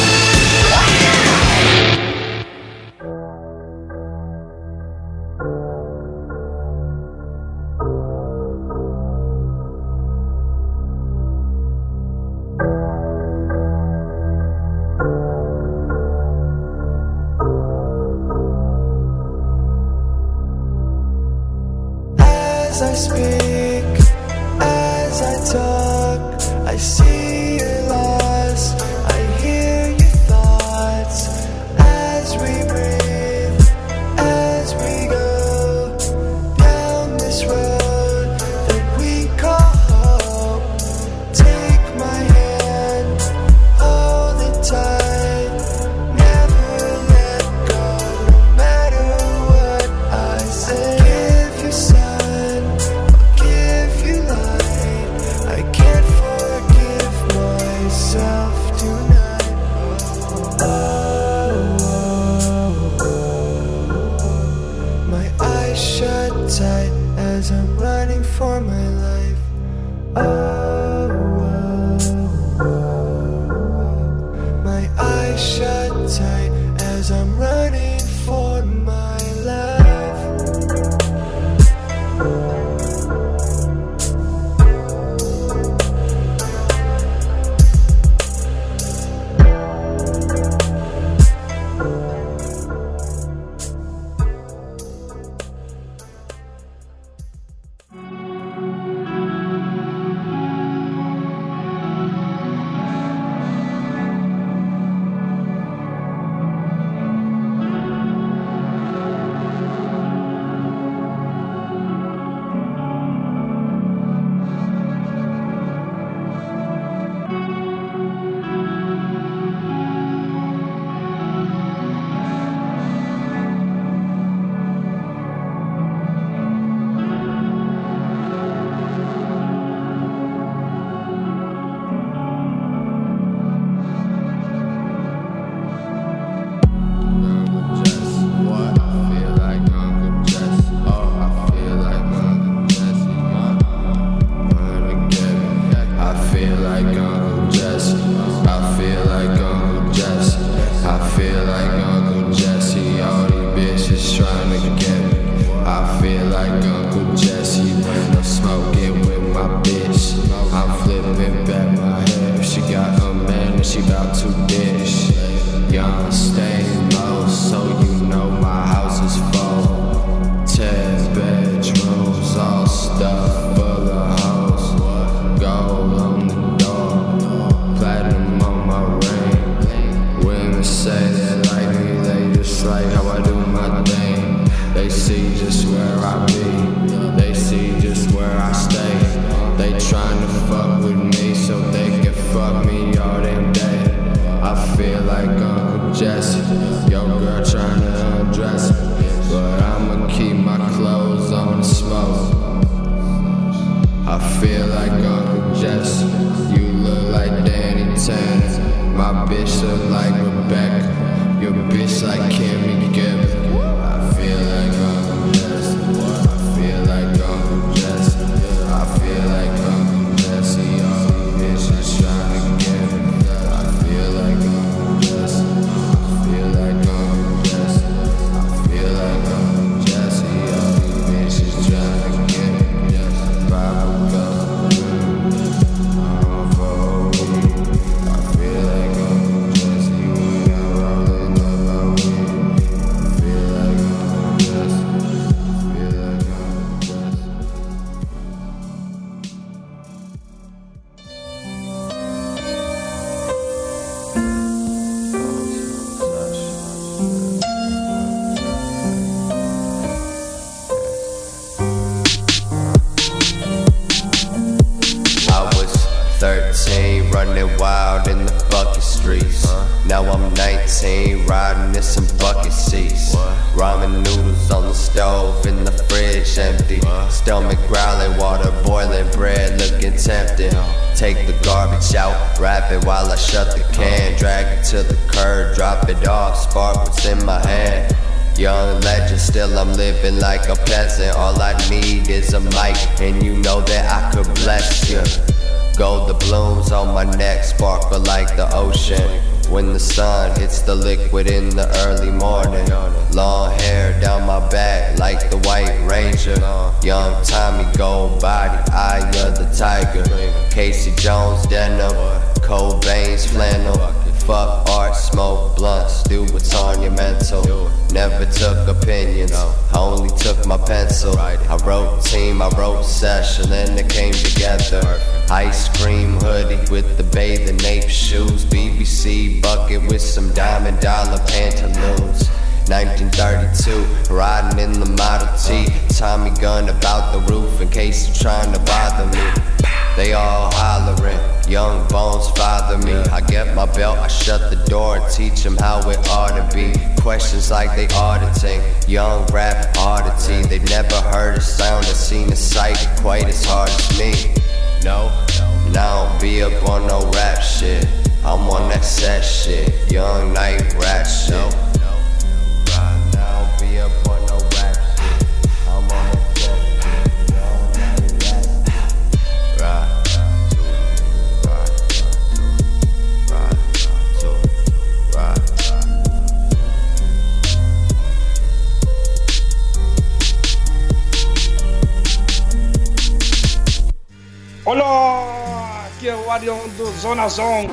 [387.29, 387.69] zone.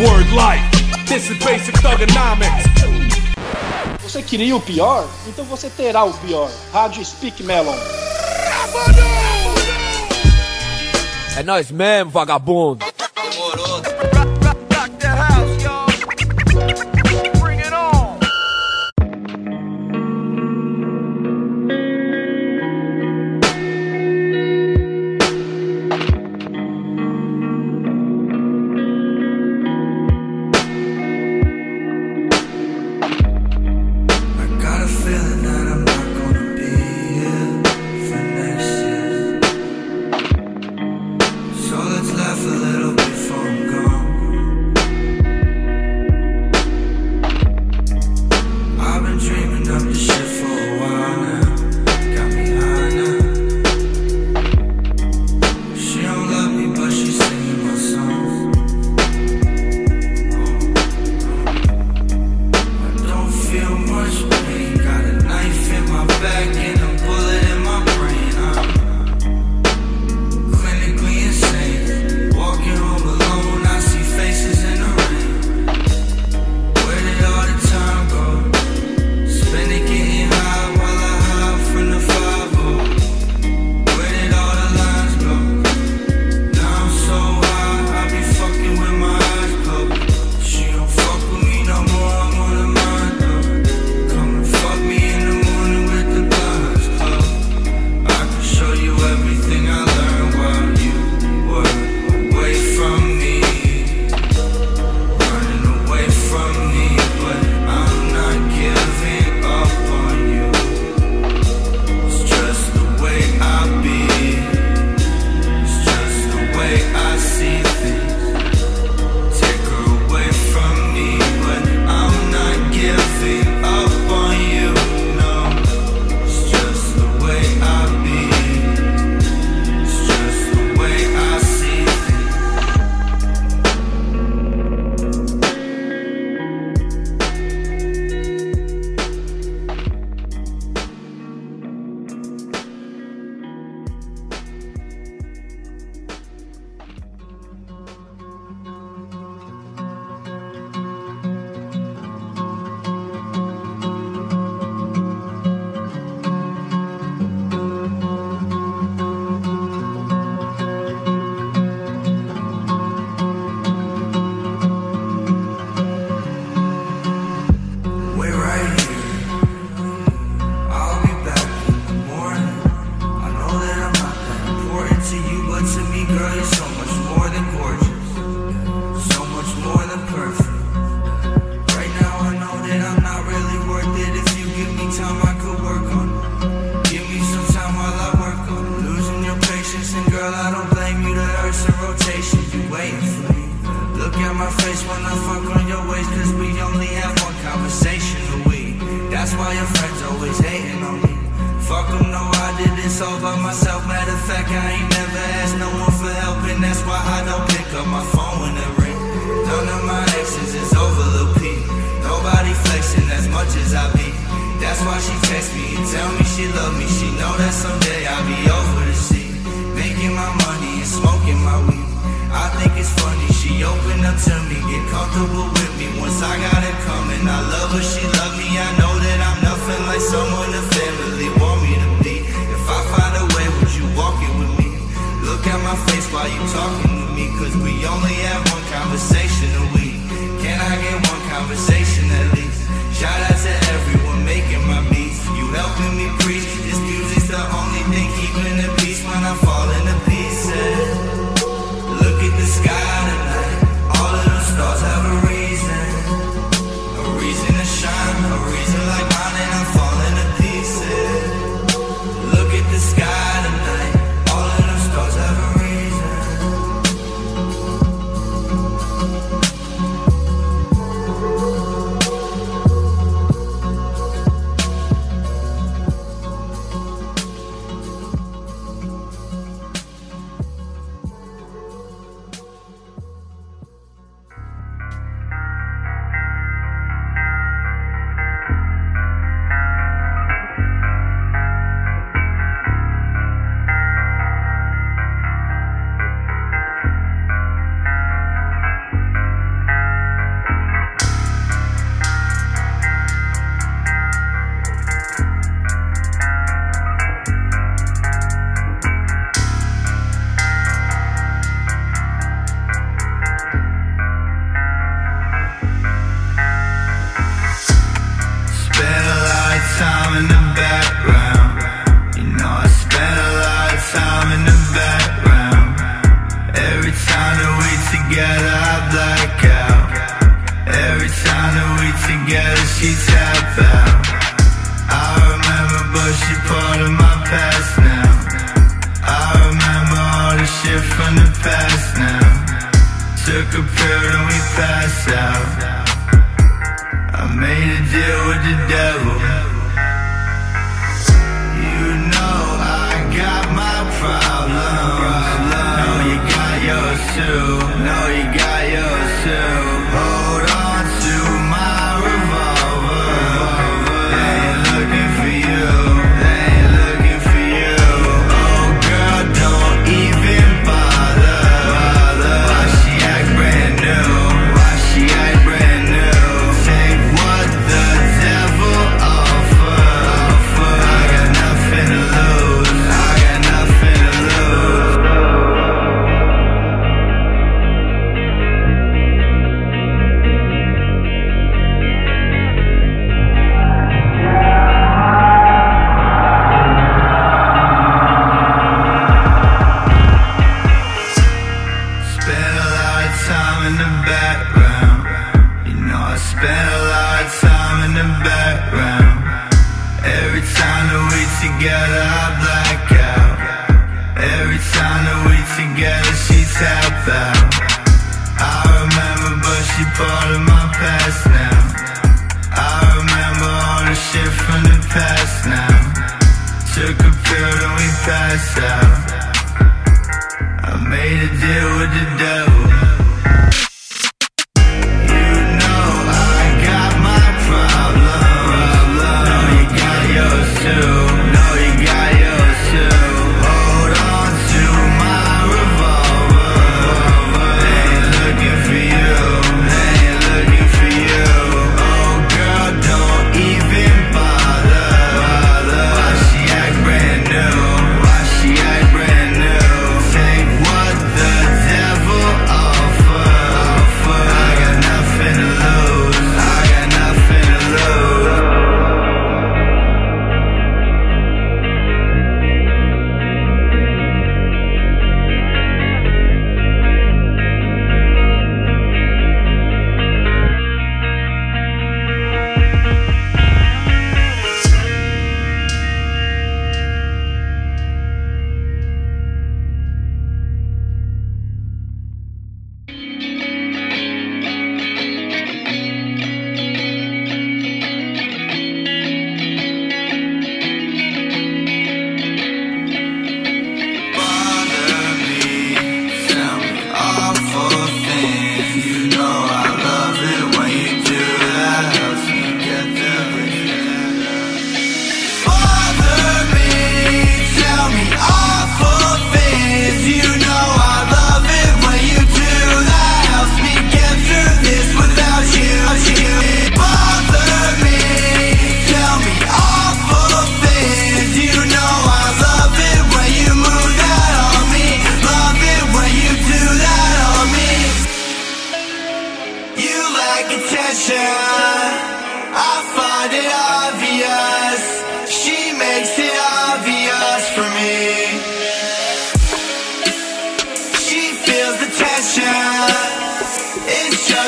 [0.00, 2.64] Word life, this is basic thugonomics.
[4.02, 5.06] Você queria o pior?
[5.28, 6.50] Então você terá o pior.
[6.72, 7.76] Rádio Speak Melon.
[11.36, 12.84] É nós mesmo, vagabundo.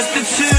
[0.02, 0.51] The two.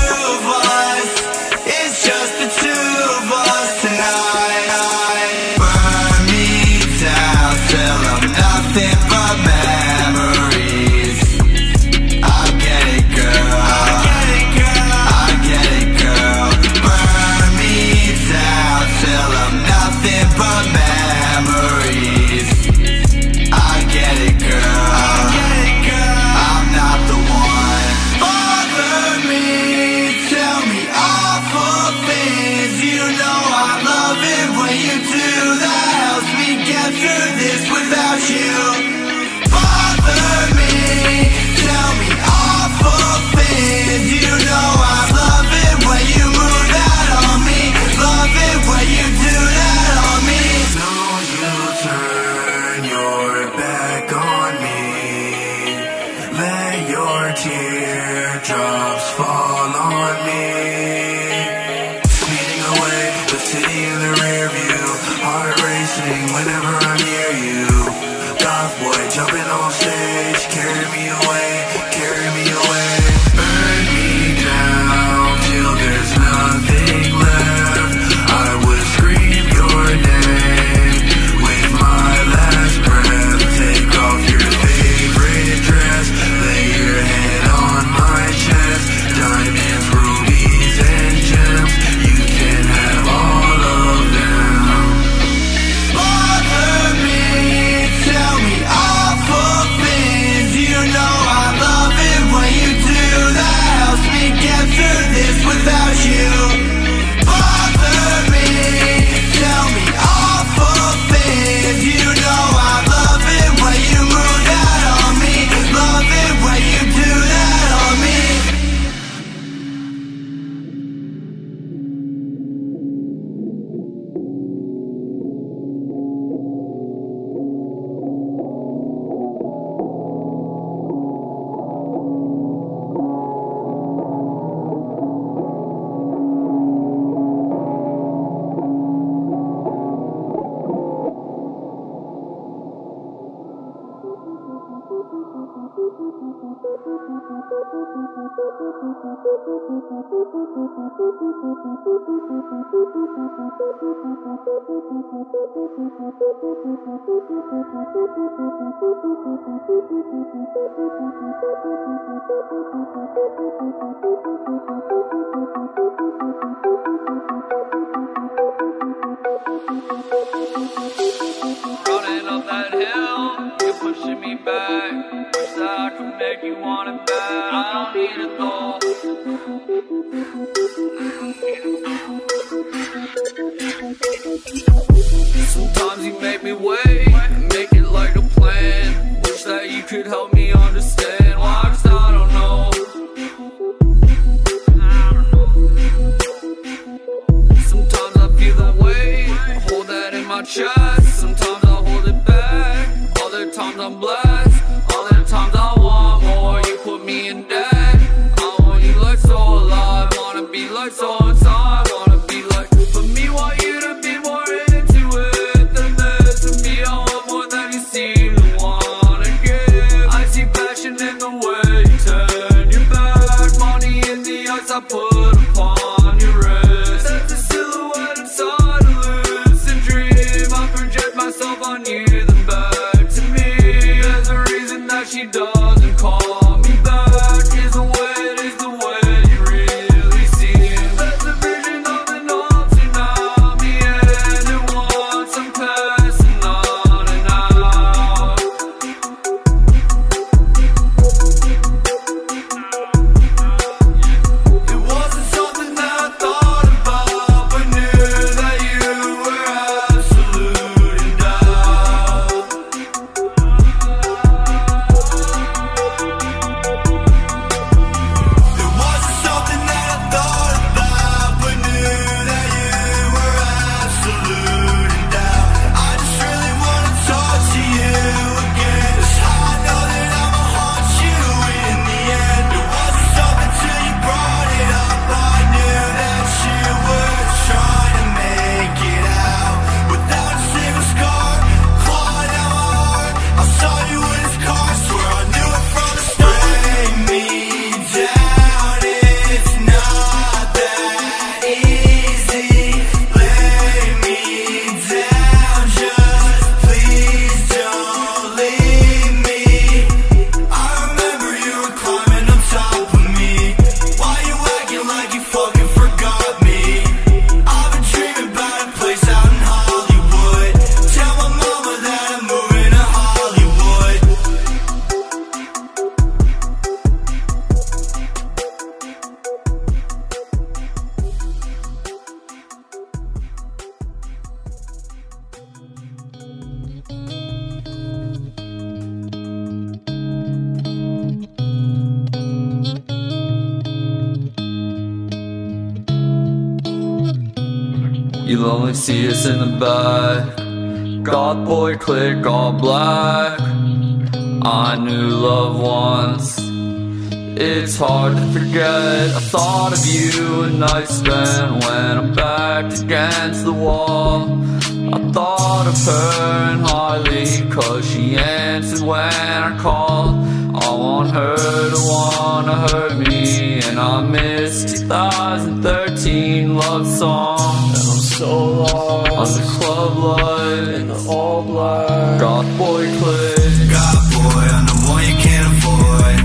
[381.93, 382.19] car.
[382.19, 383.69] God boy click.
[383.69, 386.17] God boy, I'm the one you can't avoid.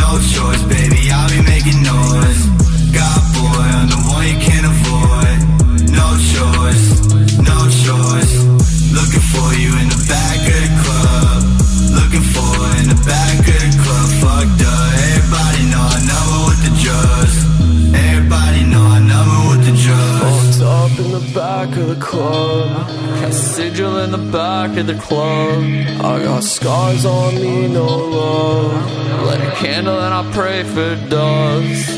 [0.00, 2.42] No choice, baby, I'll be making noise.
[2.92, 5.38] God boy, I'm the one you can't avoid.
[6.00, 6.84] No choice,
[7.40, 8.34] no choice.
[8.96, 11.40] Looking for you in the back of the club.
[11.98, 14.08] Looking for in the back of the club.
[14.22, 14.88] Fucked up.
[15.16, 17.36] Everybody know I number with the drugs.
[18.08, 20.58] Everybody know I number with the drugs.
[20.58, 22.85] Fucked up in the back of the club
[23.56, 25.62] sigil in the back of the club.
[26.04, 28.74] I got scars on me, no love.
[29.26, 31.88] Light a candle and I pray for doves.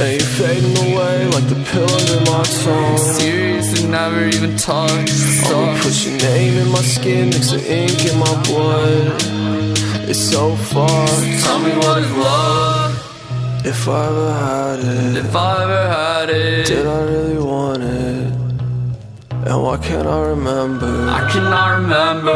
[0.00, 2.98] And you're fading away like the pills in my tongue.
[2.98, 5.46] Serious and never even touched.
[5.46, 9.06] I'll put your name in my skin, mix the ink in my blood.
[10.10, 11.06] It's so far.
[11.44, 12.92] Tell me what is love?
[13.64, 15.16] If I ever had it.
[15.24, 16.66] If I ever had it.
[16.66, 17.95] Did I really want it?
[19.48, 20.92] And why can't I remember?
[21.08, 22.32] I cannot remember.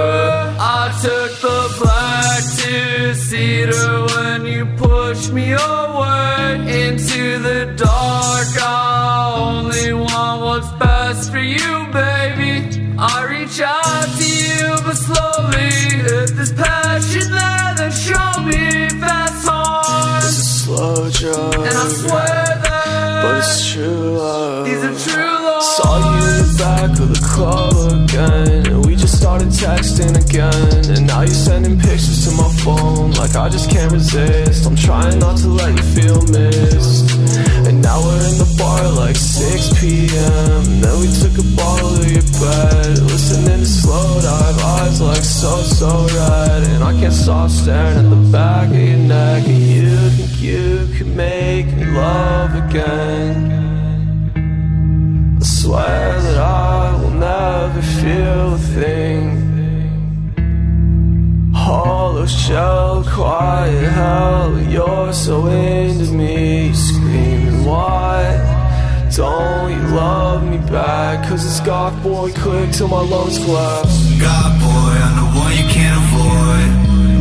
[0.61, 8.53] I took the black two seater when you pushed me away into the dark.
[8.63, 12.95] I only want what's best for you, baby.
[12.97, 15.71] I reach out to you, but slowly
[16.07, 20.23] hit this passion that then show me fast heart.
[20.23, 21.55] It's a slow drug.
[21.55, 22.30] And I swear
[26.61, 27.73] back of the club
[28.05, 28.67] again.
[28.69, 30.85] And we just started texting again.
[30.93, 33.13] And now you're sending pictures to my phone.
[33.13, 34.67] Like I just can't resist.
[34.67, 37.17] I'm trying not to let you feel missed.
[37.67, 40.63] And now we're in the bar like 6 p.m.
[40.85, 42.99] Then we took a bottle to your bed.
[43.09, 46.63] Listening to slow dive, eyes like so, so red.
[46.73, 49.49] And I can't stop staring at the back of your neck.
[49.49, 53.59] And you think you could make me love again.
[55.41, 56.30] I swear
[57.21, 59.27] never feel a thing.
[61.55, 68.23] Hollow shell, quiet hell, you're so into me, screaming why
[69.15, 71.29] don't you love me back?
[71.29, 73.97] Cause it's God boy quick till my lungs collapse.
[74.19, 76.71] God boy, I'm the one you can't avoid.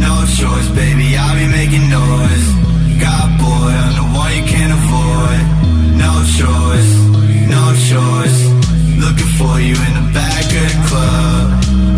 [0.05, 2.47] No choice, baby, I'll be making noise.
[3.05, 5.43] God boy, I'm the one you can't avoid.
[6.03, 6.91] No choice,
[7.55, 8.59] no choice.
[8.99, 11.45] Looking for you in the back of the club.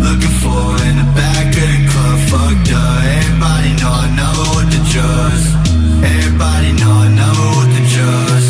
[0.06, 2.18] Looking for in the back of the club.
[2.30, 3.02] Fucked up.
[3.18, 5.44] Everybody know I never with the drugs.
[6.14, 8.41] Everybody know I never with the drugs.